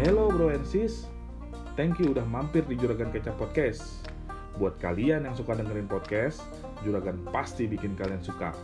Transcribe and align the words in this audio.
Hello 0.00 0.32
bro 0.32 0.48
and 0.48 0.64
sis, 0.64 1.04
thank 1.76 2.00
you 2.00 2.16
udah 2.16 2.24
mampir 2.24 2.64
di 2.64 2.72
Juragan 2.72 3.12
Kecap 3.12 3.36
Podcast. 3.36 4.08
Buat 4.56 4.80
kalian 4.80 5.28
yang 5.28 5.36
suka 5.36 5.52
dengerin 5.52 5.84
podcast, 5.92 6.40
Juragan 6.80 7.20
pasti 7.28 7.68
bikin 7.68 8.00
kalian 8.00 8.24
suka. 8.24 8.56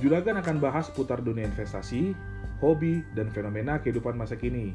Juragan 0.00 0.40
akan 0.40 0.56
bahas 0.56 0.88
putar 0.88 1.20
dunia 1.20 1.44
investasi, 1.44 2.16
hobi, 2.64 3.04
dan 3.12 3.28
fenomena 3.28 3.84
kehidupan 3.84 4.16
masa 4.16 4.32
kini. 4.32 4.72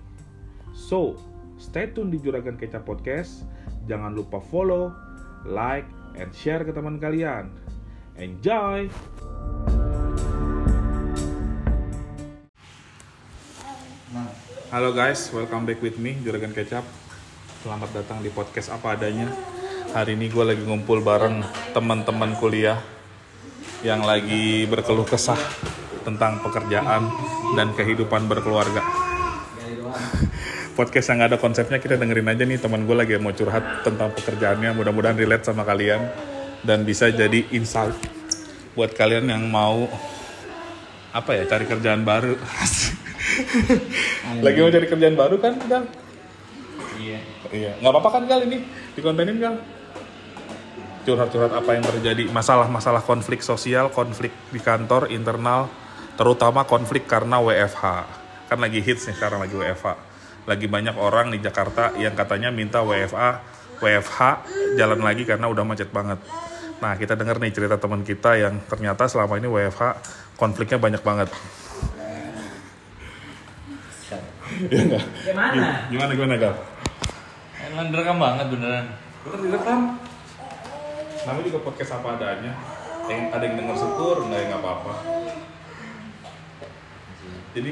So, 0.70 1.18
stay 1.58 1.90
tune 1.90 2.14
di 2.14 2.22
Juragan 2.22 2.62
Kecap 2.62 2.86
Podcast. 2.86 3.42
Jangan 3.90 4.14
lupa 4.14 4.38
follow, 4.38 4.94
like, 5.50 5.90
and 6.14 6.30
share 6.30 6.62
ke 6.62 6.78
teman 6.78 7.02
kalian. 7.02 7.50
Enjoy! 8.22 8.86
Halo 14.74 14.98
guys, 14.98 15.30
welcome 15.30 15.62
back 15.62 15.78
with 15.78 16.02
me, 16.02 16.18
Juragan 16.26 16.50
Kecap. 16.50 16.82
Selamat 17.62 17.86
datang 17.94 18.18
di 18.26 18.34
podcast 18.34 18.74
apa 18.74 18.98
adanya. 18.98 19.30
Hari 19.94 20.18
ini 20.18 20.26
gue 20.26 20.42
lagi 20.42 20.66
ngumpul 20.66 21.06
bareng 21.06 21.46
teman-teman 21.70 22.34
kuliah 22.42 22.82
yang 23.86 24.02
lagi 24.02 24.66
berkeluh 24.66 25.06
kesah 25.06 25.38
tentang 26.02 26.42
pekerjaan 26.42 27.14
dan 27.54 27.78
kehidupan 27.78 28.26
berkeluarga. 28.26 28.82
Podcast 30.74 31.14
yang 31.14 31.22
gak 31.22 31.38
ada 31.38 31.38
konsepnya 31.38 31.78
kita 31.78 32.02
dengerin 32.02 32.34
aja 32.34 32.42
nih 32.50 32.58
teman 32.58 32.90
gue 32.90 32.96
lagi 32.98 33.22
mau 33.22 33.38
curhat 33.38 33.86
tentang 33.86 34.18
pekerjaannya. 34.18 34.74
Mudah-mudahan 34.74 35.14
relate 35.14 35.46
sama 35.46 35.62
kalian 35.62 36.10
dan 36.66 36.82
bisa 36.82 37.14
jadi 37.14 37.54
insight 37.54 37.94
buat 38.74 38.98
kalian 38.98 39.30
yang 39.30 39.46
mau 39.46 39.86
apa 41.14 41.38
ya 41.38 41.46
cari 41.46 41.70
kerjaan 41.70 42.02
baru. 42.02 42.34
lagi 44.46 44.58
mau 44.62 44.72
cari 44.72 44.88
kerjaan 44.88 45.16
baru 45.18 45.36
kan 45.42 45.54
Gal? 45.66 45.84
Iya. 47.02 47.20
Iya, 47.54 47.72
nggak 47.80 47.92
apa-apa 47.92 48.10
kan 48.20 48.24
Gal 48.28 48.42
ini 48.46 48.66
dikontenin 48.98 49.38
Gal? 49.38 49.56
Curhat-curhat 51.06 51.54
apa 51.54 51.78
yang 51.78 51.86
terjadi, 51.86 52.34
masalah-masalah 52.34 53.06
konflik 53.06 53.46
sosial, 53.46 53.94
konflik 53.94 54.34
di 54.50 54.58
kantor, 54.58 55.14
internal, 55.14 55.70
terutama 56.18 56.66
konflik 56.66 57.06
karena 57.06 57.38
WFH. 57.38 57.84
Kan 58.50 58.58
lagi 58.58 58.82
hits 58.82 59.06
nih 59.06 59.14
sekarang 59.14 59.38
lagi 59.46 59.54
WFH. 59.54 59.94
Lagi 60.50 60.66
banyak 60.66 60.98
orang 60.98 61.30
di 61.30 61.38
Jakarta 61.42 61.94
yang 62.02 62.18
katanya 62.18 62.50
minta 62.50 62.82
WFA, 62.82 63.38
WFH 63.82 64.20
jalan 64.82 65.02
lagi 65.06 65.30
karena 65.30 65.46
udah 65.46 65.62
macet 65.62 65.94
banget. 65.94 66.18
Nah, 66.82 66.98
kita 66.98 67.14
denger 67.14 67.38
nih 67.38 67.54
cerita 67.54 67.78
teman 67.78 68.02
kita 68.02 68.36
yang 68.42 68.58
ternyata 68.66 69.06
selama 69.06 69.38
ini 69.38 69.46
WFH 69.46 69.84
konfliknya 70.42 70.82
banyak 70.82 71.02
banget. 71.06 71.30
Iya 74.56 74.82
nggak? 74.88 75.04
Gimana? 75.28 75.64
Gimana 75.92 76.12
gimana 76.16 76.36
Gal? 76.40 76.56
Emang 77.66 77.88
direkam 77.92 78.18
banget 78.22 78.46
beneran. 78.54 78.86
Bener 79.26 79.40
direkam. 79.52 79.80
Namanya 81.26 81.46
juga 81.50 81.60
podcast 81.66 81.92
apa 82.00 82.08
adanya. 82.16 82.54
Yang 83.06 83.22
ada 83.36 83.44
yang 83.44 83.56
denger 83.60 83.76
syukur, 83.78 84.16
nggak 84.30 84.40
ya 84.40 84.46
nggak 84.50 84.62
apa-apa. 84.62 84.94
Jadi 87.56 87.72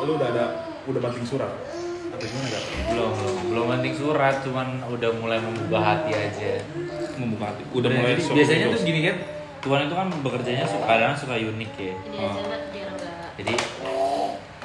lu 0.00 0.12
udah 0.16 0.28
ada 0.30 0.44
udah 0.88 1.00
banting 1.00 1.26
surat. 1.26 1.52
Atau 2.10 2.26
gimana 2.26 2.48
Gal? 2.50 2.62
Belum, 2.90 3.10
belum, 3.14 3.36
belum 3.54 3.64
penting 3.78 3.94
surat, 3.94 4.34
cuman 4.42 4.68
udah 4.90 5.10
mulai 5.22 5.38
membuka 5.38 5.78
hati 5.78 6.10
aja. 6.10 6.58
Membuka 7.14 7.54
hati. 7.54 7.62
Udah 7.70 7.90
mulai 7.90 8.18
Jadi 8.18 8.34
biasanya 8.34 8.66
tuh 8.74 8.82
gini 8.82 9.00
kan, 9.06 9.16
Tuhan 9.62 9.80
itu 9.86 9.94
kan 9.94 10.08
bekerjanya 10.24 10.64
suka 10.66 10.84
kadang 10.90 11.14
suka 11.14 11.34
unik 11.38 11.72
ya. 11.78 11.94
Ini 11.94 12.16
Oh. 12.18 12.34
enggak 12.34 12.62
Jadi 13.40 13.52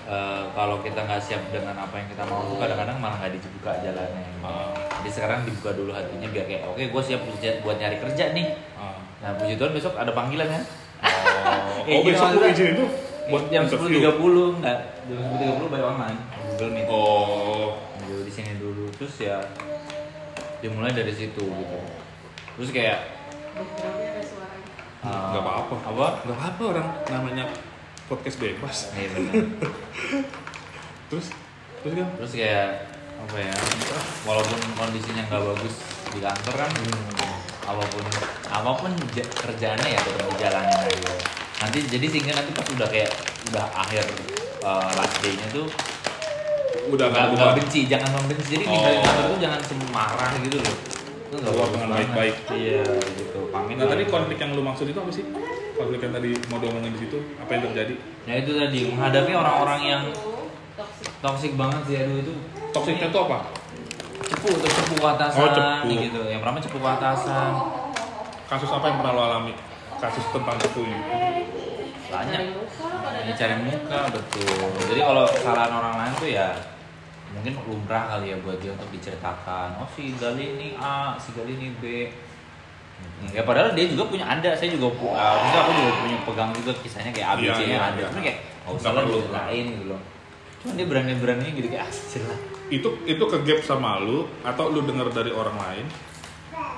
eh, 0.05 0.43
kalau 0.53 0.79
kita 0.79 0.99
nggak 1.01 1.21
siap 1.21 1.41
dengan 1.49 1.75
apa 1.75 1.95
yang 1.97 2.07
kita 2.09 2.23
mau, 2.25 2.45
tuh 2.45 2.57
kadang-kadang 2.57 2.97
malah 3.01 3.17
nggak 3.19 3.33
dibuka 3.35 3.71
jalannya. 3.81 4.25
Ah. 4.45 4.69
Jadi 5.01 5.09
sekarang 5.11 5.39
dibuka 5.45 5.73
dulu 5.73 5.91
hatinya 5.93 6.27
biar 6.29 6.45
kayak 6.45 6.63
oke 6.65 6.81
gue 6.81 7.01
siap 7.01 7.21
buat- 7.61 7.77
nyari 7.77 7.97
kerja 8.01 8.33
nih. 8.33 8.47
Ah. 8.77 8.97
Nah 9.21 9.29
puji 9.37 9.57
Tuhan 9.57 9.73
besok 9.73 9.93
ada 9.97 10.13
panggilan 10.13 10.47
kan? 10.49 10.63
Oh, 10.65 11.85
Eh, 11.85 11.93
oh 11.97 12.01
gini 12.01 12.13
besok 12.13 12.27
lu 12.33 12.41
izin 12.45 12.67
itu 12.73 12.85
buat 13.25 13.43
jam 13.49 13.65
sepuluh 13.65 13.89
tiga 13.89 14.11
puluh 14.13 14.49
nggak 14.61 14.79
jam 15.09 15.17
sepuluh 15.17 15.39
tiga 15.41 15.53
puluh 15.57 15.69
by 15.73 15.81
online 15.81 16.19
Google 16.53 16.71
Meet. 16.71 16.85
Oh, 16.87 17.69
dulu 18.05 18.21
di 18.21 18.31
sini 18.31 18.51
dulu 18.61 18.85
terus 18.93 19.15
ya 19.17 19.37
dimulai 20.61 20.93
dari 20.93 21.09
situ 21.13 21.41
gitu 21.41 21.77
terus 22.55 22.69
kayak 22.71 22.99
suaranya. 24.23 24.69
uh, 25.03 25.25
nggak 25.33 25.43
apa-apa. 25.43 25.75
apa 25.83 26.07
Nggak 26.25 26.39
apa 26.39 26.63
orang 26.69 26.87
namanya 27.09 27.45
podcast 28.05 28.37
bebas. 28.37 28.77
Iya 28.91 29.07
benar. 29.11 29.33
Terus, 31.05 31.29
terus 31.79 31.93
kan? 31.95 32.07
terus 32.17 32.33
kayak 32.33 32.89
apa 33.15 33.37
ya 33.39 33.53
walaupun 34.23 34.57
kondisinya 34.73 35.21
nggak 35.23 35.43
bagus 35.45 35.75
di 36.09 36.19
kantor 36.19 36.55
kan 36.57 36.71
apa 37.63 37.83
pun 37.85 38.03
apa 38.43 38.69
pun 38.75 38.91
ja- 39.11 39.29
kerjaannya 39.35 39.85
ya 39.87 39.99
tetap 39.99 40.25
dijalanin 40.27 40.77
aja 40.81 41.13
nanti 41.55 41.77
jadi 41.85 42.05
sehingga 42.05 42.33
nanti 42.33 42.51
pas 42.51 42.67
udah 42.67 42.89
kayak 42.89 43.11
udah 43.47 43.65
akhir 43.75 44.01
uh, 44.61 44.89
last 44.91 45.15
day-nya 45.21 45.47
tuh 45.51 45.69
Udah 46.85 47.07
nggak 47.07 47.25
nggak 47.33 47.53
benci 47.55 47.85
jangan 47.85 48.09
membenci 48.15 48.45
jadi 48.51 48.63
Oh. 48.65 48.71
ninggalin 48.71 48.99
kantor 48.99 49.25
tuh 49.25 49.39
jangan 49.39 49.61
semarah 49.61 50.31
gitu 50.41 50.57
loh 50.57 50.75
itu 51.25 51.35
nggak 51.35 51.67
dengan 51.69 51.89
baik-baik. 51.91 52.35
iya 52.51 52.81
gitu 53.13 53.39
pamit 53.49 53.77
Nah 53.77 53.87
tadi 53.87 54.03
konflik 54.05 54.37
yang 54.37 54.51
lu 54.51 54.61
maksud 54.61 54.85
itu 54.85 54.97
apa 54.97 55.11
sih? 55.11 55.25
Konflik 55.75 55.99
yang 55.99 56.13
tadi 56.13 56.31
mau 56.47 56.57
diomongin 56.57 56.95
di 56.95 57.03
situ, 57.03 57.17
apa 57.35 57.51
yang 57.51 57.63
terjadi? 57.67 57.95
Ya 58.23 58.33
itu 58.39 58.51
tadi 58.55 58.79
menghadapi 58.87 59.31
orang-orang 59.35 59.81
yang 59.83 60.03
toksik 61.19 61.53
banget 61.55 61.81
sih 61.85 61.95
aduh 61.99 62.17
itu 62.19 62.33
Toksiknya 62.71 63.07
itu 63.07 63.19
apa? 63.21 63.39
cepu 64.25 64.47
atau 64.51 64.67
cepu 64.67 64.93
ke 64.97 65.07
atasan 65.07 65.39
Oh, 65.39 65.49
cepu. 65.53 65.87
gitu. 65.91 66.21
Yang 66.25 66.39
pertama 66.41 66.57
cepu 66.59 66.77
ke 66.79 66.89
atasan. 66.89 67.51
Kasus 68.45 68.69
apa 68.69 68.85
yang 68.89 68.97
pernah 68.99 69.13
lo 69.13 69.21
alami? 69.23 69.53
Kasus 69.95 70.25
tentang 70.29 70.57
cepu 70.59 70.79
ini? 70.83 70.97
Banyak. 72.05 72.41
pada 72.79 73.19
Ini 73.21 73.33
cari 73.33 73.55
muka 73.61 73.99
betul. 74.11 74.69
Jadi 74.87 75.01
kalau 75.01 75.23
kesalahan 75.27 75.71
orang 75.71 75.93
lain 75.97 76.13
tuh 76.17 76.29
ya 76.29 76.47
mungkin 77.33 77.53
lumrah 77.67 78.15
kali 78.15 78.31
ya 78.31 78.37
buat 78.39 78.57
dia 78.59 78.71
untuk 78.71 78.87
diceritakan. 78.91 79.75
Oh 79.79 79.87
si 79.91 80.15
Gali 80.15 80.55
ini 80.57 80.67
A, 80.79 81.15
si 81.17 81.35
Gali 81.35 81.53
ini 81.53 81.69
B. 81.79 82.07
Ya 83.33 83.41
padahal 83.43 83.73
dia 83.75 83.89
juga 83.89 84.07
punya 84.07 84.23
ada, 84.27 84.53
saya 84.55 84.69
juga 84.71 84.87
pu- 84.95 85.11
uh, 85.11 85.35
maksudnya 85.41 85.61
aku 85.65 85.71
juga 85.75 85.91
punya 85.99 86.17
pegang 86.23 86.49
juga 86.55 86.71
kisahnya 86.79 87.11
kayak 87.11 87.27
A, 87.27 87.33
B, 87.35 87.41
Iya, 87.43 87.53
C 87.55 87.59
nya 87.59 87.67
iya, 87.67 87.79
ada. 87.81 87.99
iya. 87.99 88.07
Cuma 88.07 88.21
kayak 88.23 88.39
oh 88.63 88.71
Nggak 88.75 88.81
usah 88.81 88.91
lah 88.93 89.43
lain 89.49 89.65
gitu 89.75 89.85
loh. 89.91 90.01
Cuma 90.61 90.71
dia 90.77 90.85
berani-beraninya 90.87 91.51
gitu 91.51 91.67
kayak 91.67 91.83
ah 91.83 91.91
lah. 92.31 92.39
Itu 92.71 92.89
itu 93.03 93.23
ke 93.25 93.37
gap 93.43 93.59
sama 93.65 93.99
lu 93.99 94.25
atau 94.41 94.65
lu 94.71 94.81
dengar 94.85 95.07
dari 95.11 95.31
orang 95.35 95.57
lain? 95.57 95.85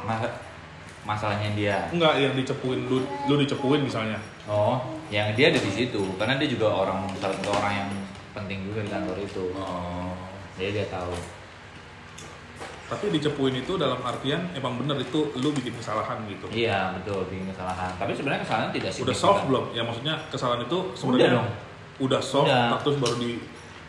Masa 0.07 0.27
masalahnya 1.07 1.50
dia 1.56 1.77
Enggak 1.91 2.19
yang 2.19 2.33
dicepuin 2.35 2.79
lu 2.89 3.00
lu 3.06 3.35
dicepuin 3.39 3.79
misalnya. 3.83 4.19
Oh, 4.47 4.79
yang 5.11 5.31
dia 5.35 5.51
ada 5.51 5.59
di 5.59 5.72
situ 5.72 6.00
karena 6.19 6.35
dia 6.39 6.47
juga 6.51 6.67
orang 6.72 7.07
salah 7.19 7.35
satu 7.39 7.51
orang 7.56 7.73
yang 7.85 7.89
penting 8.35 8.67
juga 8.67 8.83
di 8.83 8.89
kantor 8.91 9.17
itu. 9.19 9.44
Oh. 9.56 10.11
Jadi 10.57 10.69
dia 10.79 10.85
tahu. 10.89 11.13
Tapi 12.87 13.11
dicepuin 13.11 13.51
itu 13.57 13.75
dalam 13.75 13.99
artian 13.99 14.47
emang 14.53 14.77
bener 14.77 14.95
itu 14.97 15.19
lu 15.35 15.51
bikin 15.51 15.73
kesalahan 15.73 16.23
gitu. 16.25 16.47
Iya 16.47 16.95
betul 16.95 17.27
bikin 17.27 17.51
kesalahan. 17.51 17.91
Tapi 17.93 18.11
sebenarnya 18.11 18.41
kesalahan 18.41 18.69
tidak 18.71 18.89
Udah 18.89 18.95
signifikan. 19.11 19.21
solve 19.21 19.41
belum? 19.45 19.65
Ya 19.71 19.81
maksudnya 19.83 20.15
kesalahan 20.27 20.61
itu 20.63 20.77
sebenarnya 20.93 21.31
dong. 21.33 21.49
udah 21.99 22.21
solve 22.21 22.47
Udah. 22.47 22.79
terus 22.79 22.97
baru 22.97 23.15
di 23.17 23.31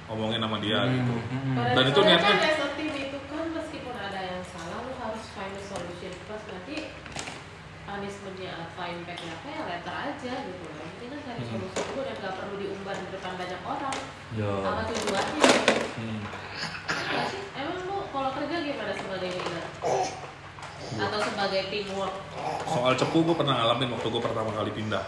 ngomongin 0.07 0.41
sama 0.41 0.57
dia 0.59 0.81
Hmm, 0.81 0.91
gitu. 0.91 1.13
hmm, 1.15 1.41
hmm. 1.45 1.55
Pada 1.55 1.71
Dan 1.71 1.85
itu 1.87 2.01
niatnya- 2.01 2.41
kan 2.41 2.71
team 2.75 2.95
itu 2.97 3.19
kan 3.23 3.45
meskipun 3.53 3.95
ada 3.95 4.21
yang 4.25 4.43
salah 4.43 4.79
lu 4.81 4.93
harus 4.97 5.25
find 5.31 5.53
a 5.53 5.63
solution 5.63 6.13
first 6.25 6.47
nanti 6.49 6.77
punishmentnya 7.85 8.51
apa 8.59 8.83
impactnya 8.91 9.33
apa 9.35 9.47
ya 9.47 9.61
letter 9.65 9.95
aja 9.95 10.33
gitu 10.43 10.63
loh 10.63 10.75
penting 10.81 11.09
kan 11.11 11.21
cari 11.23 11.39
Hmm. 11.39 11.51
solusi 11.55 11.81
dulu 11.85 12.01
dan 12.03 12.17
gak 12.19 12.35
perlu 12.35 12.55
diumbar 12.57 12.97
di 12.97 13.07
depan 13.11 13.33
banyak 13.35 13.61
orang 13.63 13.97
Yo. 14.33 14.51
apa 14.63 14.83
tujuannya 14.85 15.41
Hmm. 15.95 16.21
Nggak 16.89 17.25
sih? 17.27 17.41
emang 17.55 17.77
lu 17.83 17.97
kalau 18.09 18.31
kerja 18.33 18.57
gimana 18.63 18.93
sebagai 18.95 19.29
leader 19.31 19.65
atau 20.91 21.19
sebagai 21.39 21.71
teamwork 21.71 22.15
Soal 22.67 22.99
cepu 22.99 23.23
gue 23.23 23.37
pernah 23.39 23.55
ngalamin 23.63 23.95
waktu 23.95 24.11
gue 24.11 24.23
pertama 24.23 24.51
kali 24.51 24.75
pindah. 24.75 25.07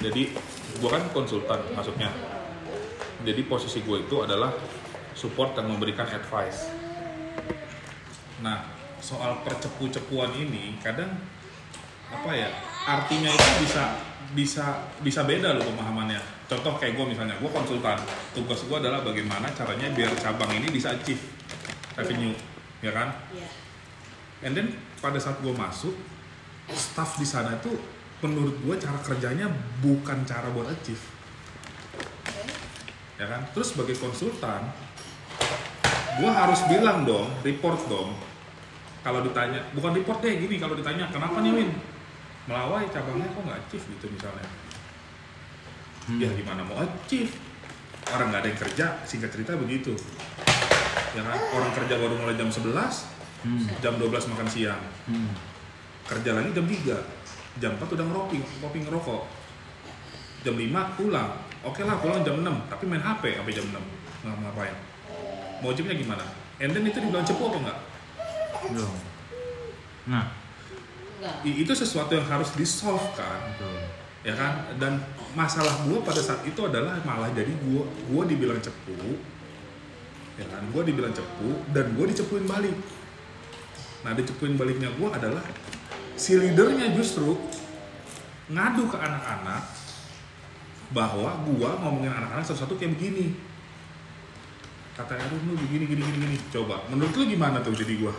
Jadi 0.00 0.32
gue 0.80 0.90
kan 0.90 1.04
konsultan 1.12 1.60
maksudnya. 1.76 2.08
Jadi 3.28 3.44
posisi 3.44 3.84
gue 3.84 4.08
itu 4.08 4.16
adalah 4.24 4.56
support 5.12 5.52
dan 5.52 5.68
memberikan 5.68 6.08
advice. 6.08 6.72
Nah 8.40 8.64
soal 9.04 9.44
percepu-cepuan 9.44 10.32
ini 10.32 10.80
kadang 10.80 11.12
apa 12.08 12.30
ya 12.32 12.48
artinya 12.88 13.28
itu 13.28 13.50
bisa 13.68 14.00
bisa 14.32 14.64
bisa 15.04 15.28
beda 15.28 15.60
loh 15.60 15.64
pemahamannya. 15.68 16.20
Contoh 16.48 16.76
kayak 16.80 16.96
gue 16.96 17.06
misalnya, 17.08 17.36
gue 17.40 17.48
konsultan. 17.48 17.96
Tugas 18.36 18.64
gue 18.64 18.76
adalah 18.76 19.00
bagaimana 19.00 19.48
caranya 19.52 19.88
biar 19.92 20.12
cabang 20.20 20.52
ini 20.52 20.68
bisa 20.68 20.92
achieve 20.92 21.20
revenue, 21.96 22.36
ya 22.84 22.92
kan? 22.92 23.08
ya 23.32 23.63
And 24.44 24.52
then 24.52 24.76
pada 25.00 25.16
saat 25.16 25.40
gue 25.40 25.50
masuk, 25.56 25.96
staff 26.70 27.16
di 27.16 27.24
sana 27.24 27.56
tuh 27.64 27.76
menurut 28.20 28.56
gue 28.60 28.74
cara 28.76 28.96
kerjanya 29.00 29.48
bukan 29.80 30.24
cara 30.28 30.48
buat 30.52 30.68
achieve. 30.68 31.00
ya 33.16 33.26
kan? 33.28 33.46
Terus 33.56 33.72
sebagai 33.72 33.96
konsultan 33.96 34.68
gue 36.14 36.30
harus 36.30 36.60
bilang 36.70 37.02
dong 37.02 37.26
report 37.42 37.90
dong 37.90 38.14
kalau 39.02 39.20
ditanya 39.20 39.60
bukan 39.74 39.92
report 39.98 40.22
deh 40.22 40.38
gini 40.38 40.56
kalau 40.56 40.78
ditanya 40.78 41.10
kenapa 41.10 41.42
nih 41.42 41.52
Win? 41.52 41.70
Melawai 42.48 42.88
cabangnya 42.88 43.28
kok 43.28 43.42
nggak 43.44 43.60
achieve? 43.66 43.84
Gitu 43.96 44.06
misalnya. 44.08 44.48
Hmm. 46.04 46.20
ya 46.20 46.28
gimana 46.32 46.60
mau 46.64 46.80
achieve? 46.80 47.32
Orang 48.12 48.32
nggak 48.32 48.40
ada 48.44 48.48
yang 48.48 48.60
kerja 48.60 48.86
singkat 49.04 49.30
cerita 49.32 49.56
begitu. 49.56 49.92
Ya 51.12 51.22
kan? 51.24 51.40
Orang 51.52 51.72
kerja 51.76 51.94
baru 52.00 52.14
mulai 52.16 52.36
jam 52.36 52.48
11 52.48 53.13
Hmm. 53.44 53.68
jam 53.84 54.00
12 54.00 54.32
makan 54.32 54.48
siang. 54.48 54.80
Hmm. 55.04 55.32
kerja 56.04 56.36
lagi 56.36 56.52
jam 56.52 56.64
3 56.68 57.60
jam 57.60 57.72
4 57.76 57.84
udah 57.84 58.04
ngeropi 58.08 58.38
kopi 58.60 58.78
ngerokok. 58.88 59.22
Jam 60.44 60.54
5 60.56 60.96
pulang. 60.96 61.30
Oke 61.64 61.80
lah 61.84 61.96
pulang 62.00 62.20
jam 62.24 62.40
6 62.40 62.72
tapi 62.72 62.84
main 62.88 63.04
HP 63.04 63.36
sampai 63.36 63.52
jam 63.52 63.66
6 63.68 63.76
nggak 64.24 64.36
ngapain. 64.40 64.76
Mau 65.60 65.72
chipnya 65.76 65.96
gimana? 65.96 66.24
And 66.60 66.72
then 66.72 66.88
itu 66.88 66.98
dibilang 67.00 67.24
cepu 67.24 67.50
apa 67.50 67.56
enggak 67.60 67.78
Belum. 68.72 68.96
Nah, 70.08 70.24
itu 71.44 71.72
sesuatu 71.72 72.16
yang 72.16 72.24
harus 72.28 72.52
di 72.56 72.64
solve 72.64 73.04
kan. 73.16 73.40
Betul. 73.52 73.76
ya 74.24 74.32
kan? 74.32 74.72
Dan 74.80 75.04
masalah 75.36 75.84
gua 75.84 76.00
pada 76.00 76.20
saat 76.24 76.40
itu 76.48 76.56
adalah 76.64 76.96
malah 77.04 77.28
jadi 77.36 77.52
gua 77.64 77.84
gua 78.08 78.24
dibilang 78.24 78.56
cepu. 78.60 79.20
Ya 80.40 80.48
kan? 80.48 80.64
Gua 80.72 80.80
dibilang 80.84 81.12
cepu 81.12 81.60
dan 81.76 81.92
gua 81.92 82.08
dicepuin 82.08 82.48
balik 82.48 82.72
nah 84.04 84.12
dicepuin 84.12 84.54
baliknya 84.60 84.92
gua 85.00 85.16
adalah 85.16 85.42
si 86.14 86.36
leadernya 86.36 86.92
justru 86.92 87.34
ngadu 88.52 88.86
ke 88.86 88.96
anak-anak 89.00 89.64
bahwa 90.92 91.40
gua 91.48 91.80
ngomongin 91.80 92.12
anak-anak 92.12 92.44
sesuatu 92.44 92.76
kayak 92.76 92.94
begini 93.00 93.32
kata 94.94 95.18
Erwin 95.18 95.42
lu 95.50 95.58
begini 95.58 95.90
gini 95.90 96.02
gini 96.04 96.18
gini 96.22 96.36
coba 96.54 96.84
menurut 96.86 97.10
lu 97.16 97.24
gimana 97.26 97.58
tuh 97.64 97.74
jadi 97.74 97.96
gua 97.98 98.14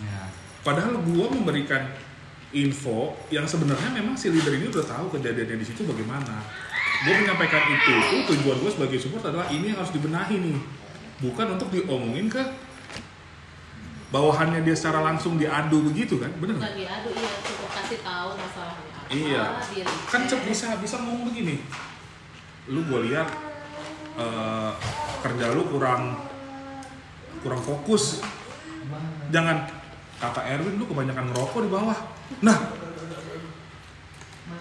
Ya. 0.00 0.24
Padahal 0.64 1.04
gua 1.04 1.28
memberikan 1.28 1.84
info 2.52 3.16
yang 3.32 3.48
sebenarnya 3.48 3.92
memang 3.92 4.16
si 4.16 4.28
leader 4.28 4.52
ini 4.56 4.68
udah 4.68 4.84
tahu 4.84 5.16
kejadiannya 5.18 5.56
di 5.56 5.66
situ 5.66 5.84
bagaimana. 5.88 6.44
Gue 7.02 7.18
menyampaikan 7.18 7.66
itu, 7.66 7.92
itu 7.98 8.16
tujuan 8.30 8.62
gue 8.62 8.70
sebagai 8.70 8.98
support 9.00 9.26
adalah 9.26 9.50
ini 9.50 9.74
yang 9.74 9.82
harus 9.82 9.90
dibenahi 9.90 10.38
nih, 10.38 10.58
bukan 11.18 11.58
untuk 11.58 11.74
diomongin 11.74 12.30
ke 12.30 12.38
bawahannya 14.12 14.60
dia 14.60 14.76
secara 14.76 15.00
langsung 15.00 15.40
diadu 15.40 15.88
begitu 15.88 16.20
kan, 16.20 16.28
bener 16.36 16.60
nggak? 16.60 16.68
Bukan 16.68 16.78
diadu, 16.84 17.08
iya 17.16 17.32
cukup 17.40 17.70
kasih 17.72 17.98
tahu 18.04 18.30
masalahnya 18.36 18.92
apa. 18.92 19.08
Iya. 19.08 19.44
Kan 20.06 20.28
cep 20.28 20.40
bisa 20.44 20.76
bisa 20.76 21.00
ngomong 21.00 21.32
begini, 21.32 21.64
lu 22.68 22.84
gue 22.84 23.08
lihat 23.08 23.28
eh, 24.20 24.72
kerja 25.24 25.56
lu 25.56 25.64
kurang 25.72 26.28
kurang 27.40 27.62
fokus, 27.64 28.20
jangan 29.32 29.64
kata 30.20 30.40
Erwin 30.44 30.76
lu 30.76 30.84
kebanyakan 30.86 31.32
ngerokok 31.32 31.60
di 31.66 31.70
bawah. 31.72 31.98
Nah, 32.44 32.56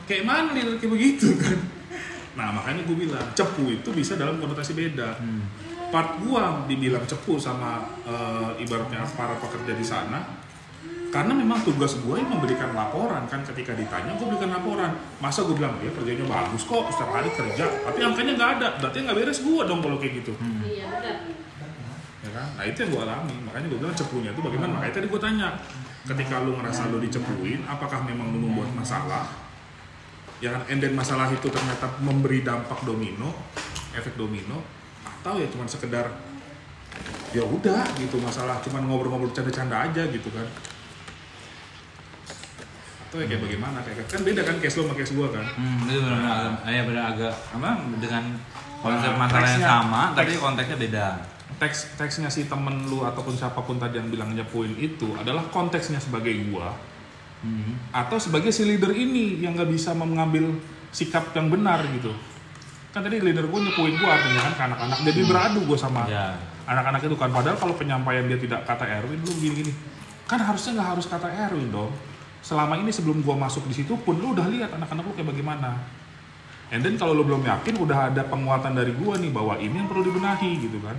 kayak 0.10 0.24
mana 0.26 0.56
nih 0.56 0.80
kayak 0.80 0.92
begitu 0.96 1.36
kan? 1.38 1.60
Nah 2.32 2.48
makanya 2.56 2.88
gue 2.88 2.96
bilang 2.96 3.28
cepu 3.36 3.68
itu 3.68 3.90
bisa 3.92 4.16
dalam 4.16 4.40
konotasi 4.40 4.72
beda. 4.72 5.20
Hmm. 5.20 5.44
Part 5.92 6.24
gua 6.24 6.64
dibilang 6.66 7.04
cepu 7.04 7.36
sama 7.36 7.84
eh, 8.08 8.64
ibaratnya 8.64 9.04
para 9.14 9.36
pekerja 9.38 9.76
di 9.76 9.84
sana, 9.84 10.24
karena 11.12 11.36
memang 11.36 11.60
tugas 11.68 12.00
gue 12.00 12.16
yang 12.16 12.32
memberikan 12.32 12.72
laporan 12.72 13.28
kan 13.28 13.44
ketika 13.44 13.76
ditanya 13.76 14.16
gue 14.16 14.24
berikan 14.32 14.56
laporan. 14.56 14.96
Masa 15.20 15.44
gue 15.44 15.60
bilang 15.60 15.76
ya 15.84 15.92
kerjanya 15.92 16.24
bagus 16.24 16.64
kok 16.64 16.88
setiap 16.88 17.12
hari 17.12 17.28
kerja, 17.36 17.68
tapi 17.84 18.00
angkanya 18.00 18.40
nggak 18.40 18.52
ada, 18.58 18.68
berarti 18.80 18.98
nggak 19.04 19.18
beres 19.20 19.40
gue 19.44 19.62
dong 19.68 19.84
kalau 19.84 20.00
kayak 20.00 20.24
gitu 20.24 20.32
Hmm. 20.40 20.64
Iya 20.64 20.88
benar. 20.88 21.16
ya 22.22 22.30
kan? 22.32 22.48
Nah 22.56 22.64
itu 22.64 22.78
yang 22.88 22.92
gue 22.96 23.02
alami, 23.04 23.36
makanya 23.44 23.68
gue 23.68 23.80
bilang 23.84 23.98
cepunya 23.98 24.30
itu 24.32 24.42
bagaimana? 24.46 24.72
Makanya 24.80 24.94
tadi 24.96 25.08
gue 25.12 25.22
tanya, 25.22 25.48
ketika 26.08 26.36
lu 26.48 26.52
ngerasa 26.56 26.82
lu 26.88 26.98
dicepuin, 27.04 27.60
apakah 27.68 28.00
memang 28.08 28.32
lu 28.32 28.48
membuat 28.48 28.72
masalah? 28.72 29.28
Ya 30.40 30.56
kan, 30.56 30.64
and 30.72 30.80
then 30.80 30.96
masalah 30.96 31.28
itu 31.30 31.52
ternyata 31.52 31.92
memberi 32.00 32.42
dampak 32.42 32.82
domino, 32.88 33.36
efek 33.94 34.16
domino, 34.16 34.64
atau 35.22 35.38
ya 35.38 35.46
cuma 35.48 35.64
sekedar 35.66 36.10
ya 37.32 37.42
udah 37.42 37.86
gitu 37.96 38.18
masalah 38.18 38.58
cuma 38.60 38.82
ngobrol-ngobrol 38.82 39.30
canda-canda 39.30 39.86
aja 39.86 40.04
gitu 40.08 40.28
kan 40.28 40.44
atau 43.02 43.18
ya 43.18 43.26
kayak 43.28 43.42
bagaimana 43.42 43.78
kayak 43.82 44.08
kan 44.08 44.22
beda 44.22 44.42
kan 44.42 44.56
case 44.58 44.76
lo 44.76 44.84
sama 44.84 44.96
case 44.96 45.14
gua 45.14 45.28
kan 45.30 45.46
Hmm, 45.54 45.84
itu 45.86 46.00
benar 46.00 46.22
agak, 46.24 46.52
ya 46.66 46.82
benar 46.84 47.04
agak 47.12 47.34
apa 47.52 47.70
dengan 47.98 48.24
konsep 48.80 49.10
Nah, 49.10 49.20
masalah 49.20 49.50
yang 49.52 49.62
sama, 49.62 50.02
tapi 50.12 50.32
teks- 50.32 50.42
konteksnya 50.42 50.78
beda. 50.80 51.08
teks 51.54 51.78
teksnya 51.94 52.28
si 52.28 52.42
temen 52.46 52.88
lu 52.88 53.04
ataupun 53.04 53.36
siapa 53.36 53.60
pun 53.60 53.78
tadi 53.78 53.96
yang 53.96 54.10
bilang 54.10 54.32
nyepuin 54.32 54.74
itu 54.76 55.14
adalah 55.14 55.46
konteksnya 55.48 56.00
sebagai 56.00 56.34
gua 56.48 56.74
Hmm. 57.40 57.74
atau 57.92 58.18
sebagai 58.18 58.50
si 58.50 58.64
leader 58.64 58.90
ini 58.92 59.38
yang 59.38 59.54
nggak 59.54 59.68
bisa 59.68 59.92
mengambil 59.92 60.58
sikap 60.90 61.30
yang 61.32 61.48
benar 61.48 61.82
gitu 61.92 62.14
kan 62.92 63.02
tadi 63.02 63.24
leader 63.24 63.48
gue 63.48 63.60
nyepuin 63.64 63.96
gue 63.96 64.10
artinya 64.10 64.42
kan 64.46 64.54
ke 64.54 64.64
anak-anak. 64.68 64.98
Jadi 65.08 65.20
beradu 65.24 65.60
gue 65.64 65.80
sama 65.80 66.04
Ya. 66.12 66.36
anak-anak 66.68 67.02
itu 67.04 67.16
kan. 67.16 67.32
Padahal 67.32 67.56
kalau 67.56 67.76
penyampaian 67.76 68.28
dia 68.28 68.36
tidak 68.36 68.68
kata 68.68 68.84
Erwin 68.84 69.20
lu 69.20 69.32
gini-gini 69.36 69.72
kan 70.28 70.40
harusnya 70.40 70.80
nggak 70.80 70.90
harus 70.96 71.06
kata 71.08 71.28
Erwin 71.28 71.72
dong. 71.72 71.92
Selama 72.42 72.74
ini 72.74 72.90
sebelum 72.90 73.22
gua 73.22 73.38
masuk 73.38 73.68
di 73.68 73.76
situ 73.78 73.94
pun 74.02 74.18
lu 74.18 74.34
udah 74.34 74.48
lihat 74.48 74.74
anak-anak 74.74 75.04
lu 75.04 75.14
kayak 75.14 75.30
bagaimana. 75.30 75.78
And 76.72 76.80
then 76.82 76.96
kalau 76.96 77.12
lu 77.12 77.28
belum 77.28 77.44
yakin 77.44 77.76
udah 77.78 78.10
ada 78.10 78.24
penguatan 78.26 78.74
dari 78.74 78.96
gua 78.96 79.20
nih 79.20 79.28
bahwa 79.30 79.60
ini 79.60 79.76
yang 79.76 79.92
perlu 79.92 80.02
dibenahi 80.02 80.52
gitu 80.60 80.80
kan. 80.80 80.96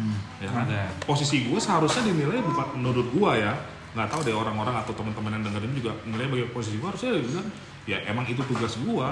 Hmm. 0.00 0.16
ya 0.40 0.48
kan 0.48 0.64
Oke. 0.64 0.80
posisi 1.04 1.44
gue 1.44 1.60
seharusnya 1.60 2.08
dinilai 2.08 2.40
bukan 2.40 2.66
menurut 2.78 3.06
gue 3.12 3.30
ya. 3.36 3.52
Nggak 3.92 4.08
tahu 4.08 4.20
deh 4.24 4.32
orang-orang 4.32 4.74
atau 4.80 4.92
teman-teman 4.96 5.34
yang 5.36 5.44
dengerin 5.44 5.72
juga 5.76 5.92
nilai 6.08 6.26
bagi 6.30 6.44
posisi 6.50 6.80
gue 6.80 6.88
harusnya 6.88 7.10
bilang 7.20 7.48
ya 7.84 7.98
emang 8.08 8.24
itu 8.24 8.40
tugas 8.48 8.80
gue 8.80 9.08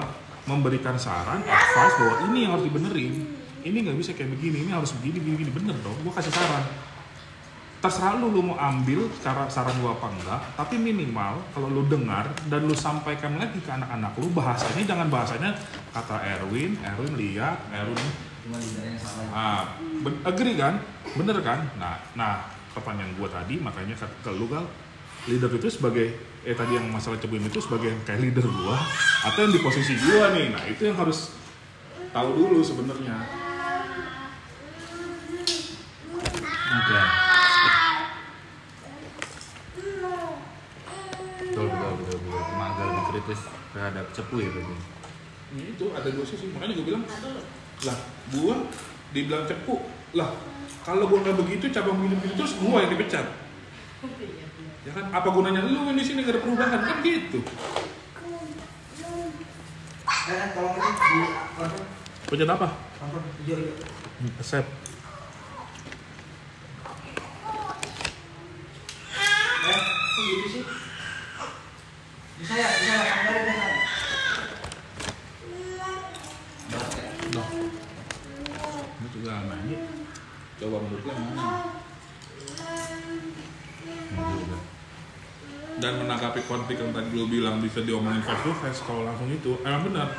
memberikan 0.49 0.97
saran 0.97 1.45
advice 1.45 1.95
bahwa 2.01 2.15
ini 2.33 2.49
yang 2.49 2.57
harus 2.57 2.65
dibenerin. 2.65 3.13
Ini 3.59 3.77
nggak 3.85 3.97
bisa 4.01 4.11
kayak 4.17 4.33
begini 4.33 4.65
ini 4.65 4.71
harus 4.73 4.95
begini 4.97 5.21
begini, 5.21 5.35
begini. 5.45 5.51
bener 5.53 5.75
dong 5.85 5.93
gue 6.01 6.13
kasih 6.17 6.33
saran. 6.33 6.65
Terserah 7.79 8.19
lu 8.19 8.27
lu 8.35 8.43
mau 8.43 8.59
ambil 8.59 9.07
cara 9.23 9.47
saran 9.47 9.71
gua 9.79 9.95
apa 9.95 10.11
enggak 10.11 10.41
tapi 10.59 10.75
minimal 10.75 11.39
kalau 11.55 11.71
lu 11.71 11.87
dengar 11.87 12.27
dan 12.51 12.67
lu 12.67 12.75
sampaikan 12.75 13.39
lagi 13.39 13.55
ke 13.63 13.71
anak-anak 13.71 14.11
lu 14.19 14.27
bahasanya 14.35 14.83
jangan 14.83 15.07
bahasanya 15.07 15.55
kata 15.95 16.19
Erwin 16.27 16.75
Erwin 16.83 17.15
lihat 17.15 17.55
Erwin 17.71 18.09
ah 19.31 19.63
ben- 20.03 20.19
agree 20.27 20.59
kan? 20.59 20.75
Bener 21.15 21.39
kan? 21.39 21.71
Nah 21.79 21.95
nah 22.19 22.51
pertanyaan 22.75 23.15
gua 23.15 23.31
tadi 23.31 23.55
makanya 23.63 23.95
ke, 23.95 24.07
ke 24.27 24.31
lu 24.35 24.51
gal 24.51 24.67
leader 25.27 25.51
itu 25.51 25.67
sebagai 25.67 26.15
eh 26.47 26.55
tadi 26.55 26.79
yang 26.79 26.87
masalah 26.87 27.19
cebuin 27.19 27.43
itu 27.43 27.59
sebagai 27.59 27.91
kayak 28.07 28.23
leader 28.23 28.47
gua 28.47 28.79
atau 29.27 29.39
yang 29.43 29.51
di 29.51 29.59
posisi 29.59 29.97
gua 29.99 30.31
nih 30.31 30.55
nah 30.55 30.63
itu 30.63 30.81
yang 30.87 30.95
harus 30.95 31.35
tahu 32.15 32.29
dulu 32.37 32.63
sebenarnya 32.63 33.17
Oke. 36.69 37.01
Betul, 41.49 41.65
betul, 41.65 41.93
betul, 41.97 42.17
betul. 42.29 43.03
Kritis 43.09 43.41
terhadap 43.73 44.05
cepu 44.13 44.35
ya 44.37 44.49
berarti. 44.53 44.75
Ini 45.49 45.63
itu 45.73 45.85
ada 45.89 46.09
dua 46.13 46.25
sisi 46.29 46.45
makanya 46.53 46.77
gue 46.77 46.85
bilang 46.85 47.03
lah 47.83 47.97
gua 48.29 48.55
dibilang 49.09 49.49
cepu 49.49 49.81
lah 50.13 50.29
kalau 50.85 51.09
gua 51.09 51.25
nggak 51.25 51.41
begitu 51.41 51.73
cabang 51.73 51.97
minum 51.97 52.21
gitu 52.21 52.37
terus 52.37 52.53
gua 52.61 52.85
yang 52.85 52.93
dipecat 52.93 53.25
ya 54.89 54.97
kan? 54.97 55.05
Apa 55.13 55.29
gunanya 55.29 55.61
lu 55.61 55.85
di 55.93 56.01
sini 56.01 56.25
gak 56.25 56.33
ada 56.33 56.41
perubahan? 56.41 56.81
Kan 56.81 56.97
gitu. 57.05 57.45
Eh, 60.29 60.49
pecat 62.29 62.49
apa? 62.49 62.67
Di 63.45 63.53
saya, 64.45 64.65
di 72.37 72.43
saya, 72.45 72.65
saya. 72.65 73.65
Ini 78.99 79.07
juga 79.13 79.33
nanya. 79.45 79.81
Coba 80.59 80.77
menurut 80.83 81.05
lu 81.05 81.09
yang 81.09 81.21
mana? 81.29 81.69
Dan 85.79 85.95
menanggapi 85.95 86.43
konflik 86.43 86.75
yang 86.75 86.91
tadi 86.91 87.07
lu 87.15 87.23
bilang 87.25 87.63
bisa 87.63 87.79
diomongin 87.79 88.19
face 88.19 88.43
to 88.43 88.51
face 88.59 88.79
kalau 88.83 89.07
langsung 89.07 89.31
itu 89.31 89.55
emang 89.63 89.87
benar. 89.87 90.11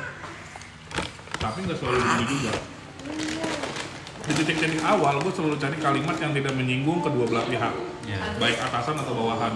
Tapi 1.37 1.57
nggak 1.65 1.77
selalu 1.77 1.97
begini 2.01 2.25
juga. 2.33 2.53
Di 4.21 4.33
titik-titik 4.37 4.81
awal 4.81 5.17
gue 5.21 5.33
selalu 5.33 5.57
cari 5.57 5.77
kalimat 5.77 6.17
yang 6.17 6.33
tidak 6.33 6.53
menyinggung 6.53 7.01
kedua 7.01 7.25
belah 7.25 7.45
pihak, 7.45 7.73
Ya. 8.05 8.17
baik 8.37 8.57
atasan 8.57 8.97
atau 9.01 9.13
bawahan. 9.13 9.53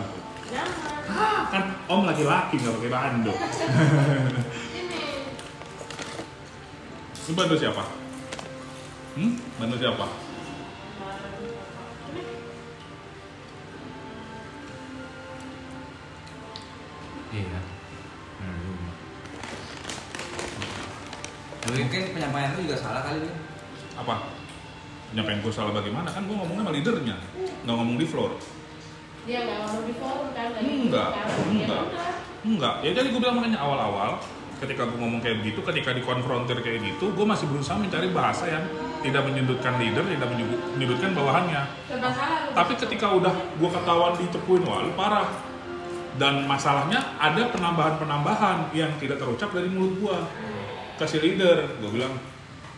Jangan. 0.50 1.50
Kan 1.50 1.64
om 1.86 2.02
laki-laki 2.06 2.58
nggak 2.58 2.74
pakai 2.82 2.92
bando. 2.94 3.34
Ini 3.34 5.02
Ini 7.26 7.34
bantu 7.34 7.56
siapa? 7.58 7.84
Hmm? 9.18 9.34
Bantu 9.58 9.76
siapa? 9.82 10.06
Iya. 17.36 17.60
Benar 18.40 18.58
juga. 18.64 18.90
Tapi 21.66 21.78
Mungkin 21.82 22.02
penyampaian 22.16 22.50
lu 22.56 22.60
juga 22.64 22.78
salah 22.80 23.02
kali 23.04 23.18
Bin. 23.26 23.34
Apa? 24.00 24.16
Penyampaian 25.12 25.40
gue 25.44 25.54
salah 25.54 25.72
bagaimana? 25.76 26.08
Kan 26.08 26.24
gue 26.28 26.36
ngomongnya 26.36 26.64
sama 26.64 26.74
leadernya, 26.76 27.16
nggak 27.64 27.76
ngomong 27.76 27.98
di 28.00 28.08
floor. 28.08 28.32
Dia 29.26 29.40
nggak 29.44 29.58
ngomong 29.66 29.84
di 29.90 29.94
forum 29.98 30.28
kan 30.32 30.48
Enggak, 30.56 31.10
enggak. 31.50 31.66
Ya 31.66 31.66
udah. 31.92 32.14
Enggak, 32.46 32.76
ya 32.86 32.92
jadi 32.94 33.08
gue 33.10 33.20
bilang 33.20 33.38
makanya 33.42 33.58
awal-awal 33.58 34.22
ketika 34.62 34.86
gue 34.88 34.98
ngomong 35.02 35.20
kayak 35.20 35.42
begitu, 35.44 35.60
ketika 35.66 35.92
dikonfrontir 35.98 36.58
kayak 36.62 36.80
gitu, 36.86 37.12
gue 37.12 37.26
masih 37.26 37.50
berusaha 37.50 37.76
mencari 37.76 38.08
bahasa 38.14 38.48
yang 38.48 38.64
tidak 39.02 39.26
menyudutkan 39.28 39.76
leader, 39.82 40.06
tidak 40.06 40.30
menyudut- 40.32 40.64
menyudutkan 40.78 41.12
bawahannya. 41.12 41.62
Tapi 42.54 42.74
ketika 42.80 43.08
udah 43.12 43.34
gue 43.34 43.70
ketahuan 43.70 44.14
dicepuin, 44.16 44.62
wah 44.64 44.80
lu 44.86 44.94
parah. 44.94 45.28
Dan 46.16 46.48
masalahnya 46.48 47.20
ada 47.20 47.52
penambahan-penambahan 47.52 48.72
yang 48.72 48.92
tidak 48.98 49.20
terucap 49.20 49.52
dari 49.52 49.68
mulut 49.68 50.00
gue. 50.00 50.18
Kasih 50.96 51.20
leader, 51.20 51.76
gue 51.84 51.90
bilang, 51.92 52.16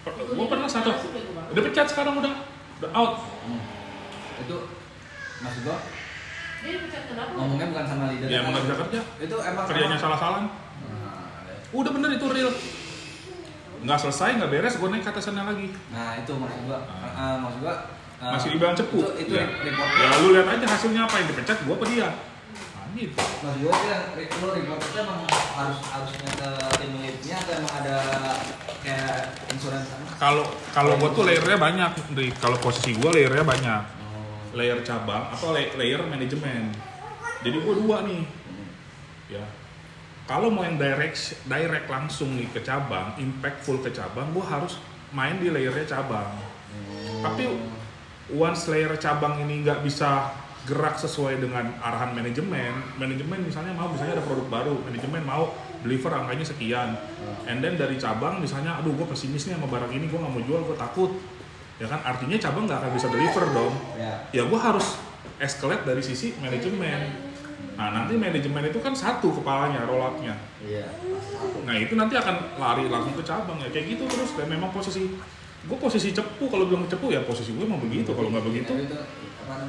gue 0.09 0.45
pernah 0.49 0.65
satu, 0.65 0.89
udah 1.53 1.63
pecat 1.69 1.85
sekarang 1.85 2.17
udah, 2.17 2.33
udah 2.81 2.91
out. 2.97 3.13
Itu 4.41 4.57
maksud 5.37 5.61
gua 5.65 5.77
Dia 6.65 6.81
pecat 6.81 7.03
kenapa? 7.13 7.31
ngomongnya 7.37 7.67
bukan 7.69 7.85
sama 7.85 8.03
leader. 8.09 8.25
Ya 8.25 8.41
emang 8.41 8.57
gak 8.57 8.63
bisa 8.65 8.75
kerja, 8.81 9.01
Itu 9.21 9.35
emang 9.37 9.65
kerjanya 9.69 9.97
salah-salah. 10.01 10.41
Nah, 10.49 10.49
Udah 11.69 11.91
bener 11.93 12.09
itu 12.17 12.25
real. 12.25 12.49
Nggak 13.77 13.99
selesai, 14.01 14.41
nggak 14.41 14.49
beres, 14.49 14.75
gue 14.81 14.89
naik 14.89 15.05
ke 15.05 15.09
atasannya 15.13 15.43
lagi. 15.45 15.67
Nah, 15.93 16.17
itu 16.17 16.33
maksud 16.33 16.61
gua. 16.65 16.79
Ah. 16.89 17.37
Eh, 17.37 17.37
maksud 17.45 17.59
gua 17.61 17.75
eh, 18.17 18.31
Masih 18.33 18.49
dibilang 18.57 18.73
cepu. 18.73 18.97
Itu, 18.97 19.09
itu 19.29 19.33
ya. 19.37 19.45
report. 19.45 19.89
ya 19.93 20.07
lu 20.25 20.27
lihat 20.33 20.47
aja 20.49 20.65
hasilnya 20.65 21.01
apa 21.05 21.15
yang 21.21 21.27
dipecat, 21.29 21.57
gue 21.61 21.75
apa 21.77 21.85
dia. 21.85 22.09
Nah, 22.97 23.53
gitu. 23.53 23.69
Itu 23.69 23.85
yang 23.85 24.05
re- 24.17 24.29
lu 24.41 24.47
report 24.57 24.81
itu 24.81 24.97
emang 24.97 25.19
harus 25.29 25.79
harusnya 25.85 26.31
ke 26.33 26.49
tim 26.81 26.91
leadnya 26.97 27.35
atau 27.45 27.53
emang 27.61 27.73
ada 27.85 27.97
kayak 28.81 29.13
insurans 29.53 29.85
sana? 29.85 30.05
Kalau 30.17 30.45
kalau 30.73 30.93
gue 30.97 31.09
tuh 31.13 31.23
layernya 31.29 31.57
banyak, 31.61 31.91
Dri. 32.17 32.33
Kalau 32.41 32.57
posisi 32.57 32.97
gue 32.97 33.09
layernya 33.13 33.45
banyak. 33.45 33.81
Oh. 34.01 34.57
Layer 34.57 34.81
cabang 34.81 35.29
atau 35.29 35.53
lay- 35.53 35.77
layer 35.77 36.01
manajemen. 36.09 36.73
Jadi 37.45 37.57
gue 37.61 37.75
dua 37.85 38.01
nih. 38.01 38.25
Ya. 39.29 39.45
Kalau 40.25 40.49
mau 40.51 40.65
yang 40.65 40.75
direct 40.75 41.37
direct 41.45 41.87
langsung 41.87 42.35
nih 42.35 42.49
ke 42.51 42.59
cabang, 42.65 43.15
impactful 43.15 43.79
ke 43.79 43.93
cabang, 43.93 44.33
gue 44.33 44.43
harus 44.43 44.81
main 45.13 45.37
di 45.37 45.53
layernya 45.53 45.85
cabang. 45.85 46.33
Tapi 47.21 47.45
once 48.33 48.67
layer 48.67 48.91
cabang 48.99 49.39
ini 49.39 49.63
nggak 49.63 49.85
bisa 49.85 50.33
gerak 50.67 50.99
sesuai 50.99 51.39
dengan 51.39 51.79
arahan 51.79 52.11
manajemen, 52.11 52.75
manajemen 52.99 53.39
misalnya 53.39 53.71
mau 53.71 53.87
misalnya 53.87 54.19
ada 54.19 54.25
produk 54.27 54.47
baru, 54.51 54.75
manajemen 54.83 55.23
mau 55.23 55.55
deliver 55.79 56.11
angkanya 56.11 56.43
sekian, 56.43 56.99
and 57.47 57.63
then 57.63 57.79
dari 57.79 57.95
cabang 57.95 58.43
misalnya, 58.43 58.75
aduh 58.75 58.91
gue 58.91 59.07
pesimis 59.07 59.47
nih 59.47 59.55
sama 59.55 59.71
barang 59.71 59.87
ini, 59.95 60.11
gue 60.11 60.19
nggak 60.19 60.33
mau 60.35 60.43
jual, 60.43 60.67
gue 60.67 60.75
takut, 60.75 61.15
ya 61.79 61.87
kan? 61.87 62.03
Artinya 62.03 62.35
cabang 62.35 62.67
nggak 62.67 62.83
akan 62.83 62.91
bisa 62.91 63.07
deliver 63.07 63.45
dong, 63.55 63.73
Ya. 63.95 64.19
ya 64.35 64.43
gue 64.43 64.59
harus 64.59 64.99
escalate 65.39 65.87
dari 65.87 66.03
sisi 66.03 66.35
manajemen. 66.43 67.31
Nah 67.77 67.93
nanti 67.93 68.17
manajemen 68.17 68.67
itu 68.67 68.81
kan 68.81 68.91
satu 68.91 69.29
kepalanya, 69.39 69.85
roll 69.85 70.01
up-nya. 70.01 70.33
Iya. 70.65 70.89
Nah 71.63 71.77
itu 71.77 71.93
nanti 71.93 72.17
akan 72.17 72.57
lari 72.57 72.89
langsung 72.89 73.13
ke 73.13 73.21
cabang 73.21 73.61
ya. 73.61 73.69
Kayak 73.69 73.93
gitu 73.93 74.03
terus. 74.09 74.33
Dan 74.33 74.49
memang 74.49 74.73
posisi 74.73 75.05
gue 75.67 75.77
posisi 75.77 76.09
cepu 76.09 76.49
kalau 76.49 76.65
bilang 76.65 76.89
cepu 76.89 77.13
ya 77.13 77.21
posisi 77.21 77.53
gue 77.53 77.69
emang 77.69 77.77
begitu. 77.77 78.17
Kalau 78.17 78.33
nggak 78.33 78.45
begitu 78.49 78.73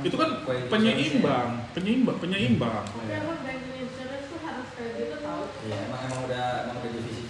Itu, 0.03 0.17
kan 0.19 0.31
penyeimbang 0.43 1.49
penyeimbang 1.71 2.19
penyeimbang 2.19 2.83
Tapi 2.83 3.13
emang 3.15 3.39
banking 3.47 3.77
insurance 3.79 4.27
tuh 4.27 4.41
harus 4.43 4.69
kayak 4.75 4.93
gitu 4.99 5.17
tau. 5.23 5.43
Iya, 5.63 5.77
emang 5.87 6.01
emang 6.07 6.21
udah 6.27 6.45
emang 6.67 6.77
udah 6.83 6.91
divisi 6.91 7.23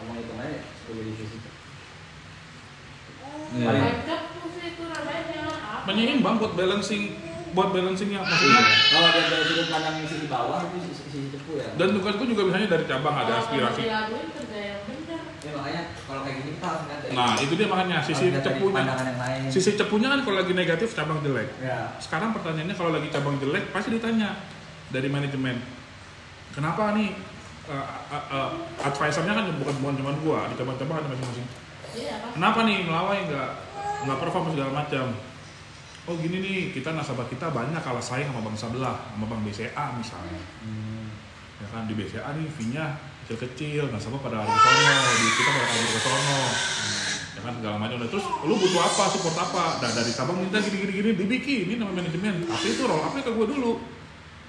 Emang 0.00 0.16
itu 0.16 0.32
aja 0.36 0.60
sebagai 0.76 1.02
divisi. 1.08 1.36
Iya. 3.50 3.66
Paling- 3.66 3.82
Backup 3.82 4.22
tuh 4.36 4.48
sih 4.52 4.66
itu 4.70 4.82
namanya 4.84 5.42
penyeimbang 5.88 6.36
buat 6.36 6.52
balancing 6.54 7.02
buat 7.50 7.68
balancingnya 7.74 8.18
maksudnya 8.22 8.62
Kalau 8.90 9.08
dia 9.10 9.24
dari 9.26 9.44
sudut 9.46 9.68
pandang 9.70 9.94
yang 9.98 10.08
sisi 10.08 10.26
bawah 10.30 10.58
itu 10.70 10.76
sisi, 10.86 11.02
sisi 11.10 11.18
cepu 11.34 11.52
ya. 11.58 11.68
dan 11.74 11.88
tugas 11.96 12.14
gue 12.14 12.28
juga 12.30 12.42
misalnya 12.46 12.68
dari 12.70 12.84
cabang 12.86 13.14
ada 13.16 13.26
Kalau 13.26 13.42
aspirasi. 13.42 13.80
dilakuin 13.82 14.28
kerja 14.30 14.58
yang 14.60 14.80
benar. 14.86 15.22
Ya 15.40 15.50
makanya 15.56 15.82
kalau 16.06 16.20
kayak 16.22 16.36
gini 16.42 16.50
kita 16.54 16.66
harus 16.68 16.82
nah 17.10 17.32
itu 17.40 17.52
dia 17.58 17.66
makanya. 17.66 17.98
sisi 18.04 18.24
cepunya. 18.30 18.82
sisi 19.50 19.70
cepunya 19.74 20.08
kan 20.12 20.20
kalau 20.22 20.36
lagi 20.38 20.52
negatif 20.54 20.88
cabang 20.94 21.18
jelek. 21.24 21.48
Ya. 21.58 21.80
sekarang 21.98 22.30
pertanyaannya 22.36 22.76
kalau 22.76 22.90
lagi 22.94 23.08
cabang 23.10 23.36
jelek 23.42 23.64
pasti 23.74 23.88
ditanya 23.96 24.36
dari 24.94 25.08
manajemen. 25.10 25.58
Kenapa 26.50 26.94
nih 26.98 27.14
uh, 27.70 27.86
uh, 28.10 28.24
uh, 28.30 28.50
advisernya 28.82 29.34
kan 29.34 29.44
bukan 29.58 29.74
bukan 29.82 29.94
cuma 30.02 30.12
gua 30.22 30.40
di 30.50 30.54
cabang-cabang 30.58 30.96
ada 31.02 31.08
masing-masing. 31.14 31.46
Iya 31.90 32.22
apa? 32.22 32.28
kenapa 32.38 32.58
nih 32.70 32.76
melawai 32.86 33.18
nggak 33.26 33.50
nggak 34.06 34.18
perform 34.22 34.46
segala 34.54 34.70
macam 34.70 35.06
oh 36.10 36.18
gini 36.18 36.42
nih 36.42 36.58
kita 36.74 36.90
nasabah 36.90 37.22
kita 37.30 37.54
banyak 37.54 37.78
kalah 37.78 38.02
saing 38.02 38.26
sama 38.26 38.42
bank 38.42 38.58
sebelah 38.58 38.98
sama 39.14 39.30
bank 39.30 39.46
BCA 39.46 39.94
misalnya. 39.94 40.42
Hmm. 40.66 41.06
ya 41.62 41.66
kan 41.70 41.86
di 41.86 41.94
BCA 41.94 42.34
nih 42.34 42.50
fee-nya 42.50 42.98
kecil-kecil 43.22 43.94
nasabah 43.94 44.18
pada 44.18 44.42
lari 44.42 44.50
ke 44.50 44.58
sono 44.58 44.96
di 45.14 45.28
kita 45.38 45.50
pada 45.54 45.66
kabur 45.70 45.86
ke 45.86 46.00
sono. 46.02 46.40
Ya 47.30 47.40
kan 47.46 47.52
segala 47.62 47.76
macam. 47.78 47.96
Nah, 48.02 48.08
terus 48.10 48.26
lu 48.42 48.54
butuh 48.58 48.82
apa 48.82 49.04
support 49.06 49.36
apa? 49.38 49.64
Nah 49.78 49.90
dari 49.94 50.10
cabang 50.10 50.36
minta 50.42 50.58
gini 50.58 50.76
gini 50.82 50.92
gini 50.98 51.10
dibikin 51.14 51.62
ini 51.70 51.74
nama 51.78 51.94
manajemen. 51.94 52.42
Tapi 52.42 52.66
itu 52.74 52.82
roll 52.90 53.06
up-nya 53.06 53.22
ke 53.22 53.30
gue 53.30 53.46
dulu. 53.46 53.72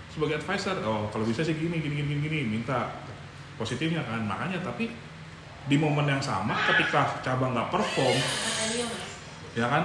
Sebagai 0.09 0.41
advisor 0.41 0.81
oh 0.81 1.13
kalau 1.13 1.29
bisa 1.29 1.45
sih 1.45 1.53
gini 1.53 1.77
gini 1.77 1.93
gini 2.01 2.25
gini, 2.25 2.39
minta 2.57 2.89
positifnya 3.61 4.01
kan. 4.01 4.25
Makanya 4.25 4.65
tapi 4.65 4.89
di 5.69 5.77
momen 5.77 6.09
yang 6.09 6.23
sama 6.23 6.57
ketika 6.73 7.21
cabang 7.21 7.53
nggak 7.53 7.69
perform 7.69 8.17
ya 9.53 9.67
kan 9.67 9.83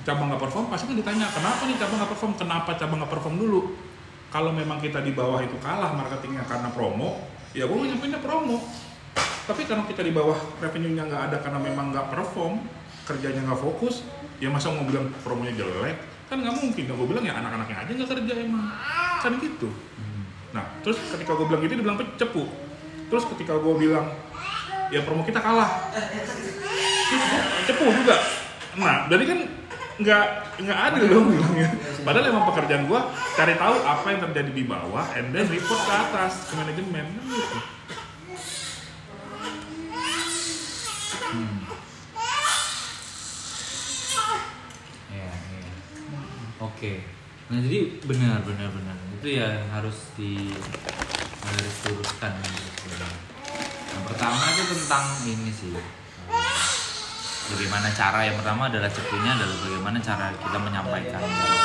cabang 0.00 0.32
nggak 0.32 0.42
perform 0.42 0.66
pasti 0.72 0.88
kan 0.88 0.96
ditanya 0.96 1.26
kenapa 1.28 1.62
nih 1.68 1.76
cabang 1.76 1.96
nggak 2.00 2.12
perform? 2.16 2.32
Kenapa 2.40 2.70
cabang 2.76 2.98
nggak 3.04 3.12
perform 3.12 3.36
dulu? 3.36 3.60
Kalau 4.30 4.50
memang 4.54 4.78
kita 4.78 5.02
di 5.02 5.12
bawah 5.12 5.42
itu 5.42 5.58
kalah 5.58 5.90
marketingnya 5.92 6.46
karena 6.46 6.70
promo 6.70 7.18
ya 7.52 7.66
gue 7.66 7.76
nyampein 7.76 8.14
promo. 8.22 8.62
Tapi 9.50 9.66
kalau 9.66 9.82
kita 9.90 10.06
di 10.06 10.14
bawah 10.14 10.38
revenue 10.62 10.94
nya 10.94 11.04
nggak 11.04 11.22
ada 11.30 11.36
karena 11.42 11.58
memang 11.58 11.90
nggak 11.90 12.06
perform 12.14 12.62
kerjanya 13.04 13.42
nggak 13.42 13.58
fokus 13.58 14.06
ya 14.38 14.46
masa 14.48 14.70
mau 14.70 14.86
bilang 14.86 15.10
promonya 15.26 15.52
jelek? 15.58 15.98
Kan 16.30 16.46
nggak 16.46 16.54
mungkin 16.62 16.84
gue 16.86 17.06
bilang 17.10 17.24
ya 17.26 17.34
anak-anaknya 17.36 17.76
aja 17.84 17.90
nggak 17.90 18.10
kerja 18.14 18.34
emang. 18.40 18.70
Kan 19.20 19.32
gitu. 19.42 19.68
Nah 20.54 20.64
terus 20.86 20.96
ketika 21.10 21.34
gue 21.34 21.46
bilang 21.50 21.60
gitu 21.66 21.74
dibilang 21.76 21.98
cepu 21.98 22.44
terus 23.10 23.26
ketika 23.34 23.58
gue 23.58 23.74
bilang 23.74 24.06
ya 24.94 25.02
promo 25.02 25.26
kita 25.26 25.42
kalah. 25.42 25.90
Cepu 27.66 27.84
juga. 27.90 28.16
Nah 28.78 29.10
jadi 29.10 29.26
kan 29.26 29.59
nggak 30.00 30.26
nggak 30.64 30.78
adil 30.90 31.04
dong 31.12 31.26
bilangnya 31.28 31.68
padahal 32.00 32.32
emang 32.32 32.44
pekerjaan 32.48 32.84
gua 32.88 33.12
cari 33.36 33.54
tahu 33.60 33.76
apa 33.84 34.06
yang 34.08 34.20
terjadi 34.28 34.50
di 34.56 34.64
bawah 34.64 35.04
and 35.12 35.36
then 35.36 35.44
report 35.52 35.80
ke 35.84 35.92
atas 35.92 36.48
ke 36.48 36.52
manajemen 36.56 37.06
gitu 37.28 37.58
Iya, 45.10 45.30
iya. 45.30 45.72
Oke. 46.58 47.06
Nah 47.50 47.58
jadi 47.62 48.02
benar 48.02 48.42
benar 48.42 48.70
benar 48.74 48.96
itu 49.20 49.36
ya 49.36 49.68
harus 49.74 50.14
di 50.16 50.54
harus 51.44 51.74
luruskan 51.86 52.32
gitu. 52.40 52.88
Yang 53.90 54.04
pertama 54.06 54.42
itu 54.54 54.62
tentang 54.74 55.06
ini 55.28 55.50
sih. 55.52 55.74
Bagaimana 57.50 57.88
cara 57.90 58.20
yang 58.24 58.36
pertama 58.38 58.70
adalah 58.70 58.90
cepunya 58.90 59.34
adalah 59.34 59.56
bagaimana 59.60 59.98
cara 59.98 60.30
kita 60.38 60.58
menyampaikan. 60.58 61.20
Hmm. 61.20 61.60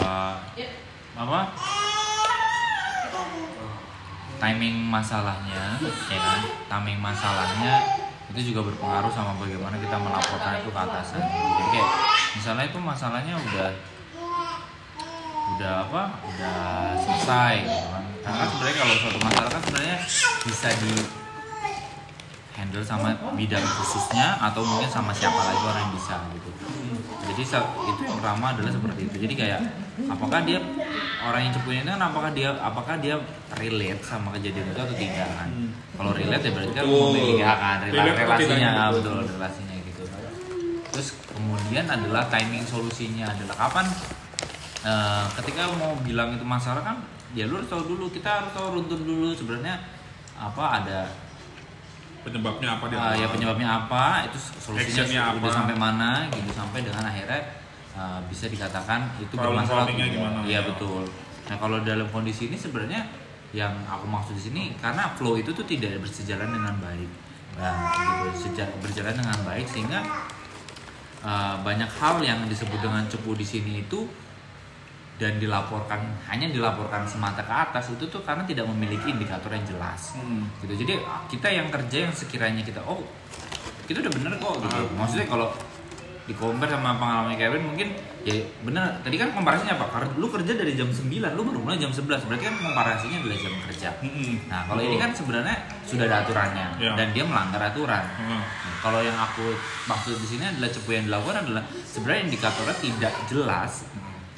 Eh, 0.00 0.34
Yuk. 0.60 0.70
apa 1.20 1.40
timing 4.40 4.76
masalahnya 4.88 5.76
ya 6.08 6.18
kan 6.18 6.40
timing 6.64 6.98
masalahnya 6.98 7.74
itu 8.32 8.54
juga 8.54 8.72
berpengaruh 8.72 9.12
sama 9.12 9.36
bagaimana 9.36 9.76
kita 9.76 10.00
melaporkan 10.00 10.64
itu 10.64 10.70
ke 10.72 10.80
atasan 10.80 11.20
jadi 11.20 11.68
kayak 11.76 11.90
misalnya 12.40 12.64
itu 12.72 12.78
masalahnya 12.80 13.34
udah 13.36 13.70
udah 15.50 15.74
apa 15.84 16.02
udah 16.24 16.58
selesai 16.96 17.54
gitu 17.68 17.88
kan 17.92 18.04
karena 18.20 18.44
sebenarnya 18.48 18.76
kalau 18.76 18.94
suatu 19.00 19.18
masalah 19.20 19.50
kan 19.50 19.60
sebenarnya 19.64 19.96
bisa 20.44 20.68
di 20.80 20.92
handle 22.60 22.84
sama 22.84 23.16
bidang 23.32 23.64
khususnya 23.64 24.36
atau 24.36 24.60
mungkin 24.60 24.90
sama 24.92 25.16
siapa 25.16 25.40
lagi 25.40 25.62
orang 25.64 25.82
yang 25.88 25.94
bisa 25.96 26.14
gitu. 26.36 26.50
Jadi 27.30 27.42
itu 27.46 28.00
yang 28.04 28.16
pertama 28.20 28.52
adalah 28.52 28.70
seperti 28.74 29.00
itu. 29.08 29.16
Jadi 29.24 29.34
kayak 29.38 29.60
apakah 30.12 30.40
dia 30.44 30.58
orang 31.24 31.40
yang 31.48 31.52
cepunya 31.56 31.80
itu 31.86 31.90
kan 31.96 32.02
apakah 32.04 32.30
dia 32.36 32.48
apakah 32.60 32.94
dia 33.00 33.14
relate 33.56 34.02
sama 34.04 34.28
kejadian 34.36 34.66
itu 34.76 34.80
atau 34.80 34.96
tidak 34.96 35.28
kan? 35.38 35.48
Kalau 35.96 36.12
relate 36.12 36.42
ya 36.44 36.52
berarti 36.52 36.72
kan 36.76 36.84
memiliki 36.84 37.34
kan 37.40 37.76
Relate 37.88 38.12
atau 38.12 38.24
relasinya 38.28 38.70
betul. 38.92 39.18
relasinya 39.24 39.74
gitu. 39.80 40.02
Terus 40.90 41.08
kemudian 41.32 41.86
adalah 41.88 42.22
timing 42.28 42.64
solusinya 42.68 43.24
adalah 43.30 43.56
kapan? 43.56 43.86
Eh, 44.80 45.24
ketika 45.40 45.68
mau 45.76 45.92
bilang 46.00 46.36
itu 46.36 46.44
masalah 46.44 46.80
kan 46.80 46.96
ya 47.36 47.46
lu 47.46 47.58
harus 47.62 47.70
tahu 47.70 47.82
dulu 47.94 48.10
kita 48.10 48.28
harus 48.28 48.50
tahu 48.54 48.66
runtun 48.80 49.00
dulu. 49.06 49.30
Sebenarnya 49.34 49.76
apa 50.40 50.82
ada 50.82 51.00
penyebabnya 52.20 52.76
apa 52.76 52.84
dia 52.92 52.98
Ah, 53.00 53.14
ya 53.16 53.26
penyebabnya 53.32 53.68
apa 53.86 54.28
itu 54.28 54.38
solusinya 54.60 55.36
udah 55.40 55.48
apa? 55.48 55.56
sampai 55.56 55.76
mana 55.76 56.10
gitu. 56.28 56.50
Sampai 56.52 56.84
dengan 56.84 57.04
akhirnya 57.06 57.40
uh, 57.96 58.20
bisa 58.28 58.48
dikatakan 58.52 59.08
itu 59.20 59.34
Problem 59.36 59.64
bermasalah 59.64 59.88
gimana? 59.88 60.38
iya 60.44 60.60
betul. 60.64 61.08
Nah 61.48 61.56
kalau 61.56 61.80
dalam 61.82 62.06
kondisi 62.12 62.52
ini 62.52 62.56
sebenarnya 62.60 63.08
yang 63.50 63.74
aku 63.88 64.06
maksud 64.06 64.38
di 64.38 64.42
sini 64.46 64.62
karena 64.78 65.10
flow 65.18 65.34
itu 65.34 65.50
tuh 65.50 65.66
tidak 65.66 65.98
bersejalan 66.04 66.50
dengan 66.54 66.74
baik. 66.78 67.10
Nah 67.58 67.90
gitu. 68.30 68.62
Berjalan 68.78 69.14
dengan 69.16 69.38
baik 69.42 69.66
sehingga 69.66 70.00
uh, 71.24 71.56
banyak 71.64 71.88
hal 71.98 72.20
yang 72.20 72.44
disebut 72.46 72.78
dengan 72.78 73.04
cepu 73.08 73.32
di 73.34 73.46
sini 73.48 73.82
itu 73.82 74.06
dan 75.20 75.36
dilaporkan 75.36 76.00
hanya 76.24 76.48
dilaporkan 76.48 77.04
semata 77.04 77.40
ke 77.40 77.52
atas 77.52 77.92
itu 77.92 78.08
tuh 78.08 78.20
karena 78.20 78.40
tidak 78.42 78.64
memiliki 78.66 79.06
indikator 79.06 79.52
yang 79.52 79.62
jelas 79.62 80.16
Hmm. 80.16 80.48
gitu 80.58 80.80
jadi 80.80 80.96
kita 81.28 81.46
yang 81.46 81.68
kerja 81.68 82.08
yang 82.08 82.14
sekiranya 82.14 82.64
kita 82.64 82.80
oh 82.82 83.04
kita 83.84 84.00
udah 84.00 84.12
bener 84.12 84.32
kok 84.34 84.54
gitu 84.58 84.74
Ah. 84.74 84.88
maksudnya 84.96 85.26
kalau 85.26 85.52
di 86.22 86.32
compare 86.32 86.70
sama 86.70 86.94
pengalaman 86.94 87.34
Kevin 87.34 87.66
mungkin 87.66 87.90
ya 88.22 88.30
bener 88.62 89.02
tadi 89.02 89.18
kan 89.18 89.34
komparasinya 89.34 89.74
apa 89.74 89.90
lu 90.14 90.30
kerja 90.30 90.54
dari 90.54 90.72
jam 90.72 90.86
9 90.86 91.10
lu 91.10 91.42
baru 91.42 91.58
mulai 91.58 91.74
jam 91.74 91.90
11 91.90 92.06
berarti 92.22 92.44
kan 92.46 92.54
komparasinya 92.54 93.18
adalah 93.18 93.34
jam 93.36 93.54
kerja 93.60 93.88
Mm-mm. 93.98 94.46
nah 94.46 94.62
kalau 94.62 94.78
ini 94.78 94.94
kan 94.94 95.10
sebenarnya 95.10 95.56
sudah 95.82 96.06
ada 96.06 96.22
aturannya 96.22 96.66
Ya. 96.78 96.94
dan 96.94 97.10
dia 97.10 97.26
melanggar 97.26 97.58
aturan 97.64 98.04
Heeh. 98.14 98.30
Nah, 98.38 98.44
kalau 98.78 99.02
yang 99.02 99.18
aku 99.18 99.58
maksud 99.84 100.16
di 100.16 100.28
sini 100.28 100.44
adalah 100.46 100.70
cepu 100.70 100.90
yang 100.92 101.04
dilakukan 101.04 101.36
adalah 101.42 101.62
sebenarnya 101.82 102.22
indikatornya 102.24 102.76
tidak 102.78 103.12
jelas 103.26 103.72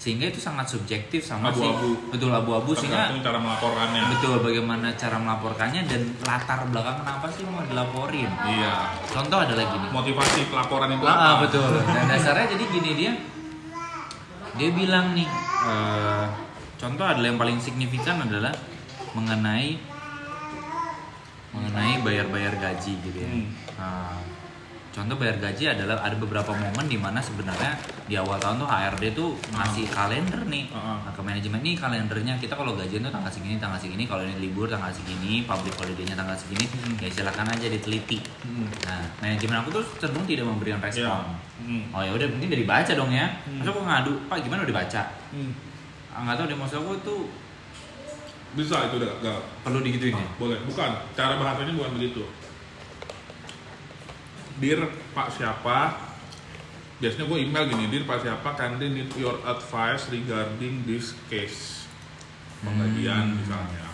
sehingga 0.02 0.26
itu 0.26 0.42
sangat 0.42 0.66
subjektif 0.66 1.23
sama 1.23 1.54
si 1.54 1.62
Abu-abu. 1.62 2.11
betul 2.11 2.35
abu-abu. 2.35 2.75
Sehingga 2.75 3.14
cara 3.23 3.38
melaporkannya. 3.38 4.02
Betul 4.18 4.42
bagaimana 4.42 4.90
cara 4.99 5.14
melaporkannya 5.14 5.87
dan 5.87 6.02
latar 6.26 6.66
belakang 6.66 7.06
kenapa 7.06 7.30
sih 7.30 7.47
mau 7.47 7.62
dilaporin. 7.62 8.26
Iya. 8.26 8.99
Contoh 9.06 9.38
adalah 9.47 9.62
gini 9.62 9.87
motivasi 9.94 10.50
pelaporan 10.50 10.90
itu 10.90 11.06
Ah, 11.06 11.14
ah, 11.14 11.30
apa? 11.38 11.47
betul. 11.47 11.71
Dan 11.87 12.04
dasarnya 12.11 12.47
jadi 12.50 12.64
gini 12.66 12.90
dia 12.99 13.12
dia 14.59 14.68
bilang 14.75 15.14
nih 15.14 15.28
eh, 15.71 16.26
contoh 16.76 17.06
adalah 17.06 17.26
yang 17.30 17.38
paling 17.38 17.62
signifikan 17.62 18.26
adalah 18.26 18.50
mengenai 19.14 19.78
mengenai 21.52 22.00
bayar-bayar 22.00 22.59
gaji 22.59 22.92
gitu 22.99 23.18
ya. 23.23 23.30
Hmm. 23.30 23.47
Nah, 23.78 24.18
contoh 24.93 25.17
bayar 25.17 25.37
gaji 25.39 25.65
adalah 25.67 25.97
ada 25.99 26.13
beberapa 26.15 26.53
momen 26.53 26.85
di 26.85 26.95
mana 26.95 27.17
sebenarnya 27.19 27.73
di 28.05 28.15
awal 28.15 28.37
tahun 28.37 28.61
tuh 28.61 28.69
HRD 28.69 29.05
tuh 29.13 29.31
ngasih 29.51 29.89
kalender 29.89 30.45
nih 30.45 30.69
Ah. 30.71 31.01
nah, 31.01 31.11
ke 31.11 31.21
manajemen 31.21 31.59
nih 31.59 31.75
kalendernya 31.75 32.37
kita 32.37 32.53
kalau 32.53 32.73
gajian 32.75 33.01
tuh 33.01 33.09
tanggal 33.09 33.29
segini 33.29 33.57
tanggal 33.57 33.77
segini 33.77 34.05
kalau 34.05 34.21
ini 34.21 34.37
libur 34.39 34.67
tanggal 34.67 34.89
segini 34.89 35.43
public 35.43 35.73
holiday-nya 35.75 36.13
tanggal 36.13 36.37
segini 36.37 36.69
ya 36.99 37.09
silakan 37.09 37.49
aja 37.49 37.67
diteliti 37.67 38.21
Hmm. 38.43 38.69
Nah, 38.85 39.01
manajemen 39.19 39.57
aku 39.59 39.69
tuh 39.73 39.85
cenderung 39.97 40.25
tidak 40.25 40.45
memberikan 40.45 40.77
Iya. 40.79 40.87
respon. 41.09 41.25
Hmm. 41.59 41.83
Oh 41.91 42.03
ya 42.03 42.13
udah 42.13 42.29
penting 42.29 42.51
dari 42.51 42.65
baca 42.65 42.93
dong 42.93 43.09
ya. 43.09 43.27
Hmm. 43.43 43.59
Masa 43.59 43.71
aku 43.71 43.81
ngadu, 43.81 44.13
Pak 44.27 44.39
gimana 44.41 44.61
udah 44.63 44.77
baca? 44.77 45.03
Hmm. 45.31 45.53
Nggak 46.13 46.35
tahu 46.37 46.47
deh 46.47 46.59
maksud 46.59 46.77
aku 46.79 46.93
tuh 47.01 47.21
bisa 48.53 48.77
itu 48.85 49.01
udah 49.01 49.09
gak 49.19 49.39
perlu 49.65 49.81
digituin 49.81 50.13
ya. 50.13 50.29
boleh 50.37 50.61
bukan 50.63 50.91
cara 51.17 51.41
bahasanya 51.41 51.73
bukan 51.73 51.97
begitu 51.97 52.21
dir 54.63 54.79
pak 55.11 55.27
siapa 55.27 55.91
biasanya 57.03 57.27
gue 57.27 57.39
email 57.43 57.67
gini 57.67 57.91
dir 57.91 58.07
pak 58.07 58.23
siapa 58.23 58.55
kindly 58.55 58.95
need 58.95 59.11
your 59.19 59.35
advice 59.43 60.07
regarding 60.09 60.87
this 60.87 61.19
case 61.27 61.83
penggajian 62.63 63.35
Hmm. 63.35 63.43
misalnya 63.43 63.91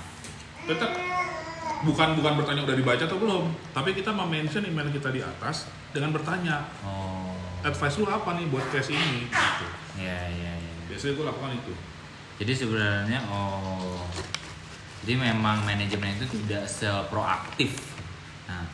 tetap 0.68 0.92
bukan 1.80 2.20
bukan 2.20 2.32
bertanya 2.36 2.68
udah 2.68 2.76
dibaca 2.76 3.00
atau 3.00 3.16
belum 3.16 3.48
tapi 3.72 3.96
kita 3.96 4.12
mention 4.12 4.60
email 4.60 4.92
kita 4.92 5.08
di 5.08 5.24
atas 5.24 5.72
dengan 5.88 6.12
bertanya 6.12 6.68
Oh. 6.84 7.32
advice 7.64 7.96
lu 7.96 8.04
apa 8.04 8.36
nih 8.36 8.44
buat 8.52 8.68
case 8.68 8.92
ini 8.92 9.24
gitu. 9.24 9.66
Ya 9.96 10.20
ya 10.28 10.52
ya. 10.52 10.72
biasanya 10.86 11.16
gue 11.16 11.26
lakukan 11.26 11.52
itu 11.56 11.72
Jadi 12.38 12.52
sebenarnya 12.54 13.18
oh 13.32 14.04
jadi 15.02 15.32
memang 15.32 15.64
manajemen 15.64 16.12
itu 16.14 16.26
tidak 16.44 16.68
seproaktif. 16.68 17.97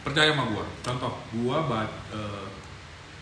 Percaya 0.05 0.37
sama 0.37 0.45
gua. 0.53 0.65
Contoh 0.85 1.13
gua 1.33 1.57
ba 1.65 1.81
eh, 2.13 2.47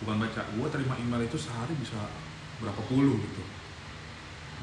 bukan 0.03 0.19
baca 0.19 0.43
gua 0.59 0.67
terima 0.67 0.99
email 0.99 1.23
itu 1.23 1.39
sehari 1.39 1.79
bisa 1.79 2.11
berapa 2.59 2.83
puluh 2.91 3.23
gitu. 3.23 3.43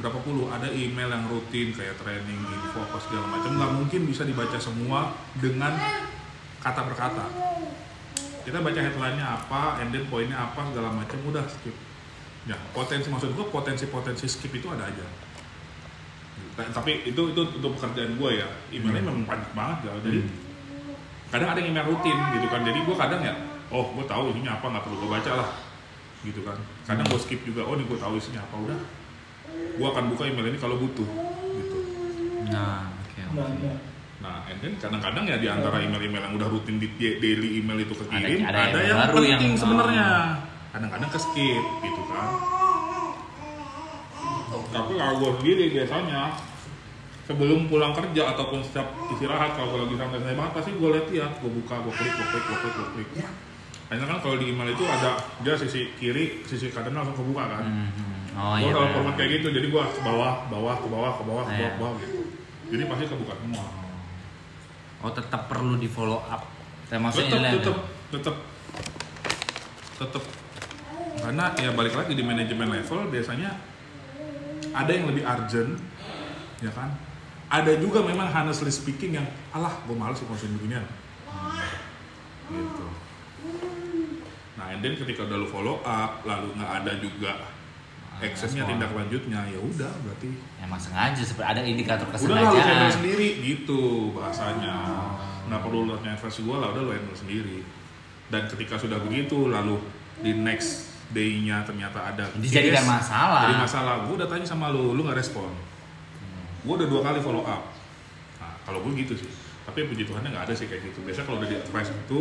Berapa 0.04 0.20
puluh? 0.24 0.52
Ada 0.52 0.68
email 0.72 1.08
yang 1.08 1.32
rutin 1.32 1.72
kayak 1.72 1.96
training 1.96 2.44
info 2.44 2.84
apa 2.84 3.00
segala 3.00 3.26
macam. 3.32 3.56
Nggak 3.56 3.72
mungkin 3.72 4.02
bisa 4.04 4.28
dibaca 4.28 4.60
semua 4.60 5.16
dengan 5.40 5.80
kata 6.60 6.80
per 6.92 6.96
kata. 7.00 7.26
Kita 8.44 8.60
baca 8.60 8.80
headline-nya 8.84 9.26
apa 9.26 9.80
and 9.80 9.96
then 9.96 10.04
poinnya 10.12 10.36
apa 10.36 10.60
segala 10.68 10.92
macam 10.92 11.24
udah 11.24 11.48
skip. 11.48 11.76
Ya 12.44 12.60
potensi 12.76 13.08
maksud 13.08 13.32
gua 13.32 13.48
potensi-potensi 13.48 14.28
skip 14.28 14.52
itu 14.52 14.68
ada 14.68 14.92
aja. 14.92 15.08
Nah, 16.60 16.68
tapi 16.76 17.08
itu 17.08 17.32
itu 17.32 17.42
untuk 17.56 17.80
pekerjaan 17.80 18.20
gue 18.20 18.32
ya. 18.44 18.48
Emailnya 18.76 19.08
memang 19.08 19.24
banyak 19.24 19.52
banget 19.56 19.78
ya 19.88 19.92
jadi 20.04 20.20
kadang 21.30 21.50
ada 21.50 21.60
yang 21.62 21.70
email 21.72 21.86
rutin 21.88 22.18
gitu 22.34 22.48
kan. 22.50 22.62
Jadi 22.64 22.80
gue 22.82 22.96
kadang 22.96 23.22
ya 23.22 23.34
oh 23.70 23.86
gue 23.94 24.06
tahu 24.06 24.34
isinya 24.34 24.58
apa 24.58 24.66
nggak 24.68 24.84
perlu 24.84 24.98
gue 25.00 25.10
baca 25.10 25.32
lah 25.38 25.50
gitu 26.22 26.42
kan. 26.42 26.58
Kadang 26.84 27.06
gue 27.06 27.20
skip 27.22 27.42
juga 27.44 27.62
oh 27.64 27.78
nih 27.78 27.86
gue 27.86 27.98
tahu 27.98 28.14
isinya 28.18 28.42
apa 28.42 28.56
udah. 28.58 28.80
Gue 29.78 29.88
akan 29.88 30.04
buka 30.12 30.24
email 30.26 30.48
ini 30.50 30.58
kalau 30.58 30.76
butuh 30.78 31.08
gitu. 31.56 31.78
Nah 32.50 32.90
oke 32.90 33.22
oke. 33.40 33.72
nah 34.20 34.44
and 34.52 34.60
then 34.60 34.76
kadang-kadang 34.76 35.24
ya 35.24 35.40
di 35.40 35.48
antara 35.48 35.80
email-email 35.80 36.20
yang 36.20 36.36
udah 36.36 36.52
rutin 36.52 36.76
di 36.76 36.92
daily 37.00 37.64
email 37.64 37.80
itu 37.80 37.96
kekirim 37.96 38.44
Ada- 38.44 38.52
ada, 38.52 38.60
ada 38.68 38.80
yang 38.84 38.88
yang, 38.92 39.00
baru 39.08 39.16
penting 39.16 39.32
yang- 39.32 39.56
sebenarnya. 39.56 40.08
Kadang-kadang 40.70 41.10
ke 41.10 41.20
skip 41.24 41.64
gitu 41.82 42.02
kan. 42.06 42.28
Tapi 44.70 44.92
kalau 44.98 45.14
gue 45.18 45.32
sendiri 45.40 45.66
biasanya 45.72 46.22
sebelum 47.30 47.70
pulang 47.70 47.94
kerja 47.94 48.34
ataupun 48.34 48.66
setiap 48.66 48.90
istirahat 49.14 49.54
kalau 49.54 49.78
gue 49.78 49.80
lagi 49.86 49.96
santai-santai 50.02 50.34
banget 50.34 50.54
pasti 50.58 50.72
gue 50.74 50.90
lihat 50.90 51.08
ya 51.14 51.28
gue 51.30 51.52
buka 51.54 51.76
gue 51.78 51.94
klik 51.94 52.10
gue 52.10 52.26
klik 52.26 52.44
gue 52.44 52.58
klik 52.58 52.74
gue 52.74 52.88
klik 52.98 53.10
karena 53.86 54.06
kan 54.06 54.18
kalau 54.20 54.38
di 54.38 54.46
email 54.50 54.70
itu 54.70 54.86
ada 54.86 55.14
dia 55.42 55.54
sisi 55.54 55.94
kiri 55.94 56.42
sisi 56.44 56.70
kanan 56.70 56.94
langsung 56.98 57.14
kebuka 57.16 57.46
kan 57.48 57.64
Hmm, 57.64 57.90
hmm. 57.90 58.18
Oh 58.34 58.56
gue 58.56 58.66
iya. 58.66 58.72
kalau 58.72 58.82
benar. 58.84 58.96
format 58.96 59.14
kayak 59.14 59.30
gitu 59.38 59.48
jadi 59.52 59.68
gue 59.68 59.84
ke 59.84 60.02
bawah 60.02 60.34
bawah 60.48 60.76
ke 60.76 60.88
bawah 60.88 61.12
ke 61.14 61.24
bawah 61.24 61.44
ke 61.46 61.54
bawah, 61.54 61.62
Iya. 61.62 61.70
ke 61.70 61.78
bawah 61.78 61.94
gitu 61.98 62.20
jadi 62.70 62.84
pasti 62.86 63.04
kebuka 63.06 63.34
semua 63.38 63.66
Oh 65.00 65.08
tetap 65.10 65.48
perlu 65.48 65.80
di 65.80 65.88
follow 65.88 66.20
up. 66.20 66.44
Maksudnya 66.92 67.56
tetap 67.56 67.78
tetap 68.12 68.36
tetap 68.36 68.36
tetap 69.96 70.24
karena 71.20 71.46
ya 71.56 71.72
balik 71.72 71.96
lagi 71.96 72.14
di 72.14 72.24
manajemen 72.24 72.68
level 72.68 73.08
biasanya 73.08 73.48
ada 74.72 74.92
yang 74.92 75.08
lebih 75.08 75.24
urgent 75.24 75.80
ya 76.60 76.72
kan 76.72 76.92
ada 77.50 77.74
juga 77.82 78.06
memang 78.06 78.30
honestly 78.30 78.70
speaking 78.70 79.18
yang 79.18 79.26
alah 79.50 79.74
gue 79.84 79.96
males 79.98 80.18
sih 80.18 80.26
konsumen 80.30 80.58
beginian 80.62 80.86
gitu 82.50 82.86
nah 84.58 84.66
and 84.70 84.82
then 84.82 84.94
ketika 84.94 85.26
udah 85.26 85.38
lu 85.40 85.48
follow 85.48 85.82
up 85.82 86.22
lalu 86.26 86.54
nggak 86.58 86.72
ada 86.84 86.92
juga 87.02 87.32
actionnya 88.20 88.68
respon. 88.68 88.72
tindak 88.76 88.92
lanjutnya 88.92 89.40
ya 89.48 89.60
udah 89.64 89.94
berarti 90.04 90.30
Emang 90.60 90.76
sengaja 90.76 91.24
seperti 91.24 91.48
ada 91.48 91.62
indikator 91.64 92.04
udah 92.04 92.20
lah 92.20 92.52
lu 92.52 92.58
kesengajaan. 92.60 92.92
sendiri 92.92 93.30
gitu 93.40 93.82
bahasanya 94.12 94.76
nggak 95.48 95.62
perlu 95.64 95.80
lu 95.88 95.94
advice 95.96 96.40
gue 96.44 96.58
lah 96.60 96.68
udah 96.76 96.82
lu 96.84 96.92
handle 96.92 97.16
sendiri 97.16 97.64
dan 98.30 98.46
ketika 98.46 98.76
sudah 98.78 99.00
begitu 99.02 99.48
lalu 99.50 99.80
di 100.20 100.36
next 100.36 100.92
day-nya 101.10 101.66
ternyata 101.66 102.14
ada 102.14 102.30
Dijadikan 102.38 102.86
masalah. 102.86 103.50
jadi 103.50 103.56
masalah 103.58 103.94
gue 104.06 104.14
udah 104.20 104.30
tanya 104.30 104.46
sama 104.46 104.70
lu 104.70 104.94
lu 104.94 105.02
nggak 105.08 105.18
respon 105.18 105.50
gue 106.70 106.76
udah 106.86 106.90
dua 106.94 107.02
kali 107.02 107.18
follow 107.26 107.42
up. 107.42 107.66
Nah 108.38 108.54
kalau 108.62 108.86
gue 108.86 108.94
gitu 109.02 109.18
sih. 109.18 109.26
Tapi 109.66 109.90
puji 109.90 110.06
Tuhannya 110.06 110.30
nggak 110.30 110.46
ada 110.46 110.54
sih 110.54 110.70
kayak 110.70 110.94
gitu. 110.94 111.02
Biasanya 111.02 111.26
kalau 111.26 111.42
udah 111.42 111.50
di 111.50 111.58
advice 111.58 111.90
itu 111.90 112.20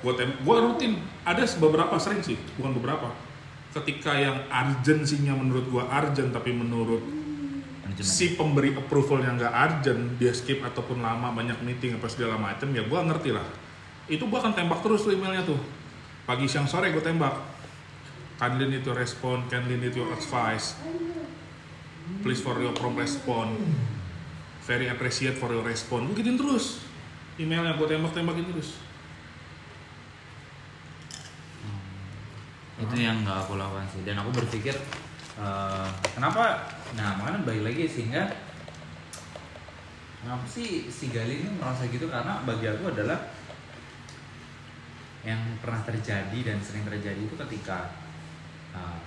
gue 0.00 0.12
tem 0.16 0.32
gue 0.40 0.56
rutin. 0.56 0.92
Ada 1.28 1.44
beberapa 1.60 2.00
sering 2.00 2.24
sih. 2.24 2.40
Bukan 2.56 2.80
beberapa. 2.80 3.12
Ketika 3.76 4.16
yang 4.16 4.48
urgensinya 4.48 5.36
menurut 5.36 5.68
gue 5.68 5.84
urgent 5.84 6.32
tapi 6.32 6.56
menurut 6.56 7.04
si 8.00 8.34
pemberi 8.34 8.74
approval 8.74 9.22
yang 9.22 9.36
nggak 9.38 9.54
urgent 9.54 10.18
dia 10.18 10.32
skip 10.34 10.64
ataupun 10.64 10.98
lama 10.98 11.30
banyak 11.30 11.60
meeting 11.62 11.94
apa 11.94 12.10
segala 12.10 12.34
macam 12.40 12.72
ya 12.72 12.82
gua 12.88 13.06
ngerti 13.06 13.30
lah. 13.30 13.44
Itu 14.08 14.26
gue 14.26 14.38
akan 14.40 14.56
tembak 14.56 14.80
terus 14.80 15.04
tuh 15.04 15.12
emailnya 15.12 15.44
tuh. 15.44 15.60
Pagi 16.24 16.48
siang 16.48 16.64
sore 16.64 16.88
gue 16.88 17.04
tembak. 17.04 17.52
To 18.34 18.92
respond 18.92 19.48
kindly 19.48 19.80
need 19.80 19.96
your 19.96 20.10
advice 20.12 20.76
please 22.22 22.40
for 22.40 22.56
your 22.60 22.74
prompt 22.76 23.00
respond. 23.00 23.56
Very 24.64 24.88
appreciate 24.88 25.36
for 25.36 25.52
your 25.52 25.64
respond. 25.64 26.08
Gue 26.08 26.24
gituin 26.24 26.40
terus. 26.40 26.80
Emailnya 27.36 27.76
gue 27.76 27.86
tembak 27.90 28.14
tembakin 28.14 28.46
terus 28.48 28.78
itu 32.74 32.94
yang 32.98 33.22
nggak 33.22 33.46
aku 33.46 33.54
lakukan 33.54 33.86
sih. 33.90 34.02
Dan 34.02 34.18
aku 34.18 34.30
berpikir 34.34 34.74
eh, 35.38 35.88
kenapa? 36.14 36.66
Nah 36.98 37.18
makanya 37.18 37.46
balik 37.46 37.70
lagi 37.70 37.84
sehingga 37.86 38.28
kenapa 40.22 40.44
sih 40.46 40.90
si 40.90 41.10
Gali 41.14 41.46
ini 41.46 41.50
merasa 41.58 41.86
gitu? 41.86 42.10
Karena 42.10 42.42
bagi 42.42 42.66
aku 42.66 42.90
adalah 42.90 43.18
yang 45.24 45.40
pernah 45.64 45.80
terjadi 45.88 46.38
dan 46.44 46.60
sering 46.60 46.84
terjadi 46.84 47.18
itu 47.18 47.34
ketika 47.38 47.94
eh, 48.74 48.98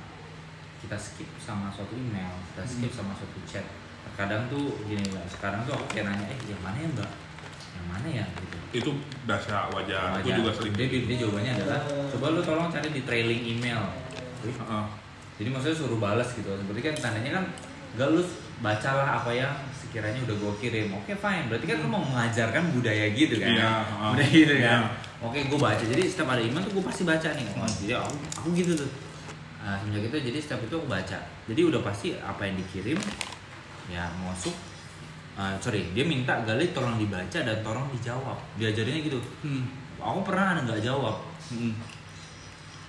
kita 0.82 0.98
skip 0.98 1.30
sama 1.42 1.68
suatu 1.74 1.94
email 1.98 2.32
kita 2.54 2.63
skip 2.63 2.92
sama 2.94 3.12
suatu 3.18 3.40
chat. 3.50 3.66
Terkadang 4.08 4.50
tuh 4.50 4.82
gini 4.86 5.04
lah 5.13 5.26
sekarang 5.30 5.62
tuh 5.66 5.78
aku 5.78 5.86
kayak 5.94 6.10
nanya 6.10 6.26
eh 6.32 6.40
yang 6.50 6.62
mana 6.63 6.78
ya 6.80 6.90
mbak? 6.94 7.12
Yang 7.76 7.86
mana 7.86 8.08
ya? 8.10 8.26
Gitu. 8.34 8.58
Itu 8.82 8.92
dasar 9.30 9.70
wajah 9.74 10.22
itu 10.22 10.30
Wajar. 10.32 10.38
juga 10.42 10.52
sering. 10.54 10.74
Dia, 10.74 10.88
dia 10.90 11.18
jawabannya 11.22 11.52
adalah 11.60 11.80
coba 11.86 12.26
lu 12.34 12.42
tolong 12.42 12.70
cari 12.70 12.90
di 12.94 13.02
trailing 13.06 13.42
email. 13.58 13.82
Heeh. 14.48 14.86
jadi 15.38 15.50
maksudnya 15.54 15.78
suruh 15.78 16.00
balas 16.02 16.30
gitu. 16.34 16.50
Berarti 16.50 16.82
kan 16.82 16.96
tandanya 16.98 17.32
kan 17.42 17.46
gak 17.98 18.10
lu 18.10 18.22
bacalah 18.58 19.22
apa 19.22 19.30
yang 19.34 19.54
sekiranya 19.70 20.18
udah 20.26 20.34
gue 20.34 20.54
kirim. 20.62 20.88
Oke 20.98 21.13
fine. 21.13 21.46
Berarti 21.46 21.66
kan 21.70 21.78
lu 21.86 21.88
mau 21.90 22.02
mengajarkan 22.02 22.74
budaya 22.74 23.06
gitu 23.13 23.38
kan? 23.38 23.54
Iya, 23.54 23.70
heeh. 23.86 24.10
budaya 24.13 24.30
gitu 24.34 24.56
kan? 24.58 24.62
Iya. 24.66 24.78
oke 25.22 25.40
gue 25.46 25.60
baca. 25.62 25.84
Jadi 25.84 26.04
setiap 26.10 26.30
ada 26.34 26.42
email 26.42 26.62
tuh 26.66 26.74
gue 26.74 26.84
pasti 26.86 27.04
baca 27.06 27.30
nih. 27.38 27.46
Oh, 27.54 27.70
jadi 27.86 27.94
aku, 28.02 28.13
aku 28.42 28.48
gitu 28.58 28.74
tuh 28.78 28.90
nah, 29.68 29.76
semenjak 29.76 30.08
itu 30.08 30.32
jadi 30.32 30.40
setiap 30.40 30.62
itu 30.64 30.74
aku 30.74 30.88
baca 30.88 31.18
jadi 31.44 31.62
udah 31.68 31.82
pasti 31.84 32.16
apa 32.16 32.40
yang 32.42 32.56
dikirim 32.56 32.96
ya 33.88 34.08
masuk 34.24 34.56
Ah, 35.38 35.54
sorry 35.62 35.94
dia 35.94 36.02
minta 36.02 36.34
Gali 36.42 36.74
tolong 36.74 36.98
dibaca 36.98 37.38
dan 37.38 37.62
tolong 37.62 37.86
dijawab 37.94 38.34
diajarinnya 38.58 39.06
gitu 39.06 39.22
Hmm. 39.44 39.70
aku 40.02 40.26
pernah 40.26 40.58
nggak 40.58 40.82
jawab 40.82 41.22
Hmm. 41.54 41.78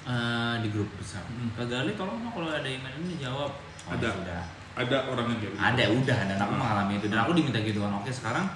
eh, 0.08 0.54
di 0.64 0.68
grup 0.72 0.88
besar. 0.96 1.20
Hmm. 1.28 1.52
Kak 1.52 1.68
Gali 1.68 1.92
tolong 1.92 2.24
kalau 2.24 2.48
ada 2.48 2.64
email 2.64 2.94
ini 2.98 3.20
jawab. 3.20 3.52
Oh, 3.84 3.92
Ada. 3.92 4.08
Sudah. 4.16 4.42
ada 4.78 4.96
orang 5.10 5.26
yang 5.28 5.40
gitu. 5.42 5.54
Ada 5.58 5.84
udah 5.90 6.18
dan 6.24 6.38
aku 6.38 6.54
mengalami 6.54 6.92
itu 6.96 7.06
dan 7.10 7.18
aku 7.20 7.32
diminta 7.34 7.60
gitu 7.60 7.82
kan. 7.82 7.92
Oke 7.92 8.08
sekarang 8.08 8.46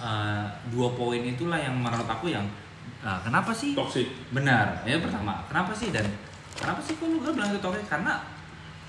eh, 0.00 0.44
dua 0.74 0.88
poin 0.90 1.22
itulah 1.22 1.60
yang 1.60 1.78
menurut 1.78 2.08
aku 2.08 2.34
yang 2.34 2.42
eh, 2.98 3.18
kenapa 3.22 3.54
sih? 3.54 3.78
toxic 3.78 4.10
Benar. 4.34 4.82
Ya 4.82 4.98
pertama 4.98 5.46
kenapa 5.46 5.70
sih 5.70 5.94
dan 5.94 6.10
kenapa 6.58 6.80
sih 6.82 6.94
kok 6.98 7.06
lu 7.06 7.22
gak 7.22 7.34
bilang 7.38 7.50
itu 7.54 7.60
toxic? 7.62 7.86
Karena 7.86 8.12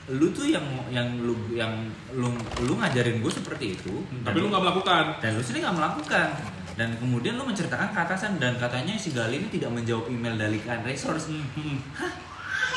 lu 0.10 0.26
tuh 0.34 0.50
yang 0.50 0.66
yang 0.90 1.06
lu 1.22 1.38
yang 1.54 1.70
lu 2.18 2.34
lu 2.66 2.74
ngajarin 2.82 3.22
gue 3.22 3.30
seperti 3.30 3.78
itu. 3.78 3.94
Tapi 4.26 4.34
dan 4.34 4.42
lu 4.42 4.48
nggak 4.50 4.64
melakukan. 4.66 5.04
Dan 5.22 5.30
lu 5.38 5.42
sendiri 5.46 5.62
nggak 5.70 5.78
melakukan. 5.78 6.28
Dan 6.74 6.90
kemudian 6.98 7.34
lu 7.38 7.44
menceritakan 7.46 7.94
ke 7.94 8.00
atasan 8.00 8.42
dan 8.42 8.58
katanya 8.58 8.98
si 8.98 9.14
Gali 9.14 9.38
ini 9.38 9.48
tidak 9.54 9.70
menjawab 9.70 10.10
email 10.10 10.34
dari 10.34 10.58
kan 10.66 10.82
resource. 10.82 11.30
Hmm. 11.30 11.78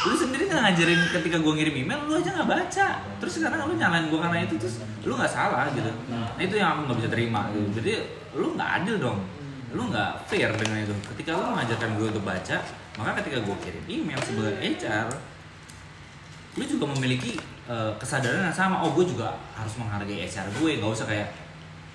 lu 0.02 0.18
sendiri 0.18 0.50
nggak 0.50 0.66
ngajarin 0.66 1.00
ketika 1.14 1.38
gue 1.38 1.52
ngirim 1.62 1.76
email 1.86 2.00
lu 2.04 2.18
aja 2.18 2.34
nggak 2.36 2.48
baca. 2.50 2.86
Terus 3.22 3.32
sekarang 3.38 3.64
lu 3.64 3.74
nyalain 3.78 4.10
gue 4.10 4.20
karena 4.20 4.38
itu 4.44 4.54
terus 4.60 4.82
lu 5.06 5.14
nggak 5.16 5.32
salah 5.32 5.70
gitu. 5.72 5.88
Nah 6.12 6.36
itu 6.42 6.54
yang 6.58 6.76
aku 6.76 6.80
nggak 6.90 6.98
bisa 7.00 7.10
terima 7.14 7.48
gitu. 7.54 7.80
jadi 7.80 7.92
lu 8.36 8.52
nggak 8.58 8.70
adil 8.82 8.96
dong. 8.98 9.18
Lu 9.72 9.88
nggak 9.88 10.28
fair 10.28 10.50
dengan 10.52 10.84
itu. 10.84 10.94
Ketika 11.16 11.38
lu 11.38 11.54
mengajarkan 11.56 11.90
gue 11.96 12.06
untuk 12.12 12.24
baca 12.26 12.81
maka 13.00 13.24
ketika 13.24 13.40
gue 13.40 13.56
kirim 13.64 13.84
email 13.88 14.20
sebagai 14.20 14.56
HR 14.60 15.08
lu 16.52 16.64
juga 16.68 16.84
memiliki 16.92 17.40
eh, 17.64 17.92
kesadaran 17.96 18.44
yang 18.44 18.56
sama. 18.56 18.84
Oh 18.84 18.92
gue 18.92 19.08
juga 19.08 19.32
harus 19.56 19.72
menghargai 19.80 20.28
HR 20.28 20.52
gue 20.60 20.70
nggak 20.76 20.92
usah 20.92 21.08
kayak 21.08 21.28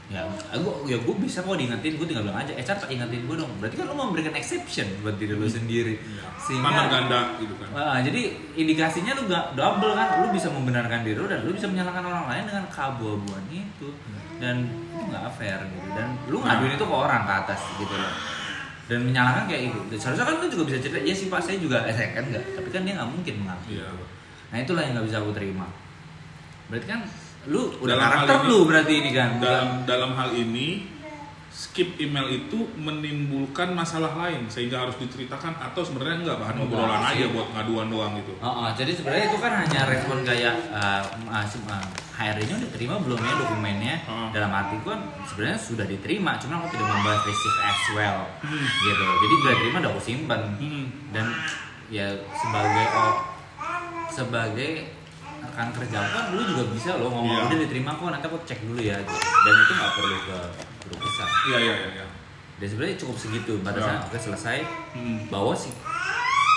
ya 0.07 0.23
gue 0.55 0.73
ya 0.87 0.97
gue 0.97 1.15
bisa 1.21 1.45
kok 1.45 1.53
diingetin. 1.53 2.01
Gue 2.01 2.09
tinggal 2.09 2.25
bilang 2.25 2.41
aja 2.41 2.57
HR 2.57 2.77
tak 2.81 2.89
ingetin 2.89 3.29
gue 3.29 3.35
dong. 3.37 3.51
Berarti 3.61 3.77
kan 3.77 3.85
lu 3.85 3.93
memberikan 3.93 4.33
exception 4.33 4.89
buat 5.05 5.21
diri 5.21 5.37
lu 5.37 5.45
sendiri. 5.45 6.01
Iya. 6.01 6.57
mana 6.57 6.89
ganda 6.89 7.37
gitu 7.37 7.53
kan. 7.61 7.69
Wah, 7.77 7.99
jadi 8.01 8.33
indikasinya 8.57 9.13
lu 9.19 9.27
gak 9.27 9.53
double 9.53 9.93
kan, 9.93 10.23
lu 10.23 10.31
bisa 10.31 10.47
membenarkan 10.47 11.03
diri 11.03 11.19
lu 11.19 11.27
dan 11.27 11.43
lu 11.43 11.51
bisa 11.51 11.67
menyalahkan 11.67 12.07
orang 12.07 12.25
lain 12.25 12.43
dengan 12.49 12.65
keabu-abuan 12.73 13.43
itu. 13.53 13.93
Dan 14.41 14.65
itu 14.65 15.01
nggak 15.11 15.29
fair 15.37 15.59
gitu. 15.61 15.87
Dan 15.93 16.17
lu 16.31 16.41
ngaduin 16.41 16.73
itu 16.73 16.85
ke 16.87 16.95
orang 16.95 17.21
ke 17.27 17.33
atas 17.45 17.61
gitu 17.77 17.93
loh 17.93 18.37
dan 18.87 19.03
menyalahkan 19.03 19.43
kayak 19.45 19.61
gitu. 19.67 19.79
Seharusnya 19.97 20.25
kan 20.25 20.35
lu 20.37 20.47
juga 20.47 20.63
bisa 20.65 20.77
cerita 20.79 20.99
ya 20.99 21.11
sih 21.11 21.27
pak 21.27 21.39
saya 21.39 21.57
juga 21.57 21.83
eh, 21.83 21.91
saya 21.91 22.11
kan 22.11 22.23
enggak. 22.25 22.43
Tapi 22.53 22.67
kan 22.69 22.81
dia 22.81 22.93
nggak 22.95 23.09
mungkin 23.09 23.33
mengakui 23.43 23.75
Iya. 23.75 23.87
nah 24.47 24.57
itulah 24.57 24.79
yang 24.79 24.93
nggak 24.93 25.05
bisa 25.05 25.17
aku 25.19 25.31
terima. 25.31 25.67
Berarti 26.67 26.85
kan 26.85 26.99
lu 27.45 27.61
udah 27.77 27.93
Dalam 27.93 28.03
karakter 28.05 28.35
ini- 28.37 28.47
lu 28.47 28.57
berarti 28.63 28.93
ini 28.97 29.11
kan? 29.11 29.29
Dalam 29.37 29.67
dalam 29.83 30.11
hal 30.13 30.29
ini 30.33 30.67
skip 31.57 31.97
email 31.97 32.29
itu 32.29 32.53
menimbulkan 32.77 33.73
masalah 33.73 34.13
lain 34.15 34.45
sehingga 34.45 34.77
harus 34.77 34.93
diceritakan 34.95 35.57
atau 35.57 35.81
sebenarnya 35.81 36.21
enggak 36.21 36.37
bahan 36.37 36.57
obrolan 36.61 37.01
aja 37.01 37.25
buat 37.27 37.49
ngaduan 37.49 37.89
doang 37.89 38.13
gitu 38.15 38.29
Oh, 38.37 38.61
oh, 38.61 38.69
jadi 38.71 38.93
sebenarnya 38.93 39.25
itu 39.25 39.37
kan 39.37 39.51
hanya 39.57 39.81
respon 39.83 40.21
kayak 40.21 40.53
uh, 40.69 41.01
uh, 41.25 41.41
si- 41.43 41.65
uh, 41.65 41.81
HRD-nya 42.13 42.55
udah 42.55 42.71
terima 42.71 42.95
belum 42.97 43.17
ya 43.17 43.33
dokumennya 43.35 43.95
Oh. 44.05 44.29
dalam 44.29 44.49
arti 44.49 44.77
kan 44.81 45.01
sebenarnya 45.23 45.57
sudah 45.57 45.85
diterima 45.85 46.37
cuma 46.37 46.61
aku 46.61 46.69
tidak 46.71 46.87
membahas 46.87 47.21
receive 47.25 47.57
as 47.59 47.81
well 47.91 48.19
Hmm. 48.39 48.61
gitu 48.61 49.03
jadi 49.17 49.33
udah 49.35 49.53
terima 49.57 49.77
udah 49.79 49.91
aku 49.91 50.01
simpan 50.03 50.41
Hmm. 50.55 50.85
dan 51.09 51.25
ya 51.89 52.05
sebagai 52.35 52.85
oh, 52.93 53.15
sebagai 54.07 54.71
rekan 55.57 55.73
kerja 55.73 55.97
aku 55.97 56.11
kan 56.13 56.25
dulu 56.29 56.43
juga 56.45 56.63
bisa 56.69 56.91
loh 57.01 57.09
ngomong 57.09 57.33
Iya. 57.33 57.49
udah 57.49 57.59
diterima 57.65 57.89
kok 57.97 58.13
nanti 58.13 58.25
aku 58.29 58.37
cek 58.45 58.59
dulu 58.61 58.77
ya 58.77 58.93
gitu. 59.01 59.17
dan 59.17 59.53
itu 59.57 59.73
nggak 59.73 59.91
perlu 59.97 60.17
ke 60.21 60.37
grup 60.85 60.99
besar 61.01 61.27
iya 61.49 61.57
iya 61.57 61.73
iya 61.73 61.89
iya. 61.97 62.05
dan 62.61 62.67
sebenarnya 62.69 62.97
cukup 63.01 63.15
segitu 63.17 63.53
batasan 63.65 63.97
Ya. 63.97 64.05
oke 64.05 64.17
selesai 64.21 64.57
Hmm. 64.93 65.17
bahwa 65.33 65.57
si 65.57 65.73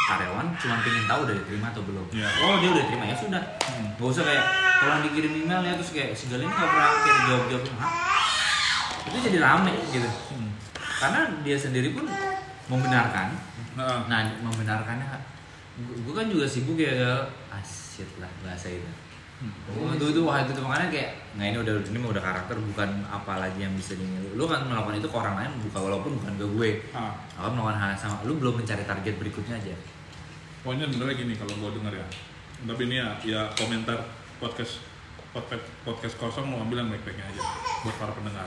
karyawan 0.05 0.53
cuma 0.53 0.85
pengen 0.85 1.05
tahu 1.09 1.21
udah 1.23 1.37
diterima 1.39 1.67
atau 1.71 1.83
belum. 1.87 2.03
Iya. 2.11 2.29
Oh 2.43 2.55
dia 2.59 2.69
udah 2.69 2.83
diterima 2.83 3.05
ya 3.07 3.15
sudah. 3.15 3.43
Hmm. 3.63 3.89
Gak 3.95 4.09
usah 4.11 4.25
kayak 4.27 4.45
tolong 4.81 5.01
dikirim 5.07 5.33
email 5.39 5.61
ya 5.63 5.73
terus 5.79 5.91
kayak 5.95 6.11
segala 6.13 6.43
ini 6.43 6.51
nggak 6.51 6.67
pernah 6.67 6.91
kayak 6.99 7.19
jawab 7.25 7.45
jawab. 7.47 7.63
Hah? 7.79 7.93
Itu 9.07 9.17
jadi 9.23 9.39
rame 9.39 9.73
gitu. 9.89 10.09
Hmm. 10.35 10.51
Karena 10.99 11.21
dia 11.41 11.57
sendiri 11.57 11.95
pun 11.95 12.05
membenarkan. 12.67 13.29
Nah, 13.79 14.03
Nah 14.11 14.19
membenarkannya, 14.43 15.07
gue 15.79 16.13
kan 16.13 16.27
juga 16.27 16.45
sibuk 16.45 16.75
ya 16.77 17.23
asyik 17.51 18.11
lah 18.23 18.31
bahasa 18.47 18.71
itu. 18.71 18.91
Oh, 19.73 19.89
itu 19.97 20.13
itu 20.13 20.21
wah 20.21 20.45
itu 20.45 20.53
tuh 20.53 20.61
makanya 20.61 20.93
kayak 20.93 21.11
nah 21.33 21.49
ini 21.49 21.57
udah 21.57 21.73
ini 21.81 21.97
udah 21.97 22.21
karakter 22.21 22.61
bukan 22.61 23.01
apa 23.09 23.41
lagi 23.41 23.65
yang 23.65 23.73
bisa 23.73 23.97
di 23.97 24.05
lu 24.37 24.45
kan 24.45 24.69
melakukan 24.69 25.01
itu 25.01 25.09
ke 25.09 25.17
orang 25.17 25.33
lain 25.41 25.51
bukan 25.65 25.81
walaupun 25.89 26.11
bukan 26.21 26.33
ke 26.37 26.45
gue 26.45 26.71
ah. 26.93 27.17
Aku 27.41 27.57
melakukan 27.57 27.81
hal 27.81 27.91
sama. 27.97 28.21
Lu 28.29 28.37
belum 28.37 28.61
mencari 28.61 28.85
target 28.85 29.17
berikutnya 29.17 29.57
aja. 29.57 29.73
Pokoknya 30.61 30.93
sebenarnya 30.93 31.17
gini 31.25 31.33
kalau 31.41 31.57
gue 31.57 31.71
denger 31.81 31.93
ya. 32.05 32.07
Tapi 32.69 32.83
ini 32.85 32.97
ya, 33.01 33.09
ya 33.25 33.41
komentar 33.57 33.97
podcast 34.37 34.85
podcast 35.33 35.65
podcast 35.89 36.15
kosong 36.21 36.45
mau 36.45 36.61
ambil 36.61 36.85
yang 36.85 36.91
baik-baiknya 36.93 37.25
aja 37.33 37.43
buat 37.81 37.97
para 37.97 38.13
pendengar. 38.13 38.45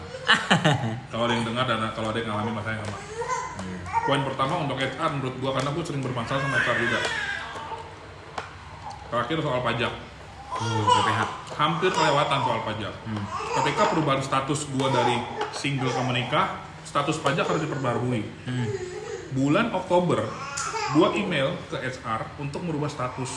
kalau 1.10 1.26
ada 1.26 1.34
yang 1.34 1.46
dengar 1.50 1.66
dan 1.66 1.90
kalau 1.98 2.14
ada 2.14 2.22
yang 2.22 2.30
ngalamin 2.30 2.54
masalah 2.54 2.78
yang 2.78 2.86
sama. 2.86 3.00
Poin 4.04 4.22
pertama 4.22 4.54
untuk 4.62 4.78
HR 4.78 5.10
menurut 5.18 5.36
gua 5.42 5.52
karena 5.58 5.70
gue 5.74 5.84
sering 5.90 6.04
bermasalah 6.06 6.42
sama 6.46 6.62
HR 6.62 6.78
juga. 6.86 7.00
Terakhir 9.14 9.46
soal 9.46 9.62
pajak. 9.62 9.94
PPH. 10.58 11.22
Hampir 11.54 11.94
kelewatan 11.94 12.40
soal 12.42 12.66
pajak. 12.66 12.94
Hmm. 13.06 13.22
Ketika 13.62 13.94
perubahan 13.94 14.26
status 14.26 14.66
gua 14.74 14.90
dari 14.90 15.22
single 15.54 15.94
ke 15.94 16.02
menikah, 16.02 16.66
status 16.82 17.22
pajak 17.22 17.46
harus 17.46 17.62
diperbarui. 17.62 18.26
Hmm. 18.50 18.68
Bulan 19.38 19.70
Oktober, 19.70 20.26
gua 20.98 21.14
email 21.14 21.54
ke 21.70 21.78
HR 21.78 22.42
untuk 22.42 22.66
merubah 22.66 22.90
status. 22.90 23.30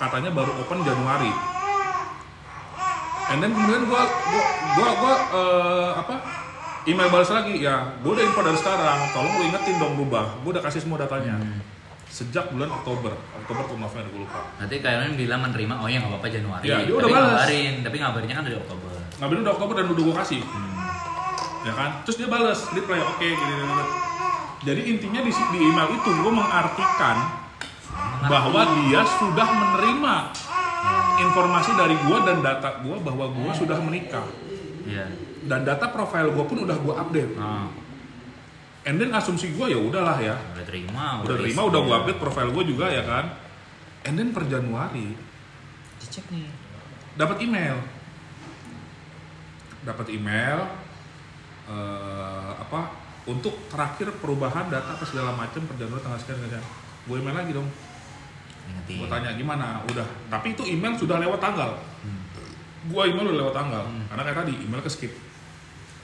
Katanya 0.00 0.32
baru 0.32 0.48
open 0.64 0.80
Januari. 0.80 1.32
And 3.28 3.44
then 3.44 3.52
kemudian 3.52 3.84
gua 3.84 4.08
gua 4.08 4.44
gua, 4.80 4.88
gua 4.96 5.14
eh, 5.28 5.90
apa? 5.92 6.14
Email 6.88 7.12
balas 7.12 7.28
lagi 7.28 7.60
ya, 7.60 8.00
gua 8.00 8.16
udah 8.16 8.24
info 8.24 8.40
dari 8.40 8.56
sekarang. 8.56 9.12
Tolong 9.12 9.34
lu 9.36 9.44
ingetin 9.52 9.76
dong 9.76 9.92
rubah. 9.92 10.40
Gua 10.40 10.56
udah 10.56 10.64
kasih 10.64 10.80
semua 10.80 10.96
datanya. 10.96 11.36
Hmm. 11.36 11.77
Sejak 12.08 12.50
bulan 12.50 12.72
Oktober, 12.72 13.12
Oktober 13.36 13.62
atau 13.62 13.76
November 13.76 14.08
gua 14.08 14.20
lupa. 14.24 14.40
Nanti 14.56 14.74
kalian 14.78 15.14
bilang 15.14 15.40
menerima, 15.44 15.74
oh 15.76 15.86
ya 15.86 16.00
nggak 16.00 16.10
apa-apa 16.10 16.28
Januari. 16.28 16.64
Ya, 16.64 16.76
dia 16.78 16.86
tapi 16.86 16.92
udah 16.94 17.08
balas. 17.08 17.28
ngabarin, 17.28 17.74
tapi 17.80 17.96
ngabarinnya 17.98 18.34
kan 18.34 18.44
dari 18.44 18.56
Oktober. 18.56 18.90
Ngabarin 19.18 19.40
udah 19.42 19.52
Oktober 19.54 19.74
dan 19.76 19.86
udah 19.88 20.02
gua 20.02 20.16
kasih. 20.18 20.40
Hmm. 20.42 20.76
ya 21.58 21.74
kan 21.74 21.90
terus 22.00 22.16
dia 22.16 22.30
balas 22.30 22.70
reply 22.70 23.02
oke 23.02 23.18
gini, 23.18 23.34
gini, 23.34 23.64
gini. 23.66 23.84
jadi 24.62 24.80
intinya 24.88 25.20
di, 25.20 25.32
di 25.34 25.58
email 25.60 25.90
itu 25.90 26.10
gue 26.14 26.32
mengartikan 26.32 27.16
bahwa 28.24 28.62
dia 28.78 29.02
sudah 29.18 29.42
menerima 29.44 30.14
informasi 31.18 31.70
dari 31.74 31.98
gue 31.98 32.18
dan 32.22 32.38
data 32.40 32.78
gue 32.78 32.96
bahwa 32.98 33.26
gue 33.28 33.50
sudah 33.52 33.74
menikah 33.80 34.22
Iya. 34.86 35.10
dan 35.44 35.66
data 35.66 35.90
profile 35.90 36.30
gue 36.30 36.44
pun 36.46 36.62
udah 36.62 36.78
gue 36.78 36.94
update 36.94 37.32
Oh. 37.36 37.66
And 38.86 38.96
then 39.00 39.10
asumsi 39.10 39.50
gue 39.54 39.66
ya 39.72 39.78
udahlah 39.80 40.18
ya. 40.22 40.36
Udah 40.54 40.66
terima 40.66 41.06
udah 41.24 41.36
terima 41.40 41.62
udah 41.66 41.80
gue 41.82 41.94
update 42.04 42.20
profile 42.20 42.50
gue 42.54 42.64
juga 42.68 42.86
ya 42.92 43.02
kan? 43.02 43.34
And 44.06 44.14
then 44.14 44.30
per 44.30 44.46
Januari 44.46 45.16
dicek 45.98 46.24
nih. 46.30 46.46
dapat 47.18 47.42
email. 47.42 47.76
Dapat 49.82 50.06
email 50.14 50.58
eh, 51.66 52.52
apa 52.54 52.80
untuk 53.26 53.68
terakhir 53.68 54.14
perubahan 54.22 54.70
data 54.70 54.94
apa 54.94 55.04
segala 55.04 55.34
macam 55.34 55.66
per 55.66 55.76
Januari 55.76 56.00
tanggal 56.00 56.20
sekian 56.22 56.38
sekian. 56.46 56.64
Gue 57.10 57.16
email 57.18 57.36
lagi 57.36 57.52
dong. 57.52 57.68
Ingetin. 58.68 58.96
Gue 59.02 59.08
tanya 59.10 59.30
gimana? 59.34 59.82
Udah. 59.90 60.06
Tapi 60.30 60.54
itu 60.54 60.62
email 60.68 60.94
sudah 60.94 61.18
lewat 61.18 61.40
tanggal. 61.42 61.72
Hmm. 62.06 62.24
gue 62.88 63.02
email 63.10 63.26
udah 63.34 63.40
lewat 63.42 63.54
tanggal. 63.58 63.84
Hmm. 63.84 64.06
karena 64.06 64.22
kayak 64.22 64.38
tadi 64.46 64.54
email 64.64 64.80
ke 64.80 64.88
skip 64.88 65.12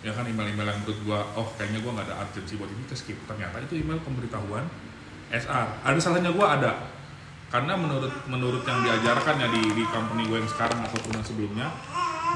ya 0.05 0.13
kan 0.13 0.29
email-email 0.29 0.69
yang 0.69 0.79
menurut 0.85 1.01
gue 1.01 1.21
oh 1.41 1.49
kayaknya 1.57 1.81
gue 1.81 1.89
nggak 1.89 2.07
ada 2.13 2.17
urgency 2.21 2.61
buat 2.61 2.69
ini. 2.69 2.85
Ke 2.85 2.93
skip 2.93 3.17
ternyata 3.25 3.57
itu 3.65 3.81
email 3.81 3.97
pemberitahuan 4.05 4.69
SR 5.33 5.69
ada 5.81 5.99
salahnya 5.99 6.29
gue 6.29 6.47
ada. 6.47 6.93
Karena 7.49 7.73
menurut 7.81 8.13
menurut 8.29 8.63
yang 8.69 8.85
diajarkan 8.85 9.41
ya 9.41 9.49
di 9.49 9.63
di 9.73 9.85
company 9.89 10.29
gue 10.29 10.45
yang 10.45 10.51
sekarang 10.53 10.85
ataupun 10.85 11.17
yang 11.17 11.25
sebelumnya 11.25 11.67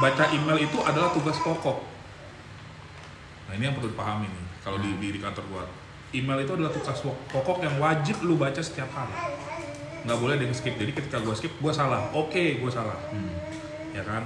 baca 0.00 0.24
email 0.33 0.57
itu 0.57 0.81
adalah 0.81 1.12
tugas 1.12 1.37
pokok. 1.44 1.85
Nah 3.50 3.52
ini 3.52 3.68
yang 3.68 3.76
perlu 3.76 3.92
dipahami 3.92 4.33
nih 4.33 4.44
kalau 4.64 4.81
di, 4.81 4.88
di, 4.96 5.09
di 5.12 5.20
kantor 5.20 5.44
gue 5.44 5.64
email 6.16 6.40
itu 6.40 6.52
adalah 6.57 6.72
tugas 6.72 7.04
pokok 7.04 7.61
yang 7.61 7.76
wajib 7.76 8.16
lu 8.24 8.40
baca 8.40 8.64
setiap 8.64 8.88
hari. 8.96 9.12
Nggak 10.09 10.16
boleh 10.16 10.35
ada 10.40 10.44
yang 10.48 10.57
skip. 10.57 10.72
Jadi 10.81 10.96
ketika 10.96 11.20
gue 11.20 11.37
skip 11.37 11.52
gue 11.52 11.72
salah. 11.76 12.09
Oke 12.16 12.57
gue 12.64 12.70
salah. 12.72 12.96
Hmm. 13.12 13.37
ya 13.92 14.00
kan? 14.09 14.24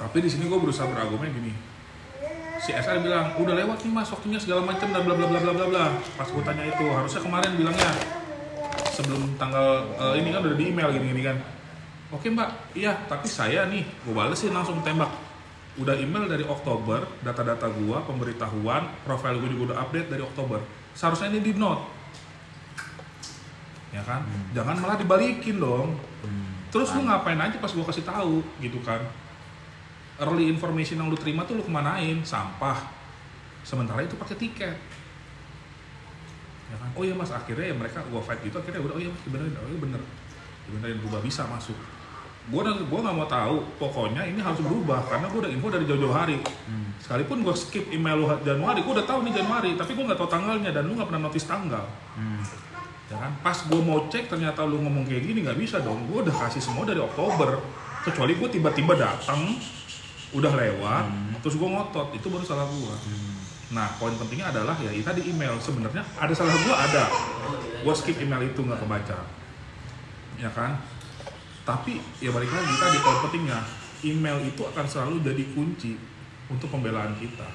Tapi 0.00 0.24
di 0.24 0.32
sini 0.32 0.48
gue 0.48 0.56
berusaha 0.56 0.88
berargumen 0.88 1.28
gini 1.28 1.71
si 2.62 2.70
SR 2.70 3.02
bilang 3.02 3.34
udah 3.42 3.54
lewat 3.58 3.82
nih 3.82 3.90
mas 3.90 4.06
waktunya 4.06 4.38
segala 4.38 4.62
macam 4.62 4.86
dan 4.94 5.02
bla 5.02 5.18
bla 5.18 5.26
bla 5.26 5.38
bla 5.42 5.52
bla 5.52 5.66
bla. 5.66 5.84
Pas 6.14 6.28
gue 6.30 6.42
tanya 6.46 6.62
itu 6.62 6.84
harusnya 6.86 7.18
kemarin 7.18 7.52
bilangnya. 7.58 7.90
Sebelum 8.94 9.34
tanggal 9.34 9.82
eh, 9.98 10.22
ini 10.22 10.30
kan 10.30 10.46
udah 10.46 10.54
di 10.54 10.64
email 10.70 10.88
gini 10.94 11.06
gini 11.10 11.22
kan. 11.26 11.36
Oke 12.14 12.30
mbak. 12.30 12.78
Iya 12.78 12.94
tapi 13.10 13.26
saya 13.26 13.66
nih 13.66 13.82
gue 13.82 14.14
balesin 14.14 14.54
langsung 14.54 14.78
tembak. 14.86 15.10
Udah 15.74 15.98
email 15.98 16.30
dari 16.30 16.46
Oktober 16.46 17.02
data-data 17.24 17.66
gua 17.82 18.04
pemberitahuan 18.04 18.86
profil 19.02 19.42
gue 19.42 19.50
juga 19.58 19.74
udah 19.74 19.78
update 19.82 20.08
dari 20.14 20.22
Oktober. 20.22 20.62
Seharusnya 20.94 21.34
ini 21.34 21.40
di 21.42 21.52
note. 21.58 21.82
Ya 23.90 24.06
kan? 24.06 24.22
Jangan 24.54 24.78
malah 24.78 24.96
dibalikin 25.00 25.58
dong. 25.58 25.98
Hmm. 26.22 26.68
Terus 26.70 26.94
lu 26.94 27.08
ngapain 27.08 27.40
aja 27.40 27.56
pas 27.58 27.72
gua 27.74 27.84
kasih 27.90 28.04
tahu 28.06 28.44
gitu 28.62 28.78
kan? 28.86 29.02
Early 30.22 30.46
information 30.46 31.02
yang 31.02 31.10
lu 31.10 31.18
terima 31.18 31.42
tuh 31.42 31.58
lu 31.58 31.66
kemanain? 31.66 32.22
Sampah. 32.22 32.78
Sementara 33.66 34.06
itu 34.06 34.14
pakai 34.14 34.38
tiket. 34.38 34.78
Ya 36.70 36.76
kan? 36.78 36.88
Oh 36.94 37.02
iya 37.02 37.12
mas, 37.12 37.28
akhirnya 37.34 37.68
ya 37.68 37.76
mereka 37.76 38.00
gua 38.08 38.22
fight 38.22 38.40
gitu, 38.40 38.56
akhirnya 38.56 38.80
udah 38.80 38.94
oh 38.96 39.00
iya 39.02 39.10
mas 39.10 39.22
dibenerin, 39.26 39.52
oh 39.60 39.68
iya 39.68 39.80
bener, 39.82 40.00
dibenerin 40.64 40.96
berubah 41.04 41.20
bisa 41.20 41.44
masuk. 41.44 41.76
Gua 42.48 42.64
gua 42.64 43.00
nggak 43.04 43.16
mau 43.18 43.28
tahu, 43.28 43.56
pokoknya 43.76 44.24
ini 44.24 44.40
harus 44.40 44.58
berubah 44.64 45.04
karena 45.04 45.28
gua 45.28 45.46
udah 45.46 45.52
info 45.52 45.68
dari 45.68 45.84
jauh-jauh 45.84 46.16
hari. 46.16 46.40
Hmm. 46.40 46.96
Sekalipun 46.96 47.44
gua 47.44 47.52
skip 47.52 47.92
email 47.92 48.24
lu 48.24 48.26
Januari, 48.40 48.80
gua 48.82 48.98
udah 48.98 49.06
tahu 49.06 49.20
nih 49.28 49.34
Januari, 49.36 49.70
tapi 49.76 49.92
gua 49.92 50.04
nggak 50.10 50.20
tahu 50.24 50.30
tanggalnya 50.32 50.70
dan 50.72 50.82
lu 50.88 50.96
nggak 50.96 51.08
pernah 51.12 51.22
notice 51.28 51.46
tanggal 51.46 51.84
Hmm. 52.12 52.44
ya 53.08 53.16
kan 53.16 53.32
pas 53.40 53.56
gue 53.56 53.80
mau 53.80 54.08
cek 54.08 54.28
ternyata 54.28 54.64
lu 54.64 54.80
ngomong 54.80 55.04
kayak 55.04 55.24
gini 55.24 55.44
nggak 55.44 55.56
bisa 55.60 55.80
dong 55.80 56.08
gue 56.08 56.24
udah 56.24 56.32
kasih 56.32 56.60
semua 56.64 56.84
dari 56.84 57.00
Oktober 57.00 57.60
kecuali 58.04 58.36
gue 58.36 58.48
tiba-tiba 58.52 58.96
datang 58.96 59.52
udah 60.32 60.52
lewat 60.52 61.04
Hmm. 61.06 61.36
terus 61.40 61.56
gue 61.56 61.68
ngotot. 61.68 62.08
Itu 62.12 62.26
baru 62.28 62.42
salah 62.42 62.64
gue 62.64 62.94
Hmm. 62.94 63.30
nah 63.72 63.88
poin 63.96 64.12
pentingnya 64.12 64.52
adalah 64.52 64.76
ya 64.76 64.92
itu 64.92 65.04
tadi 65.04 65.24
email. 65.26 65.56
Sebenarnya 65.56 66.04
ada 66.16 66.32
salah 66.32 66.52
gue 66.52 66.74
ada. 66.74 67.04
Gue 67.80 67.94
skip 67.94 68.16
email 68.16 68.44
itu 68.44 68.60
nggak 68.60 68.78
kebaca. 68.78 69.18
Ya 70.36 70.50
kan? 70.50 70.76
Tapi 71.62 72.00
ya 72.18 72.30
balik 72.30 72.50
lagi 72.50 72.74
tadi 72.74 72.96
poin 72.98 73.18
pentingnya 73.22 73.58
email 74.02 74.42
itu 74.42 74.62
akan 74.62 74.82
selalu 74.82 75.22
jadi 75.22 75.44
kunci 75.52 75.94
untuk 76.50 76.68
pembelaan 76.68 77.14
kita. 77.16 77.46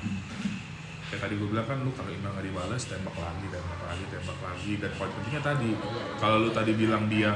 Kayak 1.07 1.21
tadi 1.23 1.33
gue 1.35 1.47
bilang 1.47 1.63
kan 1.63 1.79
lu 1.79 1.91
kalau 1.91 2.11
email 2.11 2.31
nggak 2.31 2.45
dibalas 2.45 2.83
tembak 2.83 3.15
lagi 3.15 3.45
tembak 3.47 3.81
lagi 3.83 4.03
tembak 4.07 4.39
lagi. 4.41 4.71
Dan 4.79 4.91
poin 4.95 5.11
pentingnya 5.11 5.41
tadi 5.41 5.71
kalau 6.17 6.43
lu 6.43 6.49
tadi 6.51 6.71
bilang 6.73 7.07
dia 7.07 7.31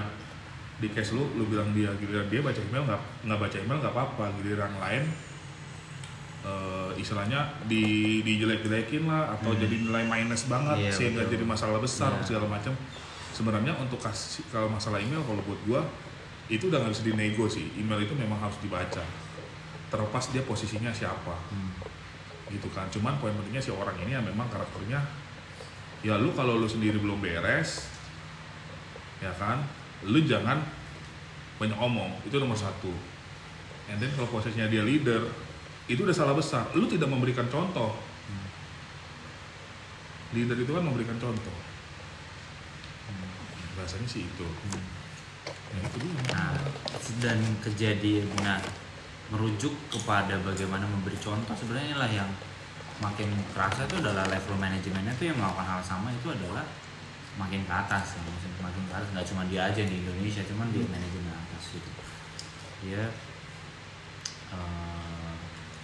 di 0.82 0.90
case 0.90 1.14
lu 1.14 1.24
lu 1.38 1.46
bilang 1.46 1.70
dia 1.72 1.94
giliran 1.96 2.26
dia 2.26 2.42
baca 2.42 2.58
email 2.58 2.84
nggak 2.84 3.02
nggak 3.30 3.40
baca 3.40 3.58
email 3.60 3.78
nggak 3.80 3.94
apa-apa. 3.94 4.26
Giliran 4.40 4.74
lain 4.76 5.04
eh, 6.42 6.92
istilahnya 6.96 7.40
di 7.66 7.84
dijelek-jelekin 8.22 9.06
lah 9.06 9.36
atau 9.36 9.54
Hmm. 9.54 9.62
jadi 9.62 9.76
nilai 9.80 10.04
minus 10.04 10.46
banget 10.46 10.78
Iya, 10.80 10.92
sehingga 10.92 11.22
betul. 11.24 11.34
jadi 11.34 11.44
masalah 11.46 11.78
besar 11.78 12.12
Iya. 12.12 12.26
segala 12.26 12.46
macam 12.48 12.74
sebenarnya 13.32 13.74
untuk 13.78 13.98
kasih 13.98 14.44
kalau 14.50 14.68
masalah 14.68 14.98
email 14.98 15.22
kalau 15.22 15.40
buat 15.42 15.62
gua 15.64 15.82
itu 16.48 16.68
udah 16.68 16.82
nggak 16.82 16.92
bisa 16.92 17.06
dinego 17.06 17.46
sih 17.46 17.70
email 17.76 18.02
itu 18.02 18.12
memang 18.12 18.38
harus 18.38 18.58
dibaca 18.58 19.06
terlepas 19.88 20.24
dia 20.30 20.42
posisinya 20.42 20.90
siapa 20.90 21.36
Hmm. 21.50 21.72
gitu 22.50 22.68
kan 22.70 22.90
cuman 22.90 23.16
poin 23.18 23.32
pentingnya 23.32 23.62
si 23.62 23.70
orang 23.70 23.96
ini 23.98 24.12
ya 24.12 24.20
memang 24.20 24.50
karakternya 24.50 25.00
ya 26.02 26.18
lu 26.18 26.34
kalau 26.34 26.58
lu 26.58 26.66
sendiri 26.66 26.98
belum 26.98 27.18
beres 27.18 27.88
ya 29.22 29.32
kan 29.32 29.62
lu 30.04 30.18
jangan 30.22 30.58
banyak 31.56 31.78
omong 31.78 32.18
itu 32.26 32.36
nomor 32.36 32.58
satu 32.58 32.90
and 33.88 34.02
then 34.02 34.10
kalau 34.12 34.28
posisinya 34.28 34.66
dia 34.66 34.82
leader 34.82 35.22
itu 35.92 36.02
udah 36.08 36.16
salah 36.16 36.36
besar. 36.36 36.72
Lu 36.72 36.88
tidak 36.88 37.12
memberikan 37.12 37.46
contoh. 37.52 37.92
Hmm. 38.32 38.48
leader 40.32 40.56
itu 40.56 40.72
kan 40.72 40.84
memberikan 40.88 41.20
contoh. 41.20 41.58
Bahasanya 43.76 44.08
sih 44.08 44.24
itu. 44.24 44.48
Hmm. 44.48 44.84
ya 45.76 45.80
itu 45.84 46.08
Nah, 46.32 46.56
dan 47.20 47.40
kejadian 47.60 48.28
nah 48.40 48.62
merujuk 49.32 49.72
kepada 49.88 50.36
bagaimana 50.44 50.84
memberi 50.84 51.16
contoh 51.16 51.56
sebenarnya 51.56 51.96
lah 51.96 52.12
yang 52.12 52.28
makin 53.00 53.32
kerasa 53.56 53.88
itu 53.88 53.96
adalah 54.04 54.28
level 54.28 54.60
manajemennya 54.60 55.16
tuh 55.16 55.32
yang 55.32 55.40
melakukan 55.40 55.66
hal 55.66 55.82
sama 55.82 56.12
itu 56.12 56.28
adalah 56.30 56.68
makin 57.40 57.64
ke 57.64 57.74
atas 57.74 58.20
ya, 58.20 58.22
makin 58.60 58.84
ke 58.86 58.94
atas. 58.94 59.08
Nggak 59.16 59.28
cuma 59.32 59.44
dia 59.48 59.72
aja 59.72 59.82
di 59.82 59.96
Indonesia 60.04 60.44
cuman 60.46 60.68
di 60.70 60.84
manajemen 60.86 61.32
atas 61.32 61.64
gitu. 61.74 61.90
Dia 62.86 63.04
eh, 64.52 65.01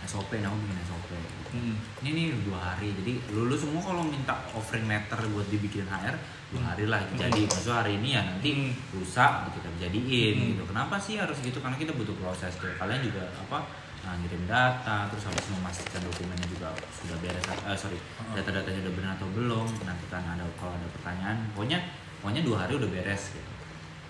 SOP 0.08 0.32
nah 0.40 0.48
aku 0.48 0.58
bikin 0.64 0.80
SOP 0.84 1.08
gitu. 1.12 1.36
Hmm. 1.48 1.76
ini 2.02 2.10
nih 2.12 2.26
dua 2.44 2.60
hari 2.60 2.96
jadi 2.96 3.12
lu, 3.32 3.46
lu 3.46 3.56
semua 3.56 3.80
kalau 3.82 4.04
minta 4.04 4.34
offering 4.52 4.88
letter 4.88 5.20
buat 5.30 5.48
dibikin 5.48 5.84
HR 5.84 6.16
dua 6.48 6.64
hari 6.64 6.88
lah 6.88 7.04
jadi 7.14 7.42
maksudnya 7.44 7.78
hari 7.78 8.00
ini 8.00 8.10
ya 8.16 8.22
nanti 8.24 8.50
Hmm. 8.56 8.72
rusak 8.96 9.32
kita 9.52 9.68
jadiin 9.78 10.36
Hmm. 10.38 10.48
gitu 10.54 10.64
kenapa 10.66 10.96
sih 10.98 11.16
harus 11.16 11.36
gitu 11.40 11.60
karena 11.60 11.76
kita 11.76 11.92
butuh 11.92 12.16
proses 12.16 12.52
gitu 12.54 12.72
kalian 12.74 13.02
juga 13.02 13.28
apa 13.38 13.60
nah, 14.02 14.16
ngirim 14.18 14.44
data 14.48 15.08
terus 15.08 15.24
harus 15.24 15.46
memastikan 15.52 16.00
dokumennya 16.02 16.48
juga 16.48 16.72
sudah 16.90 17.18
beres 17.20 17.44
eh, 17.44 17.76
sorry 17.76 18.00
Hmm. 18.00 18.32
data-datanya 18.34 18.80
udah 18.82 18.94
benar 18.96 19.12
atau 19.16 19.28
belum 19.30 19.68
nanti 19.84 20.06
kan 20.08 20.24
ada 20.24 20.48
kalau 20.56 20.72
ada 20.72 20.88
pertanyaan 20.90 21.38
pokoknya 21.52 21.80
pokoknya 22.20 22.42
dua 22.42 22.58
hari 22.64 22.74
udah 22.76 22.88
beres 22.88 23.36
gitu 23.36 23.52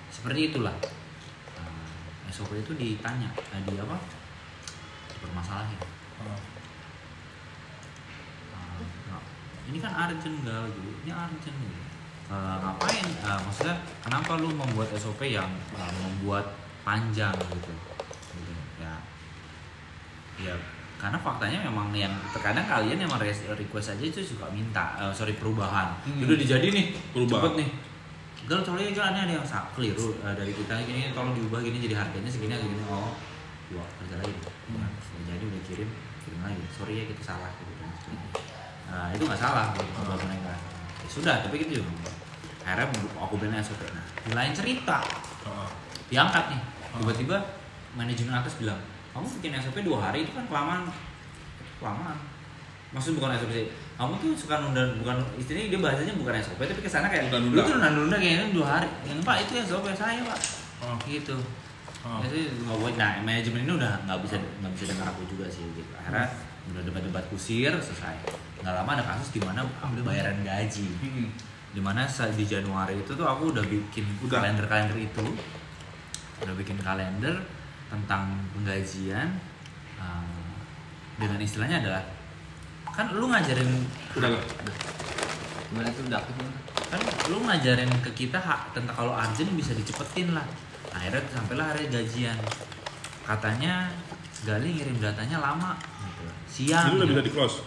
seperti 0.10 0.50
itulah 0.50 0.74
Nah, 1.58 2.30
SOP 2.30 2.54
itu 2.56 2.74
ditanya 2.74 3.30
eh, 3.34 3.62
di 3.64 3.74
apa 3.76 3.98
permasalahan 5.32 5.68
Ah. 6.18 6.34
Uh, 8.58 8.82
nah, 9.12 9.22
ini 9.70 9.78
kan 9.78 9.92
urgent 9.94 10.38
gal 10.42 10.66
gitu. 10.74 10.90
Ini 11.06 11.12
urgent 11.14 11.58
gitu 11.62 11.82
Uh, 12.28 12.60
ngapain? 12.60 13.08
Uh, 13.24 13.40
maksudnya 13.40 13.76
kenapa 14.04 14.36
lu 14.36 14.52
membuat 14.52 14.92
SOP 15.00 15.24
yang 15.32 15.48
uh, 15.72 15.94
membuat 16.04 16.60
panjang 16.84 17.32
gitu? 17.32 17.72
Gitu 18.36 18.52
ya. 18.84 19.00
Ya 20.36 20.52
karena 20.98 21.14
faktanya 21.22 21.62
memang 21.62 21.94
yang 21.94 22.10
terkadang 22.34 22.66
kalian 22.66 22.98
res- 23.22 23.46
request 23.46 23.94
aja 23.94 24.02
itu 24.04 24.20
suka 24.20 24.50
minta 24.50 24.98
uh, 24.98 25.14
sorry 25.14 25.38
perubahan. 25.38 25.94
Hmm. 26.04 26.26
udah 26.26 26.36
dijadi 26.36 26.68
nih 26.74 26.86
Perubahan. 27.14 27.38
cepet 27.38 27.54
nih. 27.64 27.70
Gal 28.50 28.60
coba 28.66 28.78
ini 28.82 28.92
ada 28.98 29.32
yang 29.38 29.46
sak 29.46 29.72
keliru 29.78 30.18
uh, 30.26 30.34
dari 30.34 30.52
kita 30.52 30.74
gini 30.84 31.14
tolong 31.14 31.38
diubah 31.38 31.62
gini 31.62 31.78
jadi 31.80 31.96
harganya 32.02 32.28
segini 32.28 32.58
segini. 32.58 32.82
Oh 32.90 33.14
dua 33.70 33.86
kerja 34.04 34.20
lagi. 34.20 34.34
Hmm. 34.74 34.90
Jadi 35.28 35.44
udah 35.44 35.62
kirim 35.68 35.90
kirim 36.24 36.40
lagi. 36.42 36.64
Sorry 36.72 36.94
ya 37.00 37.04
kita 37.12 37.24
salah 37.24 37.52
gitu 37.60 37.72
sebagainya. 37.76 38.30
nah 38.88 39.12
itu 39.12 39.24
nggak 39.28 39.36
salah 39.36 39.76
gitu, 39.76 39.84
buat 40.08 40.22
mereka. 40.24 40.56
Ya 41.04 41.08
sudah 41.12 41.36
tapi 41.44 41.60
gitu 41.60 41.84
akhirnya 42.68 42.88
aku 43.16 43.40
bilang 43.40 43.60
SOP 43.64 43.80
nah 43.96 44.04
di 44.28 44.32
lain 44.36 44.52
cerita. 44.52 45.00
Ah. 45.48 45.68
diangkat 46.08 46.56
nih. 46.56 46.62
Tiba-tiba 47.00 47.38
manajemen 47.96 48.36
atas 48.36 48.56
bilang 48.60 48.80
kamu 49.16 49.28
bikin 49.40 49.52
SOP 49.60 49.78
dua 49.84 50.00
hari 50.12 50.24
itu 50.28 50.32
kan 50.36 50.48
kelamaan. 50.48 50.88
Kelamaan. 51.80 52.18
Maksud 52.96 53.20
bukan 53.20 53.36
SOP 53.36 53.52
sih. 53.52 53.68
Kamu 54.00 54.14
tuh 54.20 54.32
suka 54.36 54.64
nunda 54.64 54.84
bukan 55.04 55.20
istilahnya 55.36 55.68
dia 55.74 55.80
bahasanya 55.84 56.14
bukan 56.16 56.34
SOP 56.40 56.60
tapi 56.64 56.80
ke 56.80 56.88
sana 56.92 57.08
kayak 57.12 57.28
Nunda-nunda. 57.28 57.56
lu 57.56 57.62
tuh 57.64 57.74
nunda-nunda 57.80 58.16
kayaknya 58.20 58.46
dua 58.56 58.68
hari. 58.80 58.88
Yang 59.04 59.20
pak 59.24 59.38
itu 59.44 59.52
SOP 59.68 59.86
saya 59.96 60.20
pak. 60.24 60.40
Ah. 60.84 60.96
gitu 61.04 61.36
Ah. 62.08 62.24
Jadi 62.24 62.48
nggak 62.64 62.78
boleh. 62.80 62.96
Nah 62.96 63.20
manajemen 63.20 63.68
ini 63.68 63.74
udah 63.76 63.94
nggak 64.08 64.20
bisa 64.24 64.36
nggak 64.40 64.72
bisa 64.72 64.84
dengar 64.88 65.12
aku 65.12 65.28
juga 65.28 65.44
sih 65.52 65.68
gitu. 65.76 65.92
Akhirnya 65.92 66.24
udah 66.68 66.82
debat-debat 66.84 67.26
kusir 67.28 67.72
selesai. 67.76 68.16
nggak 68.58 68.74
lama 68.74 68.92
ada 68.96 69.06
kasus 69.06 69.30
di 69.32 69.40
mana 69.40 69.62
bayaran 70.02 70.42
gaji 70.42 70.90
Mm-mm. 71.00 71.30
di 71.72 71.80
mana 71.80 72.04
sa- 72.04 72.28
di 72.28 72.42
Januari 72.44 72.98
itu 72.98 73.14
tuh 73.14 73.22
aku 73.24 73.54
udah 73.54 73.62
bikin 73.64 74.02
Udah. 74.20 74.42
kalender-kalender 74.42 74.98
itu 74.98 75.24
udah 76.42 76.54
bikin 76.58 76.76
kalender 76.82 77.38
tentang 77.88 78.34
penggajian 78.52 79.30
uh, 79.96 80.52
dengan 81.16 81.38
istilahnya 81.38 81.86
adalah 81.86 82.04
kan 82.90 83.14
lu 83.14 83.30
ngajarin 83.30 83.70
udah 84.18 84.28
gak? 84.36 84.44
Gimana 85.70 85.88
tuh 85.94 86.04
udah 86.10 86.18
aktif 86.18 86.36
kan 86.88 87.00
lu 87.30 87.38
ngajarin 87.46 87.92
ke 88.02 88.12
kita 88.18 88.40
hak 88.42 88.74
tentang 88.74 88.96
kalau 88.98 89.14
urgent 89.14 89.54
bisa 89.54 89.72
dicepetin 89.78 90.34
lah 90.34 90.44
akhirnya 90.92 91.22
sampailah 91.30 91.66
hari 91.72 91.88
gajian 91.88 92.38
katanya 93.24 93.92
Gali 94.38 94.70
ngirim 94.70 95.02
datanya 95.02 95.42
lama 95.42 95.74
gitu. 95.82 96.24
siang 96.46 96.94
Ini 96.94 96.96
udah 96.96 97.04
gitu. 97.04 97.14
bisa 97.18 97.24
di 97.26 97.34
close. 97.34 97.58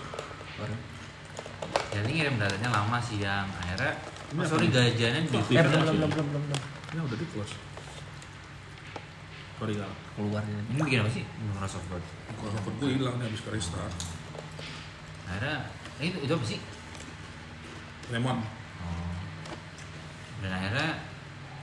Gali 1.91 2.11
ngirim 2.15 2.39
datanya 2.39 2.69
lama 2.71 2.97
siang 3.03 3.51
akhirnya 3.51 3.93
oh, 4.33 4.47
sorry 4.47 4.71
gajiannya 4.71 5.21
di 5.27 5.35
Oh, 5.35 5.43
Eh, 5.43 5.51
Iya, 5.51 5.63
belum, 5.67 5.83
belum, 5.83 6.11
belum, 6.15 6.27
belum, 6.31 6.43
belum. 6.47 6.61
Ini 6.95 7.01
udah 7.03 7.19
di 7.19 7.27
close. 7.29 7.55
Sorry 9.59 9.75
gal. 9.77 9.93
Keluar 10.15 10.41
ya. 10.41 10.57
ini 10.63 10.79
bikin 10.79 11.03
apa 11.03 11.11
sih 11.11 11.25
Microsoft 11.43 11.85
Word 11.91 12.05
Kalau 12.33 12.51
handphone 12.55 12.77
gue 12.79 12.89
hilang 12.97 13.15
nih 13.19 13.27
habis 13.29 13.43
ke 13.43 13.51
restart. 13.51 13.95
akhirnya 15.27 15.57
eh, 15.99 16.05
itu 16.07 16.19
itu 16.23 16.33
apa 16.33 16.47
sih 16.47 16.59
Lemon. 18.09 18.39
Oh. 18.81 19.15
Dan 20.41 20.51
akhirnya 20.51 20.89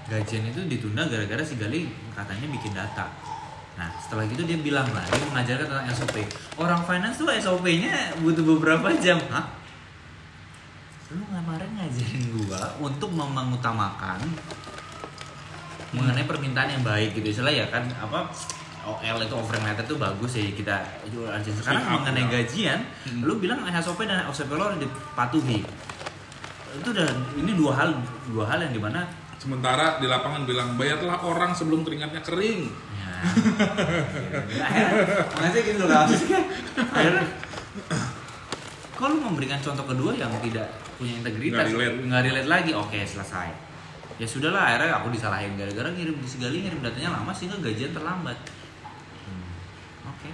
gajian 0.07 0.43
itu 0.47 0.59
ditunda 0.71 1.03
gara-gara 1.07 1.43
si 1.43 1.59
Gali 1.59 1.91
katanya 2.15 2.47
bikin 2.47 2.71
data. 2.71 3.11
Nah 3.77 3.91
setelah 4.01 4.25
gitu 4.25 4.47
dia 4.47 4.57
bilang 4.57 4.87
lah, 4.89 5.03
dia 5.05 5.21
mengajarkan 5.29 5.67
tentang 5.67 5.87
SOP. 5.93 6.15
Orang 6.57 6.81
finance 6.87 7.19
tuh 7.21 7.29
SOP-nya 7.29 8.15
butuh 8.23 8.43
beberapa 8.57 8.89
jam. 8.97 9.19
Hah? 9.29 9.45
Lu 11.13 11.23
kemarin 11.27 11.69
ngajarin 11.77 12.23
gua 12.35 12.63
untuk 12.83 13.11
mengutamakan 13.13 14.19
mengenai 15.95 16.25
permintaan 16.27 16.79
yang 16.79 16.83
baik 16.83 17.15
gitu. 17.15 17.39
Istilah 17.39 17.53
ya 17.53 17.65
kan 17.71 17.87
apa 17.95 18.27
OL 18.87 19.19
itu 19.19 19.35
offering 19.35 19.67
letter 19.67 19.83
tuh 19.83 19.99
bagus 19.99 20.39
ya 20.39 20.47
kita 20.51 20.75
aja. 21.31 21.49
Sekarang 21.51 21.83
up, 21.83 21.93
mengenai 22.01 22.23
ya. 22.23 22.31
gajian, 22.39 22.79
Hmm. 23.03 23.21
lu 23.27 23.39
bilang 23.39 23.63
SOP 23.83 24.07
dan 24.07 24.23
SOP 24.31 24.55
lo 24.55 24.71
harus 24.71 24.79
dipatuhi. 24.79 25.59
Itu 26.79 26.89
udah 26.95 27.07
ini 27.39 27.51
dua 27.55 27.71
hal 27.75 27.89
dua 28.31 28.47
hal 28.47 28.63
yang 28.63 28.73
di 28.75 28.79
mana 28.79 29.03
Sementara 29.37 29.97
di 29.97 30.05
lapangan 30.05 30.43
bilang 30.43 30.75
bayarlah 30.75 31.21
orang 31.21 31.53
sebelum 31.53 31.81
keringatnya 31.81 32.21
kering. 32.21 32.67
ya, 32.67 34.65
akhirnya 35.33 35.61
gitu 35.63 35.83
loh 35.83 36.05
akhirnya 36.77 37.23
lu 38.99 39.17
memberikan 39.19 39.57
contoh 39.57 39.85
kedua 39.85 40.13
yang 40.13 40.29
tidak 40.39 40.69
punya 40.97 41.17
integritas 41.17 41.65
Nggak 41.65 41.73
relate. 41.73 41.97
nggak 42.03 42.21
relate 42.23 42.45
lagi 42.47 42.71
oke 42.73 42.93
selesai 42.99 43.49
ya 44.17 44.25
sudahlah 44.25 44.61
akhirnya 44.63 44.97
aku 44.97 45.09
disalahin 45.09 45.53
gara-gara 45.53 45.89
ngirim 45.89 46.13
di 46.13 46.25
segali 46.25 46.61
ngirim 46.61 46.81
datanya 46.81 47.13
lama 47.13 47.29
sehingga 47.31 47.57
gajian 47.57 47.89
terlambat 47.89 48.37
Hmm, 49.23 49.49
oke 50.07 50.29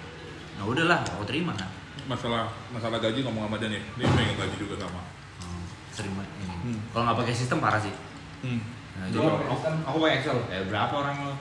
nah 0.53 0.63
udahlah 0.65 0.99
aku 1.01 1.23
terima 1.23 1.51
kan 1.53 1.71
Masalah 2.03 2.51
masalah 2.67 2.99
gaji 2.99 3.23
ngomong 3.23 3.47
sama 3.47 3.55
dia 3.55 3.71
nih. 3.71 3.79
Dia 3.95 4.11
pengen 4.11 4.35
gaji 4.35 4.55
juga 4.59 4.75
sama. 4.75 4.99
Hmm, 5.39 5.63
terima 5.93 6.19
ini 6.35 6.51
Hmm. 6.67 6.79
kalau 6.91 7.03
nggak 7.05 7.17
pakai 7.17 7.31
sistem 7.33 7.59
parah 7.59 7.79
sih 7.79 7.95
Hmm. 8.43 8.59
Nah, 8.93 9.05
jadi 9.07 9.25
pakai 9.25 9.47
sistem? 9.49 9.75
aku 9.83 9.97
pakai 9.99 10.15
Excel 10.17 10.37
eh 10.47 10.63
berapa 10.65 10.93
orang 10.93 11.15
lo 11.23 11.33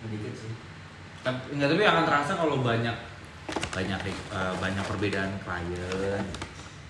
Sedikit 0.00 0.32
sih. 0.36 0.52
tapi 1.20 1.38
nggak 1.52 1.68
tapi 1.70 1.82
akan 1.82 2.04
terasa 2.04 2.32
kalau 2.34 2.56
banyak 2.60 2.96
banyak 3.70 4.00
eh, 4.06 4.52
banyak 4.56 4.84
perbedaan 4.84 5.30
klien 5.40 6.24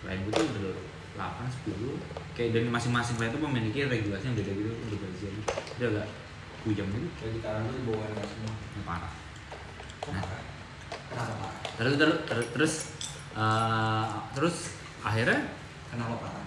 klien 0.01 0.19
gue 0.21 0.33
tuh 0.33 0.45
udah 0.45 0.75
8, 1.14 1.47
10 1.71 2.35
kayak 2.35 2.51
dan 2.53 2.64
masing-masing 2.69 3.14
klien 3.14 3.31
tuh 3.31 3.43
memiliki 3.43 3.87
regulasi 3.87 4.25
yang 4.27 4.37
beda 4.37 4.51
gitu 4.53 4.71
udah 4.71 4.99
gajian 5.01 5.35
udah 5.79 5.88
agak 5.88 6.07
kujam 6.61 6.87
gitu 6.88 7.09
Kayak 7.14 7.33
di 7.33 7.40
kanan 7.40 7.62
tuh 7.64 7.79
dengan 7.79 8.27
semua. 8.27 8.53
parah 8.83 9.12
Nah. 10.05 10.21
parah? 10.21 10.43
Kenapa 11.09 11.33
parah? 11.38 11.61
terus 11.75 11.95
terus 11.97 12.17
terus 12.53 12.75
eh, 13.33 14.07
terus 14.35 14.57
akhirnya 15.01 15.40
Kenapa 15.88 16.14
parah? 16.19 16.43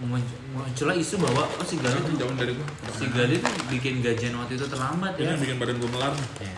Muncul, 0.00 0.38
muncullah 0.50 0.96
isu 0.96 1.20
bahwa 1.20 1.44
oh 1.44 1.62
si 1.62 1.76
Gali 1.76 1.98
tuh 2.00 2.16
jauh 2.16 2.32
dari 2.32 2.52
gua. 2.54 2.66
si 2.90 3.04
Gali 3.06 3.36
tuh 3.38 3.52
bikin 3.68 4.00
gajian 4.00 4.34
waktu 4.34 4.56
itu 4.56 4.66
terlambat 4.66 5.12
Ini 5.14 5.22
ya 5.22 5.30
yang 5.30 5.40
bikin 5.40 5.56
badan 5.58 5.76
gua 5.78 5.90
melar. 5.90 6.12
Ya. 6.40 6.54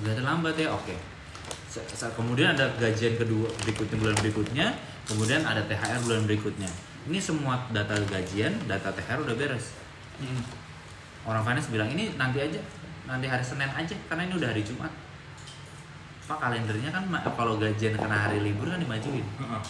Udah 0.00 0.12
terlambat 0.14 0.54
ya, 0.54 0.68
oke. 0.70 0.94
Sa- 1.68 2.14
Kemudian 2.14 2.54
ada 2.54 2.70
gajian 2.76 3.18
kedua 3.18 3.50
berikutnya 3.60 3.96
bulan 3.98 4.16
berikutnya, 4.16 4.66
kemudian 5.04 5.42
ada 5.42 5.60
THR 5.60 5.98
bulan 6.02 6.22
berikutnya. 6.22 6.70
Ini 7.04 7.18
semua 7.18 7.66
data 7.68 7.98
gajian, 8.00 8.54
data 8.64 8.88
THR 8.88 9.18
udah 9.20 9.34
beres. 9.34 9.74
Hmm. 10.22 10.40
Orang 11.26 11.42
finance 11.42 11.68
bilang 11.68 11.90
ini 11.90 12.14
nanti 12.14 12.38
aja, 12.38 12.60
nanti 13.04 13.26
hari 13.26 13.42
Senin 13.42 13.68
aja, 13.68 13.96
karena 14.06 14.24
ini 14.24 14.34
udah 14.36 14.48
hari 14.48 14.62
Jumat. 14.62 14.92
Pak 16.24 16.38
kalendernya 16.40 16.88
kan 16.88 17.04
kalau 17.34 17.58
gajian 17.58 17.92
kena 17.92 18.16
hari 18.24 18.40
libur 18.40 18.64
kan 18.64 18.80
dimajuin. 18.80 19.20
Heeh. 19.20 19.62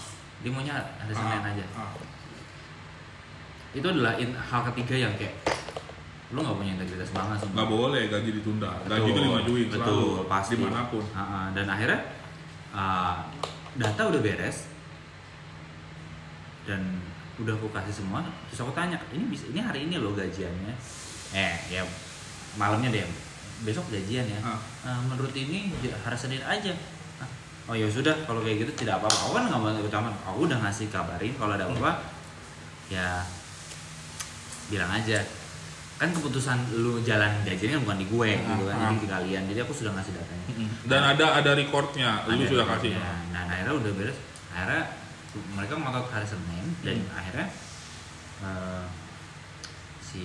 Dia 0.45 0.51
maunya 0.53 0.75
hari 0.77 1.11
Senin 1.11 1.41
Ah, 1.41 1.51
aja. 1.51 1.65
ah. 1.75 1.91
Itu 3.75 3.85
adalah 3.85 4.15
in- 4.17 4.33
hal 4.33 4.61
ketiga 4.71 4.95
yang 4.97 5.13
kayak 5.15 5.35
lu 6.31 6.41
nggak 6.41 6.57
punya 6.57 6.73
integritas 6.75 7.11
banget 7.11 7.37
sih. 7.43 7.51
Nggak 7.51 7.69
boleh 7.69 8.03
gaji 8.09 8.31
ditunda. 8.33 8.71
Gaji 8.85 9.09
itu 9.09 9.21
dimajuin 9.21 9.67
betul, 9.69 9.83
selalu. 10.19 10.31
pasti. 10.31 10.55
Di 10.55 10.63
mana 10.63 10.83
pun. 10.89 11.05
Ah. 11.13 11.51
dan 11.53 11.67
akhirnya 11.67 12.01
ah, 12.71 13.15
data 13.75 14.03
udah 14.09 14.21
beres 14.21 14.71
dan 16.65 16.81
udah 17.37 17.53
aku 17.53 17.69
kasih 17.71 17.95
semua. 17.95 18.23
Terus 18.49 18.63
aku 18.63 18.73
tanya, 18.73 18.97
ini 19.11 19.25
bisa, 19.27 19.51
ini 19.51 19.59
hari 19.59 19.87
ini 19.87 19.99
loh 19.99 20.15
gajiannya. 20.15 20.75
Eh, 21.35 21.55
ya 21.69 21.83
malamnya 22.55 22.91
deh. 22.91 23.05
Besok 23.63 23.91
gajian 23.91 24.25
ya. 24.25 24.39
Ah. 24.41 24.59
Ah, 24.83 25.01
menurut 25.03 25.31
ini 25.33 25.71
j- 25.79 25.95
hari 25.95 26.15
Senin 26.15 26.43
aja. 26.43 26.73
Ah, 27.19 27.29
Oh 27.65 27.75
ya 27.75 27.87
sudah, 27.87 28.13
kalau 28.25 28.41
kayak 28.41 28.63
gitu 28.63 28.73
tidak 28.77 28.99
apa-apa. 28.99 29.19
Aku 29.21 29.33
kan 29.33 29.45
nggak 29.47 29.61
mau 29.61 29.71
utama. 29.73 30.11
Aku 30.25 30.45
udah 30.45 30.59
ngasih 30.61 30.89
kabarin 30.89 31.33
kalau 31.35 31.55
ada 31.55 31.65
apa-apa, 31.65 31.93
ya 32.87 33.23
bilang 34.69 34.91
aja. 34.91 35.21
Kan 35.95 36.11
keputusan 36.11 36.59
lu 36.75 36.99
jalan 37.01 37.31
gajian 37.47 37.79
kan 37.79 37.81
bukan 37.87 37.99
di 38.03 38.07
gue 38.11 38.31
gitu 38.35 38.63
kan, 38.67 38.77
jadi 38.77 38.87
ah. 38.91 38.99
di 38.99 39.09
kalian. 39.09 39.43
Jadi 39.47 39.59
aku 39.63 39.73
sudah 39.73 39.93
ngasih 39.95 40.13
datanya. 40.13 40.47
Dan 40.85 41.01
ada 41.07 41.25
ada 41.39 41.51
recordnya. 41.55 42.27
Lu 42.27 42.35
Ada 42.35 42.45
sudah 42.51 42.67
kasih. 42.67 42.93
Nah, 43.31 43.43
akhirnya 43.47 43.75
udah 43.79 43.93
beres. 43.95 44.19
Akhirnya 44.51 44.83
mereka 45.55 45.73
ngotot 45.75 46.07
hari 46.11 46.27
Senin 46.27 46.67
dan 46.83 46.97
Hmm. 46.99 47.15
akhirnya 47.15 47.47
eh, 48.43 48.85
si 49.99 50.25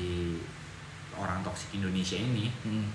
orang 1.15 1.41
toksik 1.41 1.69
Indonesia 1.73 2.13
ini 2.13 2.49
Hmm. 2.62 2.89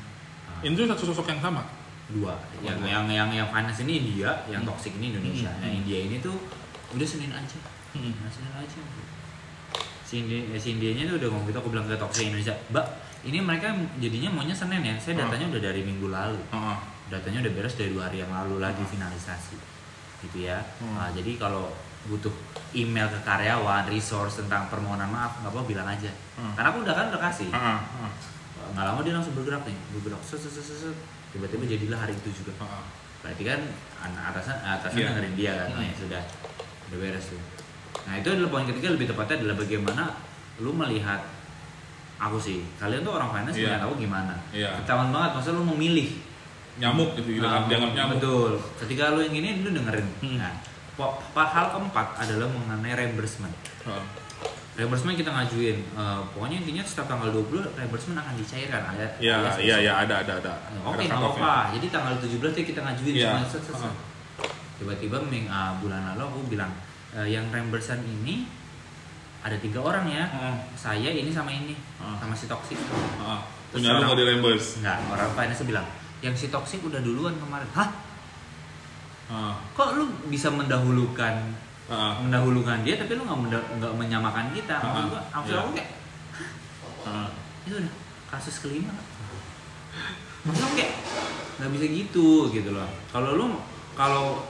eh, 0.62 0.70
Itu 0.70 0.85
satu 0.85 1.11
sosok 1.11 1.30
yang 1.30 1.40
sama. 1.40 1.62
dua 2.04 2.37
yang 2.61 2.76
dua. 2.76 2.85
yang 2.85 3.04
yang 3.09 3.28
yang 3.33 3.48
finance 3.48 3.80
ini 3.80 3.96
India 3.96 4.44
yang 4.44 4.61
Hmm. 4.61 4.68
toxic 4.68 4.92
ini 5.00 5.16
Indonesia 5.16 5.48
Hmm. 5.48 5.62
yang 5.64 5.72
India 5.80 5.98
ini 6.04 6.20
tuh 6.20 6.37
udah 6.92 7.07
Senin 7.09 7.33
aja 7.33 7.57
Hmm. 7.96 8.12
nah, 8.20 8.28
Senin 8.28 8.52
aja 8.52 8.76
si 10.05 10.21
India 10.21 10.38
eh, 10.47 10.61
si 10.61 10.69
Indianya 10.71 11.09
tuh 11.09 11.17
udah 11.17 11.29
ngomong 11.29 11.47
gitu 11.47 11.59
aku 11.59 11.69
bilang 11.69 11.85
ke 11.85 11.97
toxic 11.97 12.29
Indonesia 12.29 12.55
mbak 12.69 12.87
ini 13.25 13.40
mereka 13.40 13.73
jadinya 13.97 14.29
maunya 14.31 14.53
Senin 14.53 14.81
ya 14.81 14.95
saya 14.97 15.19
datanya 15.19 15.49
udah 15.49 15.62
dari 15.62 15.81
minggu 15.81 16.07
lalu 16.07 16.40
Heeh. 16.47 16.77
datanya 17.09 17.40
udah 17.40 17.53
beres 17.53 17.75
dari 17.75 17.90
dua 17.90 18.07
hari 18.07 18.21
yang 18.21 18.29
lalu 18.29 18.59
lagi 18.59 18.85
finalisasi 18.85 19.57
gitu 20.23 20.38
ya 20.43 20.61
Hmm. 20.77 20.95
Nah, 20.95 21.09
jadi 21.11 21.37
kalau 21.37 21.69
butuh 22.05 22.33
email 22.73 23.09
ke 23.09 23.21
karyawan 23.23 23.88
resource 23.88 24.37
tentang 24.38 24.69
permohonan 24.69 25.09
maaf 25.09 25.40
nggak 25.40 25.51
apa 25.51 25.61
bilang 25.64 25.88
aja 25.88 26.12
Hmm. 26.37 26.53
karena 26.53 26.69
aku 26.69 26.79
udah 26.81 26.95
kan 26.95 27.07
udah 27.09 27.23
kasih 27.23 27.49
Heeh. 27.49 27.79
Heeh. 27.81 28.12
nggak 28.73 28.85
lama 28.85 29.01
dia 29.01 29.12
langsung 29.12 29.33
bergerak 29.33 29.64
nih 29.64 29.77
bergerak 29.90 30.21
set, 30.21 30.37
set, 30.38 30.53
set, 30.53 30.64
set, 30.64 30.79
set. 30.85 30.97
tiba-tiba 31.31 31.64
jadilah 31.67 31.99
hari 31.99 32.12
itu 32.14 32.29
juga 32.35 32.53
Heeh. 32.59 32.85
berarti 33.21 33.43
kan 33.43 33.61
an- 34.01 34.21
atasan 34.29 34.57
atasan 34.61 34.97
Iya. 35.01 35.07
dengerin 35.11 35.35
dia 35.35 35.53
kan 35.59 35.69
ya 35.79 35.95
sudah 35.97 36.23
udah 36.85 36.99
beres 36.99 37.25
tuh 37.27 37.40
nah 38.05 38.14
itu 38.14 38.29
adalah 38.29 38.51
poin 38.51 38.64
ketiga 38.64 38.88
lebih 38.90 39.07
tepatnya 39.07 39.35
adalah 39.40 39.57
bagaimana 39.57 40.03
lu 40.57 40.71
melihat 40.73 41.21
aku 42.17 42.37
sih 42.37 42.61
kalian 42.77 43.01
tuh 43.01 43.12
orang 43.12 43.31
finance 43.31 43.55
Iya. 43.55 43.64
melihat 43.67 43.83
aku 43.83 43.95
gimana 43.99 44.35
Iya. 44.51 44.70
ketahuan 44.78 45.09
banget 45.11 45.31
masa 45.35 45.49
lu 45.51 45.64
memilih 45.66 46.11
Nyamuk 46.74 47.14
gitu, 47.14 47.31
gitu 47.33 47.47
kan. 47.47 47.55
Nah, 47.57 47.70
Dianggap 47.70 47.91
nyamuk. 47.93 48.12
betul 48.18 48.51
ketika 48.76 49.14
lu 49.14 49.22
yang 49.22 49.37
ini 49.37 49.62
lu 49.62 49.70
dengerin 49.70 50.07
Hmm. 50.18 50.37
nah 50.37 50.51
po- 50.93 51.22
pa- 51.31 51.47
hal 51.49 51.70
keempat 51.70 52.18
adalah 52.18 52.47
mengenai 52.49 52.93
reimbursement 52.93 53.55
Heeh. 53.81 54.05
reimbursement 54.74 55.14
kita 55.14 55.31
ngajuin 55.31 55.78
Eh, 55.95 56.20
pokoknya 56.28 56.57
intinya 56.61 56.83
setiap 56.83 57.07
tanggal 57.07 57.31
20 57.31 57.62
reimbursement 57.72 58.18
akan 58.18 58.35
dicairkan 58.35 58.83
ada 58.89 59.07
Iya, 59.16 59.55
iya, 59.57 59.76
iya, 59.81 59.93
ada, 59.97 60.14
ada, 60.20 60.33
ada. 60.37 60.53
Oke, 60.83 60.99
Ada 61.01 61.14
nggak 61.14 61.14
cut-off-nya. 61.14 61.47
apa-apa. 61.47 61.72
Jadi 61.72 61.87
tanggal 61.89 62.14
17 62.18 62.51
tuh 62.53 62.64
kita 62.64 62.81
ngajuin 62.81 63.14
Iya. 63.14 63.31
semua 63.31 63.47
set. 63.49 63.62
Heeh. 63.70 63.95
Tiba-tiba 64.74 65.16
ming, 65.24 65.47
ah, 65.47 65.78
bulan 65.78 66.03
lalu 66.11 66.22
aku 66.26 66.39
bilang 66.49 66.74
"E, 67.15 67.31
yang 67.31 67.47
reimbursan 67.49 68.03
ini 68.03 68.45
ada 69.41 69.55
tiga 69.57 69.79
orang 69.79 70.07
ya. 70.07 70.25
Heeh. 70.27 70.55
Saya 70.75 71.09
ini 71.09 71.31
sama 71.31 71.49
ini, 71.49 71.73
Heeh. 71.73 72.17
sama 72.19 72.35
si 72.35 72.45
toksik. 72.45 72.77
Heeh. 72.77 73.41
Terus 73.71 73.81
Punya 73.81 73.89
lu 73.89 73.95
orang- 73.95 74.07
nggak 74.07 74.19
di 74.19 74.25
reimburse. 74.27 74.69
Enggak, 74.79 74.99
orang 75.09 75.31
finance 75.33 75.62
bilang 75.62 75.87
yang 76.21 76.35
si 76.35 76.47
toksik 76.49 76.81
udah 76.81 76.99
duluan 76.99 77.35
kemarin. 77.37 77.69
Hah? 77.71 77.89
Heeh. 79.25 79.55
Kok 79.73 79.89
lu 79.95 80.05
bisa 80.27 80.51
mendahulukan 80.51 81.62
Ah, 81.85 82.17
mendahulukan 82.17 82.81
dia 82.81 82.97
tapi 82.97 83.12
lu 83.12 83.29
nggak 83.29 83.41
menda- 83.45 83.69
nggak 83.77 83.93
menyamakan 83.93 84.49
kita 84.57 84.73
Ah, 84.73 84.89
maksud 84.89 85.05
gua 85.05 85.21
maksud 85.37 85.53
iya. 85.53 85.61
aku 85.61 85.71
kayak 85.77 85.91
ah. 87.05 87.29
itu 87.69 87.75
udah 87.77 87.93
kasus 88.33 88.57
kelima 88.65 88.95
maksud 90.49 90.65
aku 90.65 90.75
kayak 90.81 90.93
nggak 91.61 91.71
bisa 91.77 91.87
gitu 91.93 92.29
gitu 92.57 92.73
loh 92.73 92.89
kalau 93.12 93.37
lu 93.37 93.61
kalau 93.93 94.49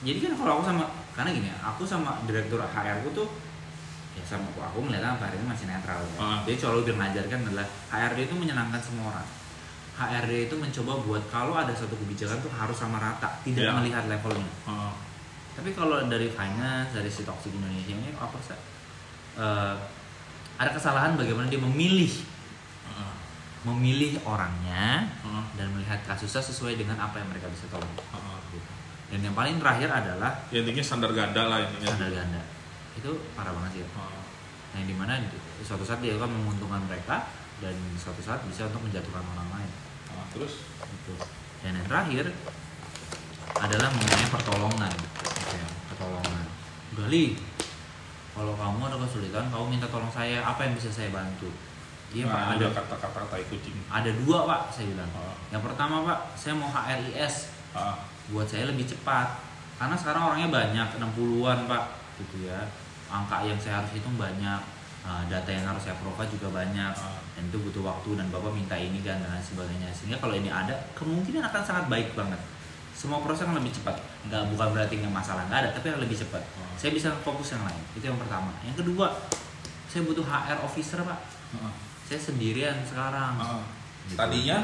jadi 0.00 0.18
kan 0.24 0.32
kalau 0.40 0.52
aku 0.56 0.64
sama 0.64 0.84
karena 1.16 1.30
gini 1.32 1.48
ya, 1.48 1.56
aku 1.64 1.82
sama 1.82 2.20
direktur 2.22 2.60
HR 2.60 3.00
ku 3.00 3.10
tuh 3.10 3.28
ya 4.12 4.22
sama 4.22 4.44
aku, 4.46 4.60
aku 4.62 4.78
melihat 4.82 5.16
apa 5.16 5.28
ini 5.30 5.44
masih 5.44 5.64
netral 5.64 6.00
ya. 6.06 6.16
Ah. 6.16 6.38
Jadi 6.44 6.56
selalu 6.56 6.80
dia 6.84 6.94
mengajarkan 6.94 7.38
adalah 7.42 7.64
HRD 7.90 8.18
itu 8.22 8.34
menyenangkan 8.34 8.78
semua 8.78 9.04
orang. 9.10 9.28
HRD 9.96 10.32
itu 10.46 10.54
mencoba 10.54 10.92
buat 11.00 11.22
kalau 11.26 11.52
ada 11.52 11.72
satu 11.72 11.96
kebijakan 11.96 12.36
tuh 12.38 12.48
harus 12.50 12.76
sama 12.76 12.96
rata, 12.96 13.40
tidak 13.40 13.64
Iya. 13.64 13.72
melihat 13.74 14.04
levelnya. 14.06 14.52
ah. 14.64 14.92
Tapi 15.52 15.72
kalau 15.72 16.04
dari 16.04 16.28
finance, 16.28 16.92
dari 16.92 17.08
si 17.08 17.24
toxic 17.24 17.48
Indonesia 17.50 17.90
ini 17.90 18.12
apa 18.14 18.36
sih? 18.38 18.52
eh, 19.36 19.74
ada 20.56 20.70
kesalahan 20.70 21.12
bagaimana 21.12 21.44
dia 21.46 21.60
memilih 21.60 22.12
Ah, 22.86 23.12
memilih 23.64 24.16
orangnya 24.22 25.04
ah, 25.20 25.44
dan 25.52 25.68
melihat 25.70 26.00
kasusnya 26.02 26.40
sesuai 26.40 26.76
dengan 26.76 26.96
apa 26.96 27.18
yang 27.18 27.28
mereka 27.28 27.48
bisa 27.48 27.68
tolong. 27.68 27.92
ah. 28.10 28.35
Dan 29.06 29.22
yang 29.22 29.32
paling 29.32 29.56
terakhir 29.56 29.86
adalah 29.88 30.34
Ya, 30.48 30.60
intinya 30.60 30.82
standar 30.82 31.10
ganda 31.10 31.42
lah 31.44 31.62
intinya. 31.62 31.86
standar 31.88 32.10
ganda. 32.10 32.42
Itu 32.92 33.10
parah 33.32 33.52
banget 33.52 33.70
sih. 33.72 33.80
ya. 33.80 33.88
Ah, 33.94 34.18
Yang 34.74 34.86
di 34.86 34.94
mana 34.94 35.12
di- 35.20 35.30
suatu 35.62 35.82
saat 35.82 36.00
dia 36.00 36.14
akan 36.14 36.30
menguntungkan 36.32 36.82
mereka 36.84 37.30
dan 37.58 37.72
suatu 37.94 38.20
saat 38.20 38.42
bisa 38.44 38.66
untuk 38.66 38.82
menjatuhkan 38.82 39.22
orang 39.24 39.48
lain. 39.52 39.70
ah. 40.10 40.26
Terus? 40.30 40.66
Gitu. 40.82 41.14
Dan 41.60 41.72
yang 41.74 41.86
terakhir 41.86 42.34
adalah 43.56 43.88
mengenai 43.90 44.28
pertolongan. 44.28 44.94
Oke, 45.22 45.58
pertolongan. 45.88 46.44
Gali, 46.94 47.40
kalau 48.32 48.52
kamu 48.54 48.80
ada 48.84 48.96
kesulitan, 48.98 49.44
kamu 49.48 49.64
minta 49.70 49.86
tolong 49.86 50.10
saya, 50.10 50.42
apa 50.42 50.60
yang 50.62 50.74
bisa 50.74 50.90
saya 50.90 51.08
bantu? 51.08 51.48
Iya 52.08 52.22
pak, 52.24 52.36
Nah, 52.36 52.46
ada 52.52 52.64
ada 52.64 52.68
kata-kata 52.72 53.20
tai 53.26 53.44
kucing. 53.44 53.74
ada 53.86 54.10
dua 54.14 54.46
pak, 54.46 54.60
saya 54.70 54.86
bilang. 54.88 55.10
Ah, 55.12 55.34
Yang 55.48 55.62
pertama 55.64 55.94
pak, 56.02 56.18
saya 56.34 56.52
mau 56.54 56.68
HRIS 56.68 57.34
ah. 57.72 57.96
Buat 58.30 58.46
saya 58.46 58.66
lebih 58.66 58.86
cepat. 58.86 59.44
Karena 59.76 59.92
sekarang 59.92 60.22
orangnya 60.32 60.48
banyak, 60.48 60.88
60-an 60.96 61.68
pak, 61.68 61.84
gitu 62.16 62.48
ya. 62.48 62.64
Angka 63.06 63.44
yang 63.44 63.60
saya 63.60 63.84
harus 63.84 63.92
hitung 63.92 64.16
banyak, 64.16 64.60
uh, 65.04 65.22
data 65.28 65.50
yang 65.52 65.68
harus 65.68 65.84
saya 65.84 65.94
provide 66.00 66.32
juga 66.32 66.48
banyak, 66.50 66.92
Ah. 66.96 67.20
dan 67.36 67.42
itu 67.46 67.60
butuh 67.60 67.84
waktu 67.84 68.16
dan 68.16 68.26
bapak 68.32 68.56
minta 68.56 68.74
ini 68.74 69.04
kan 69.04 69.20
dan 69.20 69.28
lain 69.30 69.44
sebagainya. 69.44 69.92
Sehingga 69.92 70.16
kalau 70.18 70.32
ini 70.32 70.48
ada, 70.48 70.72
kemungkinan 70.96 71.44
akan 71.44 71.62
sangat 71.62 71.84
baik 71.92 72.16
banget. 72.16 72.40
Semua 72.96 73.20
proses 73.20 73.44
akan 73.44 73.60
lebih 73.60 73.76
cepat. 73.76 74.00
Nggak 74.26 74.42
bukan 74.56 74.68
berarti 74.72 74.94
nggak 74.96 75.12
masalah 75.12 75.44
nggak 75.46 75.60
ada, 75.60 75.68
tapi 75.76 75.92
akan 75.92 76.00
lebih 76.08 76.16
cepat. 76.16 76.40
Ah. 76.56 76.72
Saya 76.80 76.90
bisa 76.96 77.12
fokus 77.20 77.52
yang 77.52 77.62
lain. 77.62 77.82
Itu 77.92 78.04
yang 78.08 78.16
pertama. 78.16 78.56
Yang 78.64 78.80
kedua, 78.80 79.12
saya 79.86 80.02
butuh 80.08 80.24
HR 80.24 80.64
officer 80.64 81.04
pak. 81.04 81.20
Ah, 81.60 81.72
Saya 82.08 82.18
sendirian 82.22 82.80
sekarang. 82.88 83.36
Gitu. 84.08 84.16
Tadinya? 84.16 84.58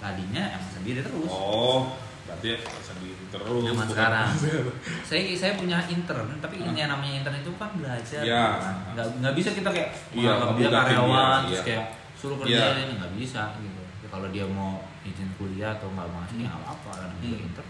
Tadinya 0.00 0.42
emang 0.56 0.70
sendiri 0.72 1.02
terus. 1.04 1.26
Oh, 1.28 1.94
berarti 2.24 2.48
sendiri 2.80 3.24
terus. 3.28 3.62
Zaman 3.68 3.86
sekarang. 3.86 4.28
saya 5.08 5.20
saya 5.36 5.52
punya 5.54 5.78
intern 5.86 6.28
tapi 6.40 6.56
ini 6.56 6.72
yang 6.74 6.88
namanya 6.88 7.20
intern 7.20 7.36
itu 7.38 7.52
kan 7.60 7.70
belajar 7.76 8.22
Iya. 8.24 8.44
kan. 8.58 8.74
nggak 8.96 9.06
nggak 9.20 9.34
bisa 9.36 9.48
kita 9.52 9.68
kayak 9.68 9.88
Iya, 10.10 10.32
menganggap 10.32 10.56
dia 10.56 10.68
karyawan 10.72 11.20
dia, 11.20 11.44
terus 11.44 11.54
iya. 11.54 11.64
kayak 11.68 11.84
suruh 12.16 12.36
kerja 12.40 12.56
Iya. 12.56 12.80
ini 12.80 12.92
nggak 12.96 13.12
bisa 13.14 13.42
gitu 13.60 13.82
Ya, 14.04 14.08
kalau 14.12 14.28
dia 14.28 14.44
mau 14.44 14.72
izin 15.00 15.28
kuliah 15.36 15.72
atau 15.72 15.88
nggak 15.88 16.08
mau 16.08 16.20
Hmm. 16.24 16.40
nggak 16.44 16.56
apa-apa 16.58 16.90
kan 16.96 17.10
dia 17.20 17.36
Hmm. 17.36 17.46
intern 17.48 17.68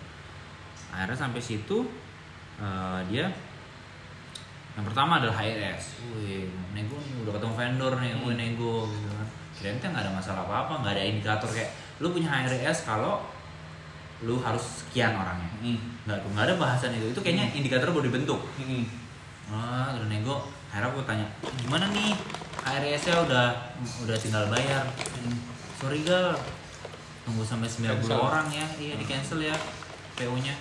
akhirnya 0.94 1.18
sampai 1.18 1.40
situ 1.42 1.78
eh, 2.54 3.00
dia 3.10 3.26
yang 4.74 4.82
pertama 4.82 5.22
adalah 5.22 5.38
HRS, 5.38 6.02
wih 6.10 6.50
nego 6.74 6.98
nih 6.98 7.22
udah 7.22 7.32
ketemu 7.34 7.54
vendor 7.54 7.92
nih, 7.98 8.10
Hmm. 8.10 8.26
wih 8.26 8.34
nego 8.34 8.90
gitu 8.90 9.06
kan. 9.08 9.26
Kirain 9.54 9.78
nggak 9.78 10.02
ada 10.02 10.10
masalah 10.10 10.42
apa-apa, 10.42 10.82
nggak 10.82 10.92
ada 10.92 11.02
indikator 11.04 11.46
kayak 11.46 11.70
lu 12.02 12.10
punya 12.10 12.26
HRS 12.26 12.82
kalau 12.82 13.22
lu 14.24 14.40
harus 14.40 14.64
sekian 14.82 15.12
orangnya. 15.12 15.50
Hmm. 15.60 15.78
nggak 16.04 16.18
tuh 16.20 16.28
nggak 16.32 16.44
ada 16.48 16.54
bahasan 16.56 16.90
itu. 16.92 17.06
Itu 17.12 17.20
kayaknya 17.20 17.52
indikator 17.52 17.88
baru 17.88 18.04
dibentuk. 18.04 18.40
Hmm. 18.56 18.84
ah 19.48 19.92
udah 19.92 20.08
nego. 20.08 20.36
Akhirnya 20.68 20.90
aku 20.90 21.00
tanya 21.04 21.26
gimana 21.60 21.86
nih? 21.92 22.16
HRS 22.64 23.02
nya 23.06 23.16
udah 23.22 23.46
udah 24.02 24.16
tinggal 24.16 24.44
bayar. 24.48 24.84
Sorry 25.76 26.00
gal. 26.02 26.32
Tunggu 27.24 27.40
sampai 27.40 27.68
90 27.68 28.04
Cancel. 28.04 28.16
orang 28.16 28.46
ya. 28.48 28.66
Iya 28.76 28.94
di 28.96 29.04
cancel 29.04 29.40
ya 29.40 29.56
PO 30.14 30.36
nya 30.40 30.52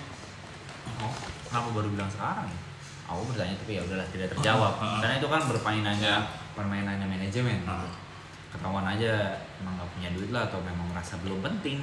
oh 0.99 1.11
kenapa 1.47 1.67
baru 1.71 1.87
bilang 1.89 2.11
sekarang 2.11 2.43
ya? 2.45 2.59
Aku 3.03 3.23
bertanya 3.27 3.55
tapi 3.55 3.77
ya 3.77 3.81
udahlah 3.83 4.07
tidak 4.09 4.27
terjawab. 4.31 4.73
Ah. 4.79 4.99
karena 4.99 5.15
itu 5.17 5.27
kan 5.27 5.41
permainannya 5.43 6.03
Ya. 6.03 6.19
permainannya 6.53 7.07
manajemen. 7.07 7.59
Ah. 7.63 7.87
ketahuan 8.49 8.85
aja 8.85 9.33
emang 9.57 9.73
nggak 9.75 9.89
punya 9.97 10.09
duit 10.13 10.29
lah 10.29 10.45
atau 10.45 10.61
memang 10.61 10.85
merasa 10.87 11.17
belum 11.19 11.41
penting 11.41 11.81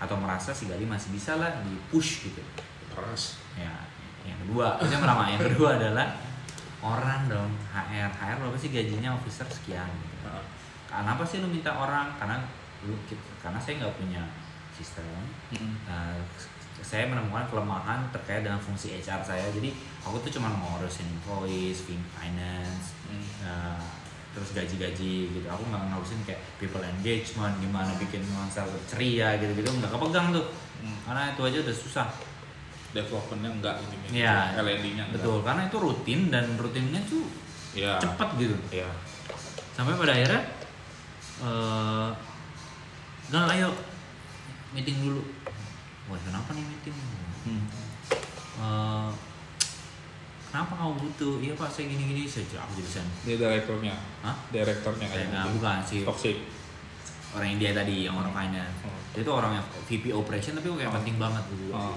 atau 0.00 0.16
merasa 0.16 0.50
si 0.50 0.64
Gali 0.64 0.82
masih 0.82 1.12
bisa 1.12 1.36
lah 1.36 1.60
di 1.60 1.76
push 1.88 2.24
gitu 2.26 2.40
Keras. 2.90 3.36
ya 3.54 3.70
yang 4.24 4.36
kedua 4.40 4.76
itu 4.76 4.90
yang 4.90 5.00
pertama 5.00 5.24
yang 5.26 5.42
kedua 5.42 5.76
adalah 5.76 6.08
orang 6.80 7.28
dong 7.28 7.50
HR 7.68 8.08
HR 8.10 8.36
berapa 8.38 8.56
sih 8.56 8.68
gajinya 8.68 9.12
officer 9.12 9.44
sekian 9.46 9.84
gitu. 9.86 10.24
Ah. 10.24 10.40
kenapa 10.88 11.20
sih 11.22 11.38
lu 11.38 11.46
minta 11.46 11.70
orang 11.70 12.16
karena 12.16 12.40
lu 12.82 12.96
karena 13.38 13.60
saya 13.60 13.76
nggak 13.78 13.96
punya 13.96 14.22
sistem 14.72 15.04
Hmm. 15.50 15.74
Nah, 15.82 16.14
saya 16.80 17.04
menemukan 17.04 17.42
kelemahan 17.50 18.06
terkait 18.08 18.40
dengan 18.40 18.56
fungsi 18.56 18.96
HR 18.96 19.20
saya 19.20 19.50
jadi 19.50 19.68
aku 20.00 20.16
tuh 20.22 20.30
cuma 20.30 20.48
ngurusin 20.48 21.04
invoice, 21.04 21.84
fin- 21.84 22.08
finance, 22.14 22.94
Hmm. 23.04 23.26
Nah, 23.42 23.76
terus 24.30 24.50
gaji-gaji 24.52 25.14
gitu 25.32 25.46
aku 25.46 25.62
nggak 25.64 25.82
ngurusin 25.88 26.20
kayak 26.22 26.38
people 26.56 26.78
engagement 26.80 27.50
gimana 27.58 27.90
bikin 27.96 28.22
nuansa 28.26 28.62
ceria 28.86 29.34
gitu-gitu 29.36 29.68
nggak 29.72 29.90
kepegang 29.90 30.30
tuh 30.30 30.46
Hmm. 30.80 30.96
karena 31.04 31.22
itu 31.30 31.42
aja 31.44 31.58
udah 31.60 31.76
susah 31.76 32.06
Developmentnya 32.90 33.50
enggak 33.52 33.74
intinya. 33.80 34.08
Iya. 34.10 34.36
L&D-nya 34.56 35.04
enggak. 35.04 35.20
betul 35.20 35.38
karena 35.44 35.62
itu 35.64 35.76
rutin 35.76 36.20
dan 36.26 36.44
rutinnya 36.56 37.00
tuh 37.04 37.22
Iya. 37.70 38.00
cepet 38.00 38.28
gitu 38.36 38.56
Iya. 38.72 38.88
sampai 39.72 39.94
pada 39.94 40.10
akhirnya 40.10 40.42
eh 41.40 42.08
Gal 43.28 43.46
ayo 43.48 43.70
meeting 44.70 44.98
dulu 45.00 45.22
wah 46.06 46.18
kenapa 46.18 46.50
nih 46.50 46.64
meeting 46.64 46.96
Hmm. 47.40 47.64
Eh, 48.56 49.10
kenapa 50.50 50.72
kamu 50.74 50.94
butuh 50.98 51.34
iya 51.38 51.52
pak 51.54 51.66
saya 51.66 51.86
gini 51.86 52.02
gini 52.04 52.22
saya 52.26 52.42
aku 52.58 52.82
sen 52.82 53.06
Dia 53.22 53.38
direkturnya. 53.38 53.94
Hah? 54.20 54.34
Direkturnya 54.50 55.06
Saya 55.06 55.14
kayak 55.16 55.26
nggak, 55.30 55.44
gitu. 55.44 55.54
bukan 55.56 55.78
sih 55.80 56.00
Toxic. 56.02 56.36
orang 57.30 57.48
India 57.48 57.70
tadi 57.70 57.94
yang 58.04 58.14
orang 58.14 58.32
finance 58.32 58.82
Oh. 58.82 58.90
dia 59.10 59.22
itu 59.22 59.30
orang 59.30 59.52
yang 59.54 59.64
VP 59.86 60.04
operation 60.10 60.52
tapi 60.52 60.66
kayak 60.68 60.90
Oh. 60.90 60.96
penting 60.96 61.16
banget 61.16 61.44
gitu 61.48 61.70
Oh. 61.70 61.94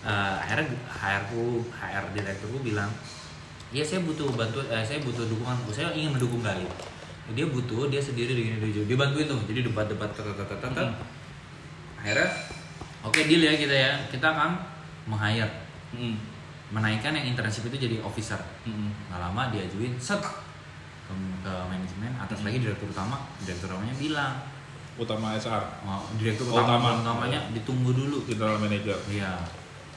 Eh, 0.00 0.10
akhirnya 0.38 0.68
HR 0.86 1.22
ku 1.26 1.42
HR 1.70 2.04
direkturku 2.12 2.60
bilang 2.60 2.88
iya 3.70 3.80
saya 3.80 4.00
butuh 4.00 4.28
bantu 4.30 4.60
eh, 4.62 4.80
saya 4.80 5.00
butuh 5.00 5.24
dukungan 5.26 5.56
saya 5.68 5.92
ingin 5.92 6.12
mendukung 6.12 6.40
Gali 6.40 6.64
dia 7.26 7.46
butuh 7.46 7.88
dia 7.88 7.96
sendiri 7.98 8.32
begini 8.32 8.60
dia 8.62 8.84
dia 8.84 8.96
bantuin 8.96 9.24
tuh 9.24 9.40
jadi 9.44 9.60
debat-debat 9.62 10.08
tet- 10.10 10.24
tet- 10.26 10.36
tet- 10.38 10.60
tet- 10.60 10.72
tet. 10.74 10.84
Hmm. 10.84 10.96
akhirnya 11.96 12.28
oke 13.02 13.16
deal 13.22 13.42
ya 13.42 13.52
kita 13.54 13.72
ya 13.74 13.92
kita 14.08 14.26
akan 14.26 14.60
Hmm. 15.90 16.16
Menaikkan 16.74 17.14
yang 17.14 17.26
internship 17.28 17.64
itu 17.64 17.76
jadi 17.78 17.96
officer 18.00 18.40
Hmm. 18.64 18.90
nggak 19.08 19.20
lama 19.20 19.42
diajuin 19.48 19.94
set 19.96 20.18
ke, 20.18 21.14
ke 21.40 21.52
manajemen 21.64 22.10
atas 22.16 22.38
Hmm. 22.38 22.46
lagi 22.46 22.58
direktur 22.60 22.88
utama 22.88 23.16
direktur 23.38 23.70
utamanya 23.70 23.94
bilang 23.94 24.34
Utama 24.94 25.34
HR. 25.34 25.62
oh, 25.82 26.06
direktur 26.14 26.46
utama 26.48 26.78
utama. 26.78 26.88
utamanya 27.00 27.50
ditunggu 27.50 27.90
dulu 27.90 28.22
General 28.24 28.54
Manager. 28.56 28.94
iya 29.08 29.38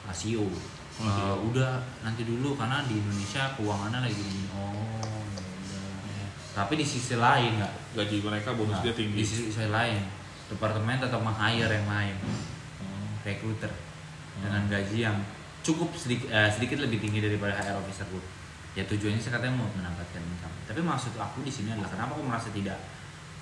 CEO 0.08 0.42
Oh, 0.42 0.50
Eh, 0.98 1.06
CEO. 1.06 1.34
udah 1.46 1.72
nanti 2.02 2.22
dulu 2.24 2.54
karena 2.54 2.82
di 2.82 2.96
Indonesia 2.96 3.46
keuangannya 3.54 4.02
lagi 4.02 4.18
gini 4.18 4.50
oh 4.50 4.98
ya 4.98 5.78
udah. 5.78 6.26
tapi 6.52 6.74
di 6.74 6.84
sisi 6.84 7.14
lain 7.14 7.54
nggak 7.56 7.72
Gaji 7.94 8.16
mereka 8.20 8.50
bonus 8.52 8.74
Nah, 8.74 8.82
dia 8.82 8.90
tinggi. 8.92 9.14
di 9.14 9.22
sisi, 9.22 9.46
sisi 9.46 9.66
lain 9.68 10.02
departemen 10.48 10.98
tetap 10.98 11.18
meng-hire 11.20 11.70
yang 11.72 11.86
lain 11.86 12.16
Hmm. 12.18 12.42
recruiter 13.22 13.70
dengan 14.38 14.66
gaji 14.66 14.98
yang 15.00 15.18
cukup 15.68 15.92
sedikit 15.92 16.26
sedikit 16.48 16.80
lebih 16.80 16.96
tinggi 16.98 17.20
daripada 17.20 17.52
HR 17.52 17.76
officer 17.76 18.08
gue. 18.08 18.24
Ya 18.72 18.84
tujuannya 18.84 19.20
saya 19.20 19.36
katanya 19.36 19.60
mau 19.60 19.68
mendapatkan 19.68 20.16
income. 20.18 20.54
Tapi 20.64 20.80
maksud 20.80 21.12
aku 21.14 21.44
di 21.44 21.52
sini 21.52 21.68
adalah 21.70 21.90
kenapa 21.90 22.16
aku 22.16 22.24
merasa 22.24 22.48
tidak 22.48 22.78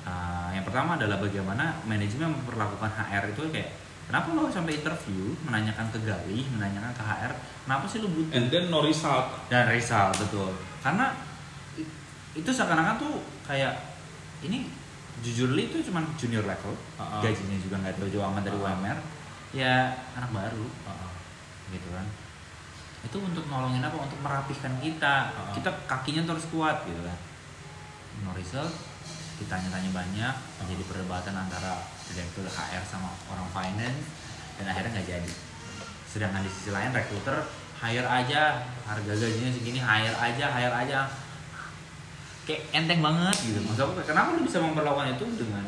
uh, 0.03 0.51
yang 0.51 0.67
pertama 0.67 0.97
adalah 0.97 1.19
bagaimana 1.19 1.79
manajemen 1.85 2.35
memperlakukan 2.35 2.91
HR 2.91 3.31
itu 3.31 3.41
kayak 3.53 3.71
kenapa 4.07 4.27
lo 4.33 4.47
sampai 4.49 4.79
interview 4.79 5.35
menanyakan 5.45 5.87
ke 5.91 5.99
Gali, 6.03 6.47
menanyakan 6.51 6.95
ke 6.95 7.03
HR, 7.03 7.33
kenapa 7.67 7.85
sih 7.87 7.99
lo 8.01 8.09
butuh 8.09 8.33
And 8.33 8.47
then 8.49 8.71
no 8.71 8.83
result. 8.83 9.27
dan 9.51 9.67
result 9.69 10.15
betul 10.17 10.51
karena 10.81 11.15
itu 12.33 12.47
seakan-akan 12.47 12.97
tuh 12.97 13.15
kayak 13.43 13.75
ini 14.41 14.71
jujur 15.21 15.57
li 15.57 15.67
itu 15.67 15.81
cuma 15.83 16.05
junior 16.15 16.45
level 16.45 16.77
Ah, 16.97 17.19
ah. 17.19 17.21
gajinya 17.25 17.59
juga 17.59 17.81
nggak 17.83 17.97
jauh-jauh 17.99 18.25
amat 18.31 18.43
dari 18.47 18.57
Ah, 18.57 18.63
ah. 18.63 18.73
UMR 18.73 18.99
ya 19.53 19.75
anak 20.15 20.31
baru 20.31 20.67
Ah. 20.87 21.06
Gitu 21.71 21.89
kan. 21.91 22.07
Itu 23.07 23.23
untuk 23.23 23.47
nolongin 23.47 23.83
apa? 23.83 23.97
Untuk 23.99 24.19
merapihkan 24.23 24.79
kita. 24.83 25.31
Ah. 25.31 25.53
kita 25.55 25.71
kakinya 25.87 26.27
terus 26.27 26.51
kuat 26.51 26.83
gitu 26.87 27.03
kan. 27.03 27.19
No 28.25 28.33
result 28.33 28.73
ditanya-tanya 29.37 29.93
banyak 29.93 30.35
jadi 30.65 30.83
perdebatan 30.89 31.37
antara 31.37 31.85
direktur 32.09 32.49
HR 32.49 32.81
sama 32.89 33.13
orang 33.29 33.45
finance 33.53 34.09
dan 34.57 34.65
akhirnya 34.73 34.97
nggak 34.97 35.09
jadi. 35.09 35.33
Sedangkan 36.09 36.41
di 36.41 36.49
sisi 36.49 36.73
lain 36.73 36.91
recruiter 36.97 37.45
hire 37.77 38.09
aja 38.09 38.65
harga 38.89 39.13
gajinya 39.13 39.53
segini 39.53 39.81
hire 39.85 40.17
aja 40.17 40.47
hire 40.49 40.75
aja. 40.75 41.01
Kayak 42.49 42.63
enteng 42.73 43.05
banget 43.05 43.37
gitu. 43.45 43.59
Maksud 43.61 43.83
aku 43.85 43.93
kenapa 44.07 44.39
lu 44.39 44.47
bisa 44.47 44.63
memperlakukan 44.63 45.19
itu 45.19 45.25
dengan 45.37 45.65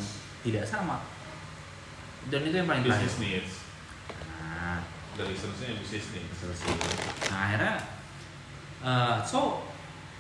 tidak 0.47 0.65
sama? 0.65 1.05
Dan 2.33 2.49
itu 2.49 2.57
yang 2.57 2.69
paling 2.71 2.85
Business 2.87 3.19
needs. 3.21 3.53
Dari 5.19 5.35
business 5.35 5.59
needs. 6.15 6.31
betul 6.31 6.53
sih 6.55 6.75
nah 7.29 7.39
akhirnya 7.51 7.75
eh, 8.87 9.17
so 9.27 9.67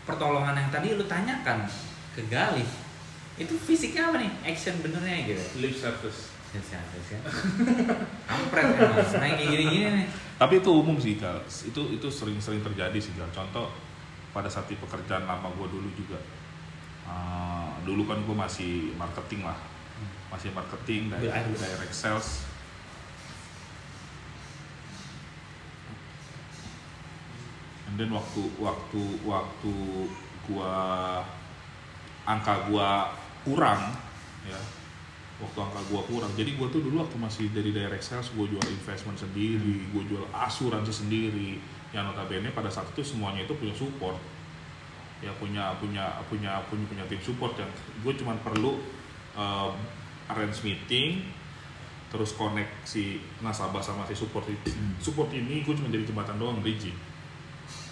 pertolongan 0.03 0.59
yang 0.59 0.69
tadi 0.75 0.99
lu 0.99 1.07
tanyakan 1.07 1.71
ke 2.19 2.27
Galih 2.27 2.67
itu 3.39 3.55
fisiknya 3.55 4.11
apa 4.11 4.19
nih 4.19 4.33
action 4.43 4.75
benernya 4.83 5.31
gitu 5.31 5.45
Lip 5.63 5.75
service. 5.79 6.35
Siap, 6.49 6.65
siap. 6.65 7.23
kampret 8.25 8.67
emang 8.73 9.05
nah 9.05 9.29
gini-gini 9.37 9.87
nih 10.01 10.07
Tapi 10.39 10.65
itu 10.65 10.71
umum 10.71 10.97
sih, 10.97 11.21
Kal. 11.21 11.45
Itu 11.45 11.93
itu 11.93 12.09
sering-sering 12.09 12.65
terjadi 12.65 12.97
sih, 12.97 13.13
Kal. 13.19 13.29
Contoh 13.35 13.69
pada 14.33 14.47
saat 14.47 14.65
di 14.71 14.79
pekerjaan 14.81 15.27
lama 15.27 15.51
gue 15.51 15.67
dulu 15.67 15.91
juga. 15.93 16.17
Uh, 17.05 17.75
dulu 17.85 18.07
kan 18.09 18.23
gue 18.23 18.33
masih 18.33 18.95
marketing 18.97 19.45
lah. 19.45 19.59
Masih 20.33 20.55
marketing 20.55 21.11
dari 21.13 21.29
direct 21.29 21.93
sales. 21.93 22.47
And 27.89 27.97
then 27.97 28.13
waktu 28.13 28.43
waktu 28.61 29.01
waktu 29.25 29.75
gua 30.45 30.73
angka 32.29 32.69
gua 32.69 33.09
kurang 33.49 33.97
ya 34.45 34.61
waktu 35.41 35.59
angka 35.59 35.81
gua 35.89 36.03
kurang. 36.05 36.29
Jadi 36.37 36.61
gua 36.61 36.69
tuh 36.69 36.85
dulu 36.85 37.01
waktu 37.01 37.17
masih 37.17 37.49
dari 37.57 37.73
direct 37.73 38.05
sales 38.05 38.29
gua 38.37 38.45
jual 38.45 38.65
investment 38.69 39.17
sendiri 39.17 39.89
gua 39.89 40.05
jual 40.05 40.25
asuransi 40.37 40.93
sendiri. 40.93 41.57
Yang 41.89 42.13
notabene 42.13 42.53
pada 42.53 42.69
saat 42.69 42.93
itu 42.93 43.01
semuanya 43.01 43.49
itu 43.49 43.57
punya 43.57 43.73
support. 43.73 44.21
Ya 45.25 45.33
punya 45.41 45.73
punya 45.81 46.21
punya 46.29 46.61
punya 46.69 46.85
punya 46.85 47.05
tim 47.09 47.19
support 47.25 47.57
yang 47.59 47.67
gue 48.07 48.13
cuma 48.15 48.39
perlu 48.39 48.79
um, 49.35 49.73
arrange 50.31 50.63
meeting 50.63 51.27
terus 52.09 52.33
connect 52.37 52.71
si 52.89 53.21
nasabah 53.45 53.83
sama 53.85 54.07
si 54.09 54.17
support 54.17 54.47
Hmm. 54.49 54.97
support 54.97 55.29
ini 55.35 55.61
gue 55.61 55.75
cuma 55.77 55.93
jadi 55.93 56.09
jembatan 56.09 56.41
doang 56.41 56.63
bridging 56.65 56.97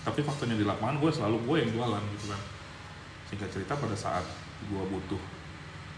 tapi 0.07 0.23
faktanya 0.23 0.55
di 0.55 0.63
lapangan 0.63 1.03
gue 1.03 1.11
selalu 1.11 1.37
gue 1.43 1.57
yang 1.67 1.71
jualan 1.75 2.03
gitu 2.15 2.31
kan. 2.31 2.41
Singkat 3.27 3.51
cerita 3.51 3.75
pada 3.75 3.99
saat 3.99 4.23
gue 4.71 4.83
butuh 4.87 5.19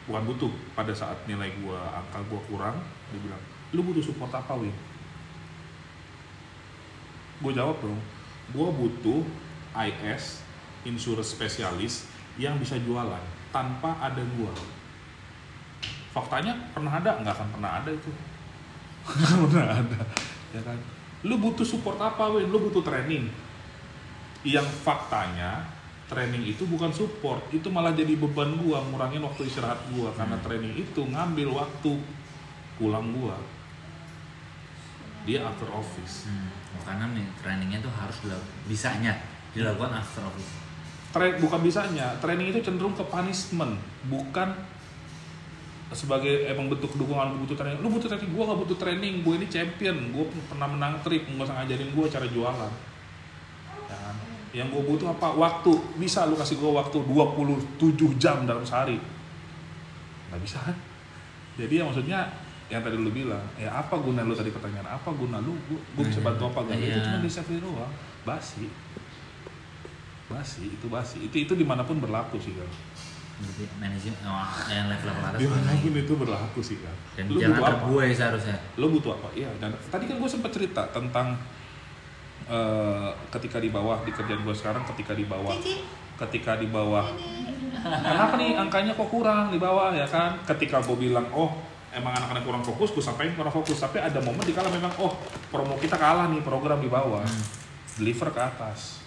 bukan 0.08 0.24
butuh 0.24 0.48
pada 0.72 0.96
saat 0.96 1.20
nilai 1.28 1.52
gue 1.60 1.76
angka 1.76 2.24
gue 2.32 2.40
kurang 2.48 2.80
dia 3.12 3.20
bilang 3.20 3.42
lu 3.76 3.84
butuh 3.84 4.00
support 4.00 4.32
apa 4.32 4.56
win? 4.56 4.72
Gue 7.44 7.52
jawab 7.52 7.76
dong 7.84 8.00
gue 8.56 8.68
butuh 8.72 9.20
IS 9.76 10.40
insurance 10.88 11.36
spesialis 11.36 12.08
yang 12.40 12.56
bisa 12.56 12.80
jualan 12.80 13.20
tanpa 13.52 14.00
ada 14.00 14.24
gue 14.24 14.52
faktanya 16.08 16.56
pernah 16.72 16.96
ada 16.96 17.20
nggak 17.20 17.34
akan 17.36 17.48
pernah 17.52 17.70
ada 17.84 17.90
itu. 17.92 18.10
Pernah 19.48 19.72
ada 19.72 20.00
ya 20.52 20.60
kan? 20.60 20.76
Lu 21.24 21.40
butuh 21.40 21.64
support 21.64 22.00
apa 22.00 22.28
win? 22.32 22.48
Lu 22.48 22.60
butuh 22.60 22.80
training 22.80 23.28
yang 24.46 24.66
faktanya 24.86 25.66
training 26.08 26.46
itu 26.46 26.64
bukan 26.64 26.88
support 26.94 27.44
itu 27.52 27.68
malah 27.68 27.92
jadi 27.92 28.16
beban 28.16 28.56
gua 28.64 28.80
ngurangin 28.88 29.20
waktu 29.20 29.44
istirahat 29.50 29.78
gua 29.92 30.08
karena 30.16 30.38
Hmm. 30.40 30.44
training 30.46 30.74
itu 30.78 31.00
ngambil 31.04 31.48
waktu 31.52 31.92
pulang 32.80 33.12
gua 33.12 33.36
dia 35.28 35.44
after 35.44 35.68
office 35.68 36.24
hmm. 36.24 36.48
karena 36.86 37.04
nih 37.12 37.26
trainingnya 37.44 37.78
tuh 37.84 37.92
harus 37.92 38.16
dilakukan 38.24 38.48
bisanya 38.64 39.12
dilakukan 39.52 39.92
after 40.00 40.24
office 40.24 40.50
Tra- 41.12 41.36
bukan 41.40 41.60
bisanya 41.60 42.16
training 42.20 42.52
itu 42.52 42.60
cenderung 42.64 42.96
ke 42.96 43.04
punishment 43.04 43.76
bukan 44.08 44.52
sebagai 45.88 46.44
emang 46.52 46.68
bentuk 46.68 46.92
dukungan 47.00 47.32
gue 47.32 47.40
butuh 47.48 47.56
training 47.56 47.80
lu 47.80 47.88
butuh 47.88 48.08
training 48.12 48.28
gue 48.32 48.44
gak 48.44 48.60
butuh 48.60 48.76
training 48.76 49.14
gue 49.24 49.34
ini 49.40 49.46
champion 49.48 49.96
gue 50.12 50.24
pernah 50.48 50.68
menang 50.68 51.00
trip 51.00 51.24
nggak 51.24 51.48
usah 51.48 51.56
ngajarin 51.64 51.90
gue 51.96 52.04
cara 52.12 52.26
jualan? 52.28 52.72
Yang 54.52 54.68
gue 54.72 54.82
butuh 54.84 55.12
apa? 55.12 55.34
Waktu. 55.36 55.72
Bisa 56.00 56.24
lu 56.28 56.36
kasih 56.36 56.56
gue 56.56 56.70
waktu 56.70 56.98
27 57.04 58.16
jam 58.20 58.48
dalam 58.48 58.64
sehari. 58.64 58.96
Nggak 60.32 60.40
bisa 60.44 60.58
kan? 60.60 60.76
Jadi 61.58 61.74
ya 61.80 61.84
maksudnya 61.84 62.20
yang 62.68 62.84
tadi 62.84 63.00
lu 63.00 63.08
bilang 63.08 63.40
ya 63.56 63.72
apa 63.72 63.96
guna 63.96 64.22
lu 64.24 64.36
tadi 64.36 64.52
pertanyaan? 64.52 64.88
Apa 64.88 65.10
guna 65.16 65.40
lu? 65.40 65.56
Gue 65.68 66.04
bisa 66.04 66.20
bantu 66.20 66.52
apa 66.52 66.68
gak 66.68 66.76
itu 66.78 66.92
Iya. 66.92 67.04
cuma 67.04 67.18
di 67.24 67.30
save 67.32 67.60
doang. 67.60 67.92
Basi. 68.24 68.68
Basi. 70.28 70.64
Itu 70.76 70.86
basi. 70.92 71.24
Itu 71.24 71.36
itu 71.40 71.52
di 71.56 71.64
mana 71.64 71.82
pun 71.84 72.00
berlaku 72.00 72.36
sih 72.36 72.52
kan 72.56 72.68
berarti 73.38 73.64
manajemen 73.78 74.18
oh, 74.26 74.50
yang 74.66 74.86
level 74.90 75.06
level 75.14 75.24
atas? 75.30 75.38
Di 75.38 75.46
mana 75.46 75.70
pun 75.78 75.94
itu 75.94 76.14
berlaku 76.18 76.60
sih 76.60 76.78
kan 76.82 76.96
dan 77.14 77.24
lu 77.30 77.38
jangan 77.38 77.54
butuh 77.54 77.62
apa? 77.62 77.70
terbuai 77.70 78.10
seharusnya. 78.10 78.56
Lo 78.74 78.86
butuh 78.90 79.12
apa? 79.14 79.28
Iya 79.38 79.50
dan 79.62 79.70
tadi 79.78 80.04
kan 80.10 80.16
gue 80.18 80.30
sempat 80.30 80.50
cerita 80.50 80.82
tentang 80.90 81.38
eh, 82.48 83.08
ketika 83.28 83.60
di 83.60 83.68
bawah 83.68 84.00
di 84.02 84.10
kerjaan 84.10 84.40
gue 84.42 84.56
sekarang 84.56 84.82
ketika 84.94 85.12
di 85.12 85.28
bawah. 85.28 85.54
Ketika 86.18 86.58
di 86.58 86.66
bawah. 86.66 87.06
Kenapa 87.78 88.34
nih 88.34 88.58
angkanya 88.58 88.96
kok 88.96 89.06
kurang 89.06 89.54
di 89.54 89.60
bawah 89.60 89.94
ya 89.94 90.08
kan? 90.08 90.40
Ketika 90.42 90.82
gue 90.82 90.96
bilang 90.98 91.28
oh 91.30 91.54
emang 91.94 92.12
anak-anak 92.12 92.42
kurang 92.44 92.64
fokus 92.64 92.90
gue 92.96 93.04
sampaikan 93.04 93.36
kurang 93.38 93.54
fokus. 93.54 93.78
Tapi 93.78 94.02
ada 94.02 94.18
momen 94.18 94.42
di 94.42 94.56
kala 94.56 94.72
memang 94.72 94.90
oh 94.98 95.14
promo 95.52 95.78
kita 95.78 95.94
kalah 95.94 96.26
nih 96.32 96.42
program 96.42 96.80
di 96.80 96.90
bawah. 96.90 97.22
Hmm. 97.22 97.44
deliver 97.98 98.30
ke 98.30 98.40
atas. 98.40 99.02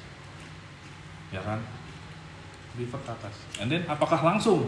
Ya 1.32 1.40
kan? 1.40 1.60
Deliver 2.76 3.00
ke 3.00 3.10
atas. 3.12 3.36
And 3.60 3.72
then 3.72 3.88
apakah 3.88 4.20
langsung? 4.20 4.68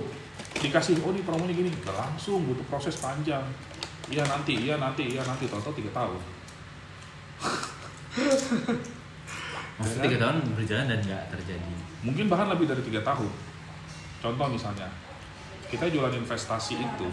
Dikasih 0.60 1.04
oh 1.04 1.12
ini 1.12 1.24
promonya 1.24 1.52
gini. 1.52 1.70
Nggak 1.72 1.96
langsung 1.96 2.44
butuh 2.48 2.64
proses 2.72 2.96
panjang. 3.00 3.44
Iya 4.08 4.24
nanti 4.28 4.60
iya 4.60 4.76
nanti 4.80 5.12
iya 5.12 5.24
nanti. 5.28 5.48
Tahu-tahu 5.48 5.76
tiga 5.76 5.92
tahun 5.92 6.43
maksudnya 9.78 10.04
tiga 10.06 10.18
tahun 10.22 10.36
berjalan 10.54 10.86
dan 10.90 11.00
nggak 11.02 11.24
terjadi. 11.34 11.74
Mungkin 12.06 12.26
bahkan 12.30 12.48
lebih 12.54 12.70
dari 12.70 12.82
tiga 12.86 13.02
tahun. 13.02 13.32
Contoh 14.22 14.48
misalnya 14.48 14.90
kita 15.68 15.90
jualan 15.90 16.14
investasi 16.14 16.78
itu 16.78 17.08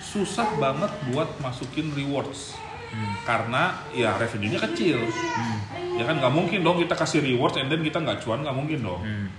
susah 0.00 0.56
banget 0.56 0.90
buat 1.12 1.28
masukin 1.44 1.92
rewards. 1.92 2.56
Hmm. 2.90 3.14
karena 3.22 3.86
ya 3.94 4.18
revenue-nya 4.18 4.58
kecil. 4.66 4.98
Hmm. 4.98 5.94
ya 5.94 6.02
kan 6.02 6.18
nggak 6.18 6.34
mungkin 6.34 6.66
dong 6.66 6.82
kita 6.82 6.98
kasih 6.98 7.22
rewards 7.22 7.54
and 7.54 7.70
then 7.70 7.86
kita 7.86 8.02
nggak 8.02 8.18
cuan 8.18 8.42
nggak 8.42 8.56
mungkin 8.56 8.82
dong. 8.82 8.98
Hmm. 9.06 9.30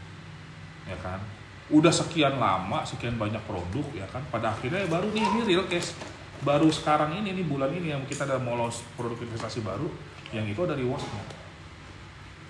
ya 0.87 0.95
kan? 1.03 1.19
Udah 1.67 1.91
sekian 1.91 2.39
lama 2.39 2.87
sekian 2.87 3.19
banyak 3.19 3.43
produk 3.43 3.83
ya 3.91 4.07
kan? 4.07 4.23
Pada 4.31 4.55
akhirnya 4.55 4.87
ya 4.87 4.87
baru 4.87 5.11
nih 5.11 5.23
ini 5.35 5.41
real 5.43 5.67
case. 5.67 5.91
Baru 6.47 6.71
sekarang 6.71 7.11
ini 7.11 7.35
nih 7.35 7.43
bulan 7.43 7.75
ini 7.75 7.91
yang 7.91 8.07
kita 8.07 8.23
ada 8.23 8.39
mau 8.39 8.55
launch 8.55 8.87
produk 8.95 9.19
investasi 9.19 9.59
baru 9.67 9.91
yang 10.31 10.45
itu 10.47 10.59
ada 10.63 10.75
rewardnya. 10.75 11.23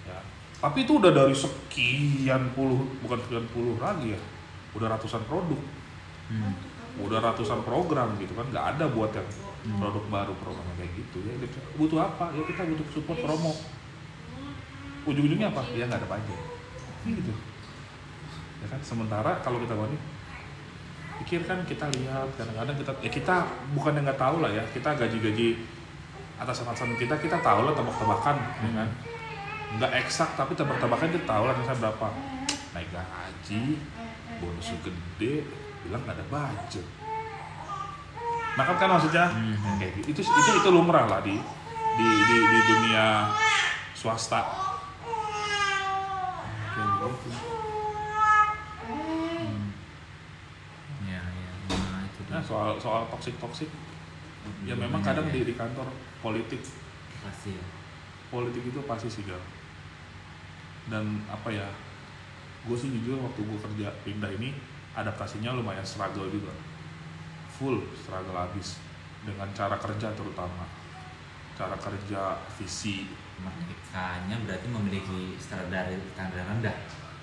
Ya. 0.06 0.20
Tapi 0.62 0.86
itu 0.86 1.02
udah 1.02 1.12
dari 1.12 1.34
sekian 1.34 2.54
puluh 2.54 2.78
bukan 3.02 3.20
sekian 3.26 3.46
puluh 3.50 3.78
lagi 3.82 4.14
ya. 4.14 4.22
Udah 4.78 4.98
ratusan 4.98 5.26
produk. 5.28 5.60
Hmm. 6.32 6.56
udah 6.92 7.24
ratusan 7.24 7.64
program 7.64 8.16
gitu 8.20 8.36
kan. 8.36 8.48
Nggak 8.52 8.66
ada 8.76 8.86
buat 8.92 9.12
yang 9.16 9.28
Hmm. 9.62 9.78
produk 9.78 10.04
baru 10.10 10.34
program 10.42 10.66
kayak 10.74 10.92
gitu. 10.98 11.22
Ya 11.22 11.38
kita 11.38 11.60
butuh 11.78 12.00
apa? 12.02 12.34
Ya 12.34 12.42
kita 12.44 12.66
butuh 12.66 12.86
support 12.92 13.20
promo. 13.22 13.54
Ujung-ujungnya 15.06 15.54
apa? 15.54 15.62
Ya 15.78 15.86
nggak 15.86 16.02
ada 16.02 16.10
pajak. 16.10 16.42
Gitu. 17.06 17.34
Ya 18.62 18.68
kan? 18.70 18.80
Sementara 18.82 19.38
kalau 19.46 19.62
kita 19.62 19.78
wani 19.78 19.98
pikirkan 21.22 21.62
kita 21.70 21.86
lihat. 21.94 22.28
Kadang-kadang 22.38 22.76
kita 22.76 22.92
ya 23.06 23.12
kita 23.14 23.36
bukan 23.78 23.92
yang 24.02 24.06
nggak 24.10 24.22
tahu 24.22 24.42
lah 24.42 24.52
ya. 24.52 24.64
Kita 24.74 24.98
gaji-gaji 24.98 25.48
atasan-atasan 26.42 26.98
kita 26.98 27.14
kita 27.22 27.38
tahu 27.38 27.70
lah 27.70 27.74
tebak-tebakan 27.78 28.36
ya 28.42 28.70
kan? 28.82 28.90
Nggak 29.78 29.92
eksak 30.02 30.34
tapi 30.34 30.58
tebak-tebakan 30.58 31.14
kita 31.14 31.26
tahu 31.30 31.44
lah 31.46 31.54
misalnya 31.54 31.80
berapa. 31.86 32.08
Naik 32.74 32.90
gaji 32.90 33.78
bonusnya 34.42 34.78
gede 34.82 35.46
bilang 35.86 36.02
nggak 36.02 36.18
ada 36.18 36.26
budget. 36.34 36.88
Nah 38.58 38.64
kan 38.66 38.76
kan 38.82 38.90
maksudnya? 38.98 39.26
Mhm. 39.30 39.78
kayak 39.78 39.92
gitu. 40.02 40.08
Itu 40.18 40.22
itu 40.26 40.52
itu 40.58 40.70
lumrah 40.74 41.06
lah 41.06 41.22
di 41.22 41.38
di 41.98 42.08
di, 42.10 42.36
di 42.42 42.60
dunia 42.66 43.30
swasta. 43.94 44.42
Kayak 46.74 46.88
gitu. 46.90 47.30
Ya 51.06 51.22
ya. 51.22 51.52
Nah 51.70 52.02
itu 52.10 52.20
dia. 52.26 52.34
Nah 52.34 52.42
soal 52.42 52.82
soal 52.82 53.06
toxic 53.14 53.38
toxic 54.42 54.68
ya 54.68 54.76
memang 54.78 55.02
kadang 55.02 55.28
di 55.30 55.46
di 55.46 55.54
kantor 55.54 55.88
politik. 56.22 56.62
Pasti 57.22 57.54
ya. 57.54 57.66
Politik 58.34 58.64
itu 58.68 58.80
pasti 58.86 59.08
sih 59.10 59.24
gal. 59.26 59.42
Dan 60.90 61.22
apa 61.30 61.50
ya 61.54 61.68
gue 62.62 62.78
sih 62.78 62.90
jujur 62.90 63.22
waktu 63.22 63.42
gue 63.42 63.58
kerja 63.58 63.88
pindah 64.06 64.32
ini 64.38 64.54
adaptasinya 64.98 65.54
lumayan 65.58 65.86
struggle 65.86 66.30
juga. 66.30 66.54
Full 67.58 67.82
struggle 67.94 68.38
habis 68.38 68.82
dengan 69.22 69.50
cara 69.54 69.78
kerja 69.78 70.14
terutama. 70.18 70.66
Cara 71.58 71.78
kerja 71.78 72.42
visi. 72.58 73.06
Mereka 73.42 74.38
berarti 74.46 74.68
memiliki 74.70 75.34
standar 75.42 75.90
standar 76.14 76.46
rendah. 76.46 76.78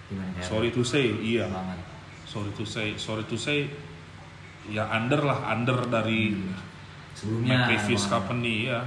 Daerah. 0.08 0.40
sorry 0.40 0.72
to 0.72 0.80
say 0.80 1.12
iya. 1.20 1.44
Banget. 1.52 1.80
sorry 2.24 2.52
to 2.56 2.64
say 2.64 2.96
sorry 2.96 3.24
to 3.28 3.36
say 3.36 3.68
ya 4.68 4.88
under 4.88 5.20
lah 5.20 5.52
under 5.52 5.84
dari 5.88 6.32
Sebelumnya 7.18 7.66
my 7.66 7.74
previous 7.74 8.06
emang- 8.06 8.14
company 8.14 8.70
ya. 8.70 8.80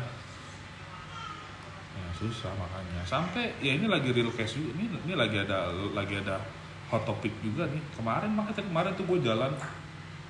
Ya 1.99 2.07
susah 2.15 2.51
makanya. 2.55 3.03
Sampai 3.03 3.51
ya 3.59 3.75
ini 3.75 3.91
lagi 3.91 4.15
real 4.15 4.31
case 4.31 4.55
juga. 4.55 4.71
Ini 4.79 4.87
ini 5.03 5.13
lagi 5.19 5.35
ada 5.35 5.67
lagi 5.91 6.15
ada 6.15 6.39
hot 6.87 7.03
topic 7.03 7.35
juga 7.43 7.67
nih. 7.67 7.83
Kemarin 7.91 8.31
makanya 8.31 8.63
kemarin 8.63 8.91
tuh 8.95 9.03
gue 9.03 9.19
jalan. 9.19 9.51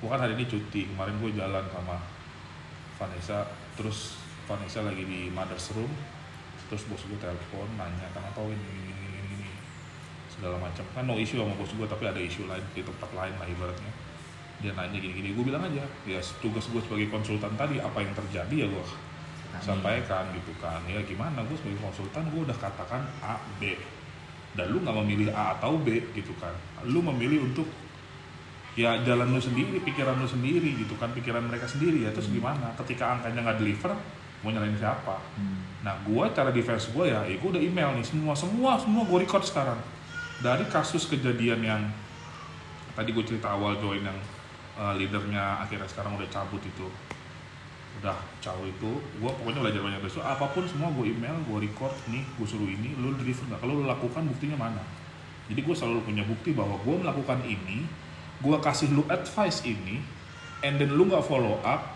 Bukan 0.02 0.18
hari 0.18 0.34
ini 0.34 0.50
cuti 0.50 0.90
kemarin 0.90 1.14
gue 1.22 1.30
jalan 1.38 1.62
sama 1.70 2.02
Vanessa. 2.98 3.46
Terus 3.78 4.18
Vanessa 4.50 4.82
lagi 4.82 5.06
di 5.06 5.30
mother's 5.30 5.70
room. 5.78 5.90
Terus 6.66 6.82
bos 6.90 7.06
gue 7.06 7.18
telepon 7.22 7.70
nanya 7.78 8.10
kenapa 8.10 8.42
Win 8.42 8.58
ini 8.58 8.90
ini 8.90 9.06
ini 9.14 9.18
ini 9.38 9.50
segala 10.26 10.58
macam. 10.58 10.82
Kan 10.90 11.06
no 11.06 11.14
issue 11.14 11.38
sama 11.38 11.54
bos 11.54 11.70
gue 11.70 11.86
tapi 11.86 12.10
ada 12.10 12.18
isu 12.18 12.50
lain 12.50 12.66
di 12.74 12.82
tempat 12.82 13.14
lain 13.14 13.34
lah 13.38 13.46
ibaratnya 13.46 13.92
dia 14.62 14.72
nanya 14.78 14.94
gini-gini 14.94 15.34
gue 15.34 15.44
bilang 15.44 15.66
aja 15.66 15.82
ya 16.06 16.22
tugas 16.38 16.70
gue 16.70 16.80
sebagai 16.86 17.10
konsultan 17.10 17.52
tadi 17.58 17.82
apa 17.82 17.98
yang 17.98 18.14
terjadi 18.14 18.54
ya 18.62 18.66
gue 18.70 18.86
sampaikan. 19.60 20.24
gitu 20.32 20.52
kan. 20.58 20.80
Ya 20.88 21.02
gimana? 21.04 21.44
Gue 21.44 21.56
sebagai 21.60 21.80
konsultan 21.84 22.24
gue 22.32 22.40
udah 22.48 22.56
katakan 22.56 23.04
A 23.20 23.36
B. 23.60 23.76
Dan 24.52 24.68
lu 24.72 24.84
nggak 24.84 24.96
memilih 25.04 25.28
A 25.32 25.56
atau 25.56 25.76
B 25.76 26.00
gitu 26.12 26.32
kan. 26.40 26.52
Lu 26.88 27.04
memilih 27.04 27.44
untuk 27.44 27.68
ya 28.72 28.96
jalan 29.04 29.28
lu 29.28 29.40
sendiri 29.40 29.84
pikiran 29.84 30.16
lu 30.16 30.24
sendiri 30.24 30.72
gitu 30.80 30.96
kan 30.96 31.12
pikiran 31.12 31.44
mereka 31.44 31.68
sendiri. 31.68 32.08
Ya 32.08 32.10
terus 32.12 32.28
gimana? 32.32 32.72
Ketika 32.80 33.16
angkanya 33.16 33.52
nggak 33.52 33.58
deliver 33.60 33.92
mau 34.42 34.50
nyalain 34.50 34.74
siapa? 34.74 35.22
Hmm. 35.38 35.86
Nah, 35.86 35.94
gua 36.02 36.26
cara 36.34 36.50
defense 36.50 36.90
gua 36.90 37.06
ya, 37.06 37.20
ya 37.30 37.38
udah 37.38 37.62
email 37.62 37.94
nih 37.94 38.06
semua, 38.06 38.34
semua, 38.34 38.74
semua 38.74 39.06
gue 39.06 39.22
record 39.22 39.46
sekarang. 39.46 39.78
Dari 40.42 40.66
kasus 40.66 41.06
kejadian 41.06 41.62
yang 41.62 41.82
tadi 42.98 43.14
gue 43.14 43.22
cerita 43.22 43.54
awal 43.54 43.78
join 43.78 44.02
yang 44.02 44.18
uh, 44.82 44.94
leadernya 44.98 45.62
akhirnya 45.62 45.86
sekarang 45.86 46.18
udah 46.18 46.26
cabut 46.26 46.58
itu, 46.66 46.90
udah 48.02 48.18
caw 48.42 48.58
itu, 48.66 48.98
gua 49.22 49.30
pokoknya 49.38 49.62
belajar 49.62 49.80
banyak 49.86 50.02
besok. 50.02 50.26
Apa 50.26 50.50
pun 50.50 50.66
semua 50.66 50.90
gue 50.90 51.14
email, 51.14 51.38
gue 51.46 51.58
record 51.62 51.94
nih, 52.10 52.26
gue 52.26 52.46
suruh 52.50 52.66
ini, 52.66 52.98
lu 52.98 53.14
deliver 53.14 53.46
nggak? 53.46 53.62
Kalau 53.62 53.78
lu 53.78 53.86
lakukan 53.86 54.26
buktinya 54.26 54.58
mana? 54.58 54.82
Jadi 55.46 55.62
gue 55.62 55.74
selalu 55.78 56.02
punya 56.02 56.26
bukti 56.26 56.50
bahwa 56.50 56.74
gue 56.82 56.94
melakukan 56.98 57.38
ini, 57.46 57.86
gue 58.42 58.56
kasih 58.58 58.90
lu 58.90 59.06
advice 59.06 59.62
ini, 59.62 60.02
and 60.66 60.82
then 60.82 60.90
lu 60.98 61.06
nggak 61.06 61.22
follow 61.22 61.62
up, 61.62 61.94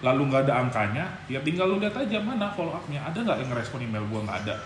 lalu 0.00 0.32
nggak 0.32 0.48
ada 0.48 0.54
angkanya, 0.66 1.04
ya 1.28 1.38
tinggal 1.44 1.68
lu 1.68 1.76
lihat 1.78 1.94
aja 1.94 2.18
mana 2.18 2.50
follow 2.56 2.72
up-nya. 2.74 3.04
Ada 3.06 3.22
nggak 3.22 3.38
yang 3.44 3.48
ngerespon 3.54 3.80
email 3.84 4.04
gua 4.08 4.24
nggak 4.24 4.38
ada. 4.48 4.56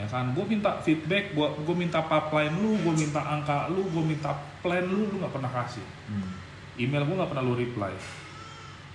Ya 0.00 0.08
kan, 0.08 0.32
gue 0.32 0.44
minta 0.48 0.80
feedback, 0.80 1.36
gua 1.36 1.52
gue 1.52 1.76
minta 1.76 2.00
pipeline 2.00 2.54
lu, 2.58 2.80
gue 2.80 2.94
minta 2.96 3.20
angka 3.20 3.68
lu, 3.68 3.84
gue 3.92 4.04
minta 4.04 4.32
plan 4.64 4.82
lu, 4.82 5.10
lu 5.10 5.16
nggak 5.20 5.34
pernah 5.36 5.52
kasih. 5.52 5.84
Hmm. 6.08 6.41
Email 6.80 7.04
gue 7.04 7.16
nggak 7.16 7.30
pernah 7.30 7.44
lu 7.44 7.54
reply. 7.56 7.92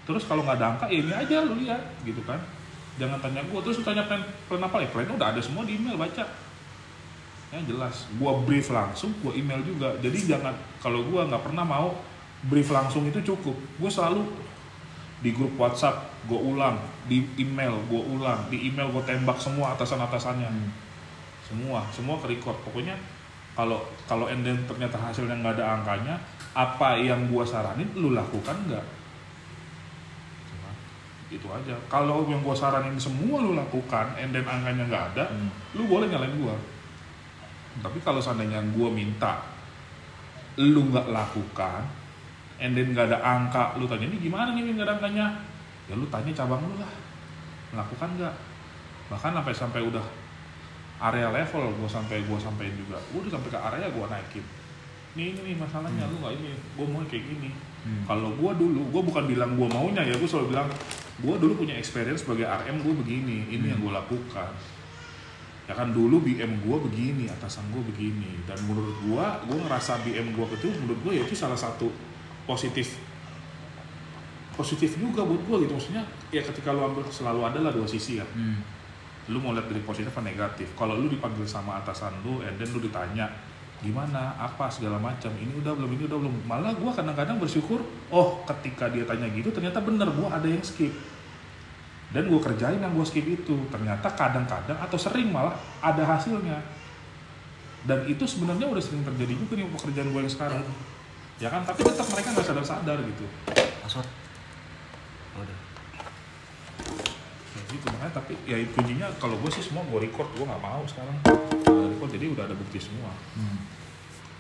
Terus 0.08 0.24
kalau 0.26 0.42
nggak 0.48 0.58
ada 0.58 0.68
angka, 0.74 0.86
ya 0.88 1.00
ini 1.04 1.14
aja 1.14 1.44
lu 1.44 1.60
lihat, 1.62 1.82
gitu 2.02 2.24
kan. 2.24 2.40
Jangan 2.98 3.22
tanya 3.22 3.46
gue, 3.46 3.60
terus 3.62 3.78
lu 3.82 3.86
tanya 3.86 4.08
plan, 4.10 4.24
plan 4.50 4.64
apa 4.64 4.82
ya? 4.82 4.88
Plan 4.90 5.10
udah 5.12 5.30
ada 5.36 5.42
semua 5.44 5.68
di 5.68 5.78
email, 5.78 6.00
baca. 6.00 6.26
Ya 7.48 7.64
jelas, 7.64 8.12
gua 8.20 8.44
brief 8.44 8.68
langsung, 8.68 9.16
gua 9.24 9.32
email 9.32 9.64
juga. 9.64 9.96
Jadi 10.04 10.28
jangan, 10.28 10.52
kalau 10.84 11.08
gua 11.08 11.24
nggak 11.32 11.48
pernah 11.48 11.64
mau 11.64 11.96
brief 12.44 12.70
langsung 12.70 13.08
itu 13.08 13.24
cukup. 13.24 13.56
Gue 13.80 13.90
selalu 13.90 14.28
di 15.26 15.34
grup 15.34 15.58
WhatsApp 15.58 16.14
gue 16.30 16.38
ulang, 16.38 16.78
di 17.10 17.26
email 17.42 17.74
gue 17.90 18.02
ulang, 18.14 18.46
di 18.54 18.70
email 18.70 18.94
gue 18.94 19.02
tembak 19.02 19.42
semua 19.42 19.74
atasan-atasannya, 19.74 20.46
Hmm. 20.46 20.70
semua, 21.42 21.82
semua 21.90 22.22
ke 22.22 22.38
record. 22.38 22.54
Pokoknya 22.62 22.94
kalau 23.58 23.82
kalau 24.06 24.30
and 24.30 24.46
then 24.46 24.60
ternyata 24.70 25.00
hasilnya 25.02 25.42
nggak 25.42 25.58
ada 25.58 25.82
angkanya, 25.82 26.16
apa 26.58 26.98
yang 26.98 27.30
gue 27.30 27.46
saranin 27.46 27.86
lu 27.94 28.18
lakukan 28.18 28.58
nggak? 28.66 28.86
Itu 31.28 31.46
aja. 31.52 31.76
Kalau 31.92 32.26
yang 32.26 32.42
gue 32.42 32.56
saranin 32.56 32.98
semua 32.98 33.44
lu 33.44 33.54
lakukan, 33.54 34.16
and 34.18 34.34
then 34.34 34.48
angkanya 34.48 34.90
nggak 34.90 35.04
ada, 35.14 35.24
Hmm. 35.30 35.52
lu 35.78 35.86
boleh 35.86 36.10
nyalain 36.10 36.34
gue. 36.34 36.56
Tapi 37.84 38.02
kalau 38.02 38.18
seandainya 38.18 38.64
gue 38.74 38.90
minta 38.90 39.44
lu 40.58 40.90
nggak 40.90 41.14
lakukan, 41.14 41.86
and 42.58 42.74
then 42.74 42.96
nggak 42.96 43.14
ada 43.14 43.22
angka, 43.22 43.78
lu 43.78 43.86
tanya 43.86 44.10
ini 44.10 44.18
gimana 44.18 44.56
nih 44.58 44.74
nggak 44.74 44.88
ada 44.88 44.96
angkanya? 44.98 45.28
Ya 45.86 45.94
lu 45.94 46.10
tanya 46.10 46.34
cabang 46.34 46.64
lu 46.64 46.82
lah, 46.82 46.90
melakukan 47.76 48.10
nggak? 48.18 48.36
Bahkan 49.14 49.32
sampai 49.38 49.54
sampai 49.54 49.82
udah 49.86 50.06
area 50.98 51.30
level 51.30 51.70
gue 51.78 51.90
sampai 51.92 52.26
gue 52.26 52.40
sampein 52.42 52.74
juga, 52.74 52.98
gue 53.14 53.20
udah 53.22 53.34
sampai 53.38 53.52
ke 53.54 53.60
area 53.60 53.88
gue 53.92 54.06
naikin. 54.10 54.46
Nih 55.18 55.34
ini 55.34 55.40
nih 55.42 55.56
masalahnya 55.58 56.06
lu 56.14 56.22
nggak 56.22 56.34
ini, 56.38 56.54
gue 56.54 56.86
mau 56.86 57.02
kayak 57.10 57.26
gini. 57.26 57.50
Hmm. 57.82 58.06
Kalau 58.06 58.30
gue 58.38 58.52
dulu, 58.54 58.82
gue 58.94 59.02
bukan 59.02 59.24
bilang 59.26 59.58
gue 59.58 59.66
maunya 59.66 60.06
ya, 60.06 60.14
gue 60.14 60.30
selalu 60.30 60.54
bilang 60.54 60.70
gue 61.18 61.36
dulu 61.42 61.66
punya 61.66 61.74
experience 61.74 62.22
sebagai 62.22 62.46
RM 62.46 62.86
gue 62.86 62.94
begini, 63.02 63.50
ini 63.50 63.74
yang 63.74 63.82
gue 63.82 63.90
lakukan. 63.90 64.54
Ya 65.68 65.74
kan 65.76 65.92
dulu 65.92 66.22
BM 66.24 66.64
gue 66.64 66.78
begini, 66.86 67.28
atasan 67.28 67.68
gue 67.74 67.82
begini, 67.92 68.40
dan 68.46 68.56
menurut 68.70 68.94
gue, 69.04 69.26
gue 69.52 69.58
ngerasa 69.68 70.00
BM 70.06 70.32
gue 70.32 70.46
itu 70.54 70.70
menurut 70.80 71.00
gue 71.02 71.14
ya 71.18 71.24
itu 71.26 71.36
salah 71.36 71.58
satu 71.58 71.90
positif 72.46 72.96
positif 74.58 74.98
juga 74.98 75.22
buat 75.22 75.38
gue 75.46 75.70
gitu 75.70 75.78
maksudnya 75.78 76.02
ya 76.34 76.42
ketika 76.42 76.74
lu 76.74 76.82
ambil 76.82 77.06
selalu 77.14 77.46
ada 77.46 77.60
lah 77.62 77.70
dua 77.70 77.86
sisi 77.86 78.18
ya 78.18 78.26
Hmm. 78.34 78.58
lu 79.30 79.38
mau 79.38 79.54
lihat 79.54 79.70
dari 79.70 79.84
positif 79.86 80.10
apa 80.10 80.26
negatif 80.26 80.74
kalau 80.74 80.98
lu 80.98 81.12
dipanggil 81.12 81.46
sama 81.46 81.78
atasan 81.78 82.10
lu 82.26 82.42
and 82.42 82.58
then 82.58 82.66
lu 82.74 82.82
ditanya 82.82 83.30
gimana 83.78 84.34
apa 84.42 84.66
segala 84.74 84.98
macam 84.98 85.30
ini 85.38 85.54
udah 85.62 85.74
belum 85.78 85.92
ini 85.94 86.04
udah 86.10 86.18
belum. 86.18 86.36
Malah 86.50 86.74
gua 86.78 86.90
kadang-kadang 86.90 87.38
bersyukur 87.38 87.86
oh 88.10 88.42
ketika 88.50 88.90
dia 88.90 89.06
tanya 89.06 89.30
gitu 89.30 89.54
ternyata 89.54 89.78
bener 89.86 90.10
gua 90.18 90.34
ada 90.34 90.50
yang 90.50 90.62
skip. 90.66 90.90
Dan 92.10 92.32
gua 92.32 92.42
kerjain 92.42 92.82
yang 92.82 92.94
gua 92.98 93.06
skip 93.06 93.26
itu. 93.26 93.56
Ternyata 93.70 94.10
kadang-kadang 94.18 94.78
atau 94.82 94.98
sering 94.98 95.30
malah 95.30 95.54
ada 95.84 96.02
hasilnya. 96.02 96.58
Dan 97.86 98.04
itu 98.10 98.26
sebenarnya 98.26 98.66
udah 98.66 98.82
sering 98.82 99.06
terjadi 99.06 99.34
juga 99.38 99.54
nih 99.62 99.70
pekerjaan 99.70 100.10
gua 100.10 100.22
yang 100.26 100.34
sekarang. 100.34 100.66
Ya 101.38 101.54
kan? 101.54 101.62
Tapi 101.62 101.86
tetap 101.86 102.08
mereka 102.10 102.34
nggak 102.34 102.48
sadar-sadar 102.50 102.98
gitu. 103.06 103.26
Password. 103.86 104.10
Oh, 105.38 105.46
udah. 105.46 105.58
ya 107.54 107.62
gitu 107.74 107.86
makanya 107.94 108.14
tapi 108.18 108.34
ya 108.50 108.58
kuncinya 108.74 109.08
kalau 109.22 109.38
gue 109.38 109.50
sih 109.54 109.62
semua 109.66 109.86
gue 109.86 110.10
record 110.10 110.30
gue 110.34 110.46
nggak 110.46 110.62
mau 110.62 110.82
sekarang 110.86 111.77
Record 111.98 112.14
jadi 112.14 112.26
udah 112.32 112.44
ada 112.46 112.54
bukti 112.54 112.78
semua 112.78 113.10
Hmm. 113.34 113.58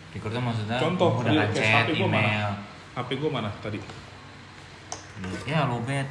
Recordnya 0.07 0.39
maksudnya 0.39 0.77
Contoh, 0.77 1.09
udah 1.19 1.29
iya, 1.29 1.41
kan 1.43 1.49
kayak 1.51 1.57
chat, 1.59 1.83
HP 1.83 1.89
gua 1.93 2.07
mana? 2.07 2.21
email. 2.21 2.49
HP 2.95 3.09
gue 3.13 3.29
mana 3.29 3.49
tadi 3.59 3.79
Ya 5.45 5.65
lobet, 5.65 6.07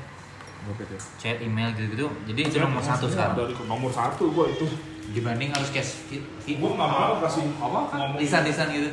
Gopet 0.62 0.88
ya 0.88 1.00
chat, 1.16 1.36
email 1.38 1.70
gitu-gitu. 1.72 2.06
Jadi 2.26 2.40
itu 2.44 2.56
nomor 2.58 2.82
satu 2.82 3.06
sekarang. 3.06 3.38
dari 3.38 3.54
nomor 3.64 3.90
satu 3.90 4.30
gue 4.30 4.46
itu 4.52 4.66
Dibanding 5.06 5.54
harus 5.54 5.70
cash 5.70 6.02
gue 6.10 6.58
nggak 6.58 6.90
mau 6.90 7.22
kasih 7.22 7.46
apa 7.56 7.80
lisan-lisan 8.18 8.66
gitu. 8.68 8.90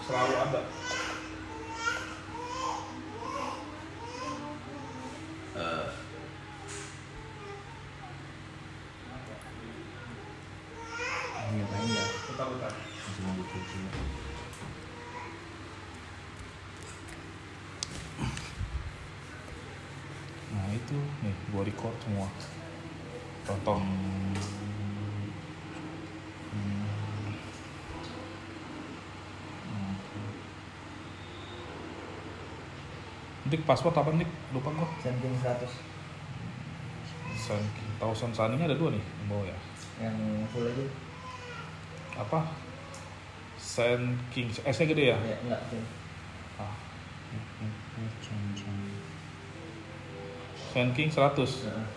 selalu 0.00 0.32
ada 0.34 0.60
semua 22.06 22.30
contoh 23.42 23.82
Dik 33.46 33.62
password 33.62 33.94
apa 33.94 34.10
Dik? 34.10 34.26
Lupa 34.50 34.74
gua. 34.74 34.90
Sending 34.98 35.30
100 35.38 35.70
Sun 37.38 37.62
Thousand 38.02 38.34
Sunny-nya 38.34 38.66
ada 38.66 38.74
dua 38.74 38.90
nih 38.90 38.98
yang 38.98 39.26
bawah 39.30 39.46
ya. 39.46 39.58
yang 40.02 40.18
full 40.50 40.66
aja. 40.66 40.82
Apa? 42.18 42.50
Sun 43.54 44.18
King 44.34 44.50
S-nya 44.50 44.90
gede 44.90 45.14
ya? 45.14 45.18
Ya, 45.22 45.38
enggak. 45.46 45.62
Ah. 46.58 46.74
Sun 48.18 48.42
ranking 50.76 51.08
100 51.08 51.40
yeah. 51.64 51.88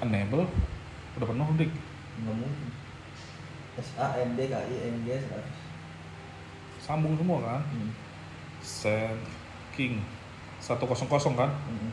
enable 0.00 0.48
udah 1.20 1.26
penuh 1.28 1.48
dik. 1.60 1.70
Nggak 2.24 2.34
mungkin. 2.40 2.70
S 3.76 3.92
A 4.00 4.24
N 4.24 4.40
D 4.40 4.48
K 4.48 4.54
I 4.56 4.76
N 4.88 4.96
G 5.04 5.08
100 5.20 5.68
sambung 6.80 7.12
semua 7.20 7.44
kan? 7.44 7.60
Hmm. 7.68 7.92
send 8.64 9.20
king. 9.76 10.00
100 10.64 10.80
kan? 11.36 11.52
Hmm. 11.52 11.92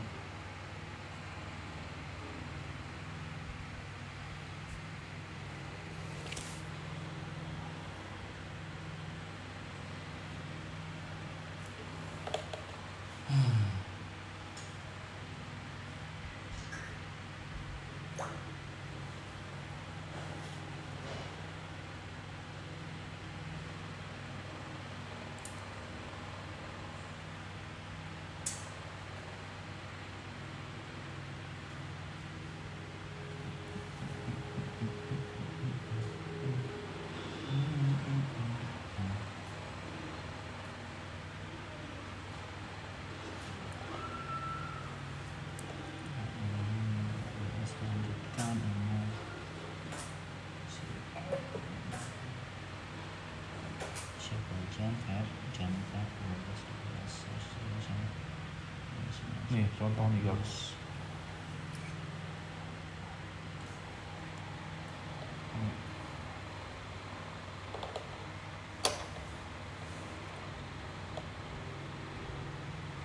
Nih 59.52 59.66
contoh 59.78 60.06
nih 60.10 60.22
guys. 60.26 60.74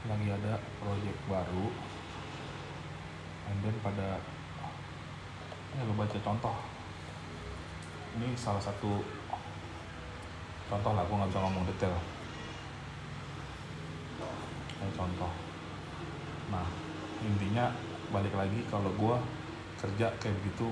Lagi 0.09 0.27
ada 0.33 0.53
project 0.81 1.19
baru. 1.29 1.65
And 3.51 3.57
then 3.61 3.75
pada 3.85 4.17
ya 5.77 5.81
lo 5.85 5.93
baca 5.93 6.17
contoh. 6.19 6.55
Ini 8.17 8.35
salah 8.35 8.59
satu 8.59 9.21
contoh 10.71 10.95
lah 10.95 11.03
gue 11.03 11.15
nggak 11.19 11.31
bisa 11.35 11.43
ngomong 11.43 11.67
detail 11.67 11.95
ini 14.79 14.91
contoh 14.95 15.31
nah 16.47 16.63
intinya 17.19 17.75
balik 18.21 18.37
lagi 18.37 18.61
kalau 18.69 18.93
gue 18.93 19.15
kerja 19.81 20.13
kayak 20.21 20.35
begitu 20.45 20.69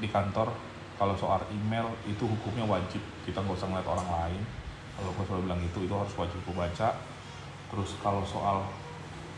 di 0.00 0.08
kantor 0.08 0.48
kalau 0.96 1.12
soal 1.16 1.40
email 1.52 1.88
itu 2.04 2.24
hukumnya 2.24 2.64
wajib. 2.64 3.00
Kita 3.24 3.40
nggak 3.40 3.56
usah 3.56 3.68
ngeliat 3.68 3.88
orang 3.88 4.08
lain. 4.08 4.42
Kalau 4.96 5.12
gue 5.16 5.24
selalu 5.28 5.42
bilang 5.48 5.60
itu 5.60 5.78
itu 5.84 5.94
harus 5.96 6.12
wajib 6.16 6.40
gue 6.44 6.56
baca. 6.56 6.88
Terus 7.72 7.90
kalau 8.04 8.20
soal 8.24 8.64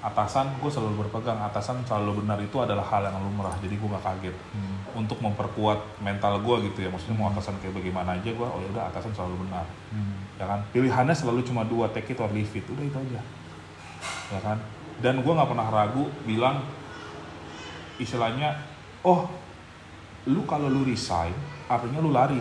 atasan 0.03 0.55
gue 0.59 0.70
selalu 0.70 1.07
berpegang. 1.07 1.38
Atasan 1.38 1.82
selalu 1.86 2.22
benar 2.22 2.38
itu 2.43 2.59
adalah 2.59 2.82
hal 2.86 3.07
yang 3.07 3.18
lumrah 3.18 3.55
jadi 3.59 3.74
gue 3.74 3.88
gak 3.90 4.07
kaget. 4.07 4.36
Hmm. 4.55 4.78
untuk 4.93 5.24
memperkuat 5.24 6.05
mental 6.05 6.36
gue 6.45 6.68
gitu 6.68 6.84
ya 6.84 6.93
maksudnya 6.93 7.16
mau 7.16 7.32
atasan 7.32 7.57
kayak 7.64 7.80
bagaimana 7.80 8.12
aja 8.12 8.28
gue 8.28 8.45
oh 8.45 8.61
ya 8.61 8.68
udah 8.74 8.84
atasan 8.90 9.14
selalu 9.14 9.47
benar. 9.47 9.66
Hmm. 9.95 10.18
ya 10.38 10.47
kan? 10.47 10.61
Pilihannya 10.74 11.14
selalu 11.14 11.47
cuma 11.47 11.62
dua 11.62 11.90
take 11.95 12.14
it 12.14 12.18
or 12.18 12.30
leave 12.34 12.51
it. 12.55 12.66
Udah 12.66 12.84
itu 12.86 12.99
aja. 12.99 13.20
Ya 14.34 14.40
kan? 14.43 14.59
Dan 14.99 15.22
gue 15.22 15.32
nggak 15.32 15.47
pernah 15.47 15.70
ragu 15.70 16.11
bilang 16.26 16.81
istilahnya 18.03 18.59
oh 19.03 19.30
lu 20.26 20.46
kalau 20.46 20.70
lu 20.70 20.86
resign 20.86 21.34
artinya 21.66 21.98
lu 21.98 22.11
lari. 22.12 22.38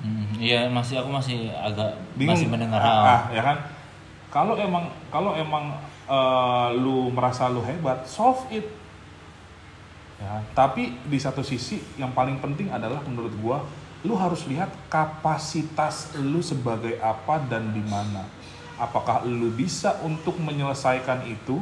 Hmm, 0.00 0.32
Iya 0.40 0.72
masih 0.72 1.04
aku 1.04 1.12
masih 1.12 1.52
agak 1.52 1.92
bingung. 2.16 2.32
masih 2.32 2.48
mendengar 2.48 2.80
ah, 2.80 2.84
hal. 2.84 3.00
ah, 3.04 3.22
ya 3.36 3.42
kan? 3.44 3.56
Kalau 4.32 4.56
emang 4.56 4.88
kalau 5.12 5.36
emang 5.36 5.76
eh, 6.08 6.68
lu 6.80 7.12
merasa 7.12 7.52
lu 7.52 7.60
hebat 7.60 8.08
solve 8.08 8.40
it. 8.48 8.64
Ya 10.20 10.40
tapi 10.52 10.96
di 11.04 11.16
satu 11.20 11.40
sisi 11.40 11.80
yang 11.96 12.12
paling 12.12 12.40
penting 12.40 12.68
adalah 12.72 13.00
menurut 13.04 13.32
gua 13.40 13.64
lu 14.00 14.16
harus 14.16 14.48
lihat 14.48 14.72
kapasitas 14.88 16.16
lu 16.16 16.40
sebagai 16.40 16.96
apa 17.04 17.36
dan 17.44 17.68
di 17.72 17.84
mana. 17.84 18.24
Apakah 18.80 19.28
lu 19.28 19.52
bisa 19.52 20.00
untuk 20.00 20.40
menyelesaikan 20.40 21.28
itu 21.28 21.60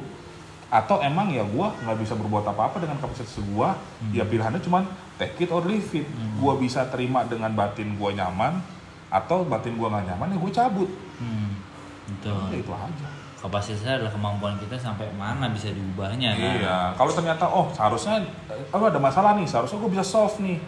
atau 0.68 1.00
emang 1.00 1.32
ya 1.32 1.44
gua 1.48 1.72
nggak 1.80 1.96
bisa 2.04 2.12
berbuat 2.12 2.44
apa-apa 2.44 2.84
dengan 2.84 3.00
kapasitas 3.00 3.40
gua 3.48 3.72
ya 4.12 4.28
pilihannya 4.28 4.60
cuman 4.60 4.84
take 5.16 5.48
it 5.48 5.50
or 5.52 5.64
leave 5.64 5.88
it 5.96 6.04
gua 6.36 6.60
bisa 6.60 6.84
terima 6.92 7.24
dengan 7.24 7.48
batin 7.56 7.96
gua 7.96 8.12
nyaman 8.12 8.60
atau 9.08 9.48
batin 9.48 9.80
gua 9.80 9.96
nggak 9.96 10.12
nyaman 10.12 10.36
ya 10.36 10.38
gua 10.38 10.52
cabut 10.52 10.90
Hmm, 11.18 11.50
betul. 12.06 12.38
Ya 12.54 12.56
itu 12.62 12.72
aja. 12.72 13.08
Kapasitasnya 13.38 14.02
adalah 14.02 14.10
kemampuan 14.10 14.54
kita 14.58 14.74
sampai 14.74 15.06
mana 15.14 15.50
bisa 15.50 15.70
diubahnya 15.70 16.34
kan. 16.34 16.54
Iya. 16.58 16.78
Kalau 16.98 17.12
ternyata 17.14 17.44
oh 17.46 17.70
seharusnya 17.70 18.22
oh 18.74 18.86
ada 18.86 18.98
masalah 18.98 19.38
nih, 19.38 19.46
seharusnya 19.46 19.78
gue 19.78 19.90
bisa 19.94 20.06
solve 20.06 20.38
nih. 20.42 20.58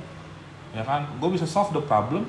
Ya 0.75 0.83
kan? 0.87 1.07
Gue 1.19 1.35
bisa 1.35 1.47
solve 1.47 1.75
the 1.75 1.83
problem. 1.83 2.27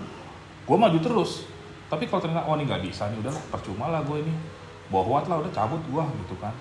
Gue 0.65 0.77
maju 0.77 0.97
terus. 0.97 1.45
Tapi 1.89 2.09
kalau 2.09 2.25
ternyata 2.25 2.49
oh 2.49 2.57
ini 2.57 2.65
nggak 2.65 2.81
bisa 2.89 3.05
nih, 3.09 3.21
udahlah 3.21 3.43
percuma 3.53 3.85
lah 3.93 4.01
gue 4.01 4.17
ini. 4.21 4.33
Bohwat 4.89 5.29
lah 5.29 5.45
udah 5.45 5.51
cabut 5.53 5.81
gue 5.81 6.03
gitu 6.25 6.35
kan. 6.41 6.53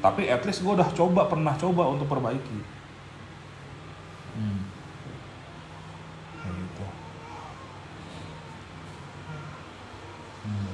Tapi 0.00 0.32
at 0.32 0.40
least 0.48 0.64
gue 0.64 0.72
udah 0.72 0.88
coba 0.96 1.28
pernah 1.28 1.52
coba 1.60 1.92
untuk 1.92 2.08
perbaiki. 2.08 2.58
Hmm. 4.36 4.60
Kayak 6.40 6.54
gitu. 6.56 6.84
Hmm. 10.40 10.72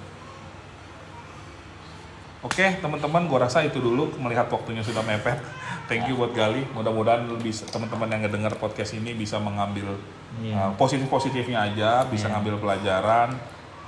Oke 2.46 2.66
teman-teman, 2.78 3.26
gue 3.26 3.38
rasa 3.42 3.66
itu 3.66 3.82
dulu 3.82 4.14
melihat 4.22 4.46
waktunya 4.46 4.86
sudah 4.86 5.02
mepet. 5.02 5.42
Thank 5.90 6.06
you 6.06 6.14
buat 6.14 6.30
Gali. 6.30 6.62
Mudah-mudahan 6.74 7.26
bisa 7.42 7.66
teman-teman 7.66 8.06
yang 8.06 8.22
ngedengar 8.26 8.54
podcast 8.58 8.94
ini 8.94 9.14
bisa 9.18 9.42
mengambil 9.42 9.98
Iya. 10.42 10.54
uh, 10.54 10.72
positif-positifnya 10.78 11.58
aja, 11.72 12.06
bisa 12.06 12.30
Iya. 12.30 12.38
ngambil 12.38 12.54
pelajaran 12.62 13.30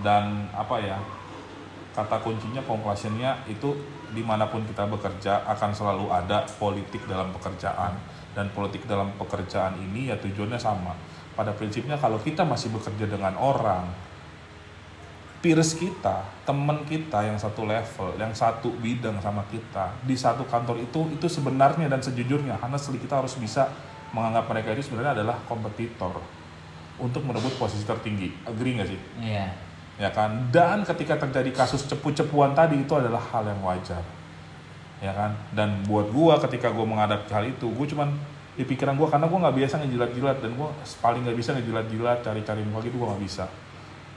dan 0.03 0.47
apa 0.55 0.79
ya 0.79 0.99
kata 1.95 2.23
kuncinya 2.23 2.63
conclusionnya 2.63 3.43
itu 3.51 3.75
di 4.13 4.23
mana 4.25 4.49
pun 4.49 4.65
kita 4.65 4.89
bekerja 4.89 5.45
akan 5.45 5.71
selalu 5.73 6.07
ada 6.13 6.45
politik 6.59 7.05
dalam 7.05 7.33
pekerjaan 7.35 7.97
dan 8.33 8.49
politik 8.55 8.87
dalam 8.87 9.13
pekerjaan 9.19 9.77
ini 9.79 10.13
ya 10.13 10.17
tujuannya 10.19 10.61
sama. 10.61 10.95
Pada 11.35 11.55
prinsipnya 11.55 11.95
kalau 11.99 12.19
kita 12.19 12.43
masih 12.43 12.75
bekerja 12.75 13.07
dengan 13.07 13.39
orang, 13.39 13.87
peers 15.39 15.79
kita, 15.79 16.27
teman 16.43 16.83
kita 16.83 17.23
yang 17.23 17.39
satu 17.39 17.63
level, 17.63 18.11
yang 18.19 18.35
satu 18.35 18.75
bidang 18.83 19.23
sama 19.23 19.47
kita 19.47 19.95
di 20.03 20.19
satu 20.19 20.43
kantor 20.51 20.83
itu 20.83 21.15
itu 21.15 21.27
sebenarnya 21.31 21.87
dan 21.87 22.03
sejujurnya 22.03 22.59
honestly 22.59 22.99
kita 22.99 23.23
harus 23.23 23.39
bisa 23.39 23.71
menganggap 24.11 24.51
mereka 24.51 24.75
itu 24.75 24.91
sebenarnya 24.91 25.23
adalah 25.23 25.37
kompetitor 25.47 26.19
untuk 26.99 27.23
merebut 27.23 27.55
posisi 27.55 27.87
tertinggi. 27.87 28.35
Agree 28.43 28.75
nggak 28.75 28.89
sih? 28.91 29.01
Iya. 29.23 29.68
Ya 29.99 30.15
kan? 30.15 30.51
Dan 30.55 30.87
ketika 30.87 31.19
terjadi 31.19 31.51
kasus 31.51 31.83
cepu-cepuan 31.91 32.55
tadi 32.55 32.79
itu 32.79 32.95
adalah 32.95 33.19
hal 33.35 33.45
yang 33.47 33.59
wajar. 33.67 34.03
Ya 35.03 35.11
kan? 35.11 35.35
Dan 35.53 35.83
buat 35.87 36.11
gua 36.15 36.39
ketika 36.39 36.71
gua 36.71 36.87
menghadapi 36.87 37.31
hal 37.35 37.45
itu, 37.51 37.67
gua 37.75 37.87
cuman 37.87 38.09
di 38.55 38.63
pikiran 38.67 38.95
gua 38.95 39.11
karena 39.11 39.27
gua 39.27 39.47
nggak 39.47 39.57
biasa 39.59 39.75
ngejilat-jilat 39.83 40.39
dan 40.43 40.51
gua 40.55 40.71
paling 41.03 41.23
nggak 41.27 41.39
bisa 41.39 41.51
ngejilat-jilat 41.59 42.23
cari-cari 42.23 42.63
muka 42.67 42.87
gitu 42.87 42.97
gua 42.99 43.15
nggak 43.15 43.23
bisa. 43.27 43.47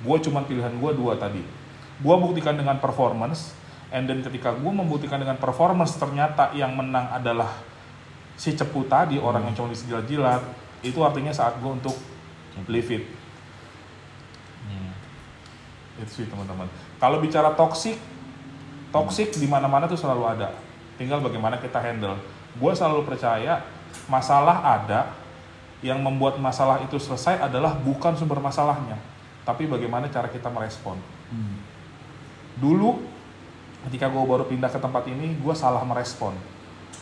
Gue 0.01 0.17
cuman 0.17 0.43
pilihan 0.49 0.73
gue 0.82 0.91
dua 0.97 1.13
tadi. 1.13 1.45
Gue 2.01 2.15
buktikan 2.17 2.57
dengan 2.57 2.82
performance, 2.82 3.53
and 3.93 4.09
then 4.09 4.25
ketika 4.25 4.49
gue 4.49 4.71
membuktikan 4.73 5.21
dengan 5.21 5.38
performance 5.38 5.93
ternyata 5.93 6.49
yang 6.57 6.73
menang 6.73 7.05
adalah 7.13 7.53
si 8.34 8.57
cepu 8.57 8.89
tadi 8.89 9.21
orang 9.21 9.45
yang 9.45 9.53
cuma 9.53 9.69
disijilat-jilat, 9.69 10.41
itu 10.82 10.97
artinya 11.05 11.29
saat 11.29 11.61
gue 11.61 11.69
untuk 11.69 11.93
leave 12.65 12.89
it. 12.89 13.05
Itu 16.02 16.12
sih 16.12 16.26
teman-teman. 16.26 16.66
Kalau 16.97 17.22
bicara 17.22 17.54
toxic, 17.54 18.02
toxic 18.89 19.38
di 19.38 19.45
mana-mana 19.45 19.86
tuh 19.86 20.02
selalu 20.02 20.26
ada. 20.26 20.49
Tinggal 20.97 21.22
bagaimana 21.22 21.62
kita 21.62 21.78
handle. 21.78 22.18
Gue 22.58 22.74
selalu 22.74 23.06
percaya 23.06 23.62
masalah 24.10 24.82
ada, 24.82 25.14
yang 25.82 25.97
membuat 25.97 26.38
masalah 26.38 26.78
itu 26.86 27.02
selesai 27.02 27.41
adalah 27.41 27.74
bukan 27.74 28.14
sumber 28.14 28.38
masalahnya, 28.38 29.02
tapi 29.41 29.66
bagaimana 29.66 30.06
cara 30.14 30.30
kita 30.30 30.45
merespon. 30.54 30.93
Hmm. 31.34 31.58
Dulu 32.62 33.02
ketika 33.89 34.06
gue 34.06 34.22
baru 34.22 34.45
pindah 34.45 34.70
ke 34.70 34.78
tempat 34.78 35.10
ini, 35.10 35.34
gue 35.41 35.56
salah 35.58 35.82
merespon, 35.82 36.38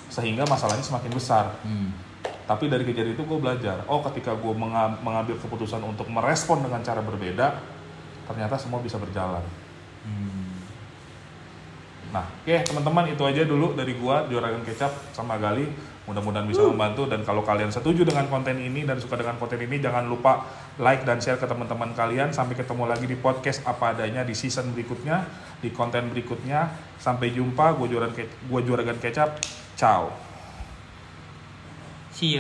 sehingga 0.08 0.48
masalahnya 0.48 0.84
semakin 0.84 1.12
besar. 1.12 1.46
Hmm. 1.64 1.92
tapi 2.50 2.66
dari 2.66 2.82
kejadian 2.82 3.14
itu 3.14 3.30
gue 3.30 3.38
belajar 3.38 3.86
oh 3.86 4.02
ketika 4.10 4.34
gue 4.34 4.54
menga- 4.58 4.98
mengambil 5.06 5.38
keputusan 5.38 5.86
untuk 5.86 6.10
merespon 6.10 6.66
dengan 6.66 6.82
cara 6.82 6.98
berbeda 6.98 7.62
ternyata 8.30 8.54
semua 8.56 8.78
bisa 8.80 9.02
berjalan 9.02 9.42
Nah, 12.10 12.26
oke 12.26 12.56
teman-teman 12.66 13.06
itu 13.14 13.22
aja 13.22 13.46
dulu 13.46 13.78
dari 13.78 13.94
gua 13.94 14.26
Juragan 14.26 14.66
Kecap 14.66 14.90
sama 15.14 15.38
Gali. 15.38 15.70
Mudah-mudahan 16.10 16.50
bisa 16.50 16.66
membantu 16.66 17.06
dan 17.06 17.22
kalau 17.22 17.46
kalian 17.46 17.70
setuju 17.70 18.02
dengan 18.02 18.26
konten 18.34 18.58
ini 18.58 18.82
dan 18.82 18.98
suka 18.98 19.14
dengan 19.14 19.38
konten 19.38 19.62
ini 19.62 19.78
jangan 19.78 20.10
lupa 20.10 20.42
like 20.82 21.06
dan 21.06 21.22
share 21.22 21.38
ke 21.38 21.46
teman-teman 21.46 21.94
kalian. 21.94 22.34
Sampai 22.34 22.58
ketemu 22.58 22.90
lagi 22.90 23.06
di 23.06 23.14
podcast 23.14 23.62
apa 23.62 23.94
adanya 23.94 24.26
di 24.26 24.34
season 24.34 24.74
berikutnya, 24.74 25.30
di 25.62 25.70
konten 25.70 26.10
berikutnya. 26.10 26.74
Sampai 26.98 27.30
jumpa, 27.30 27.78
gua 27.78 27.86
Juragan 27.86 28.18
Ke- 28.18 28.34
gua 28.50 28.66
Juragan 28.66 28.98
Kecap. 28.98 29.38
Ciao. 29.78 30.10
See 32.10 32.34
ya. 32.34 32.38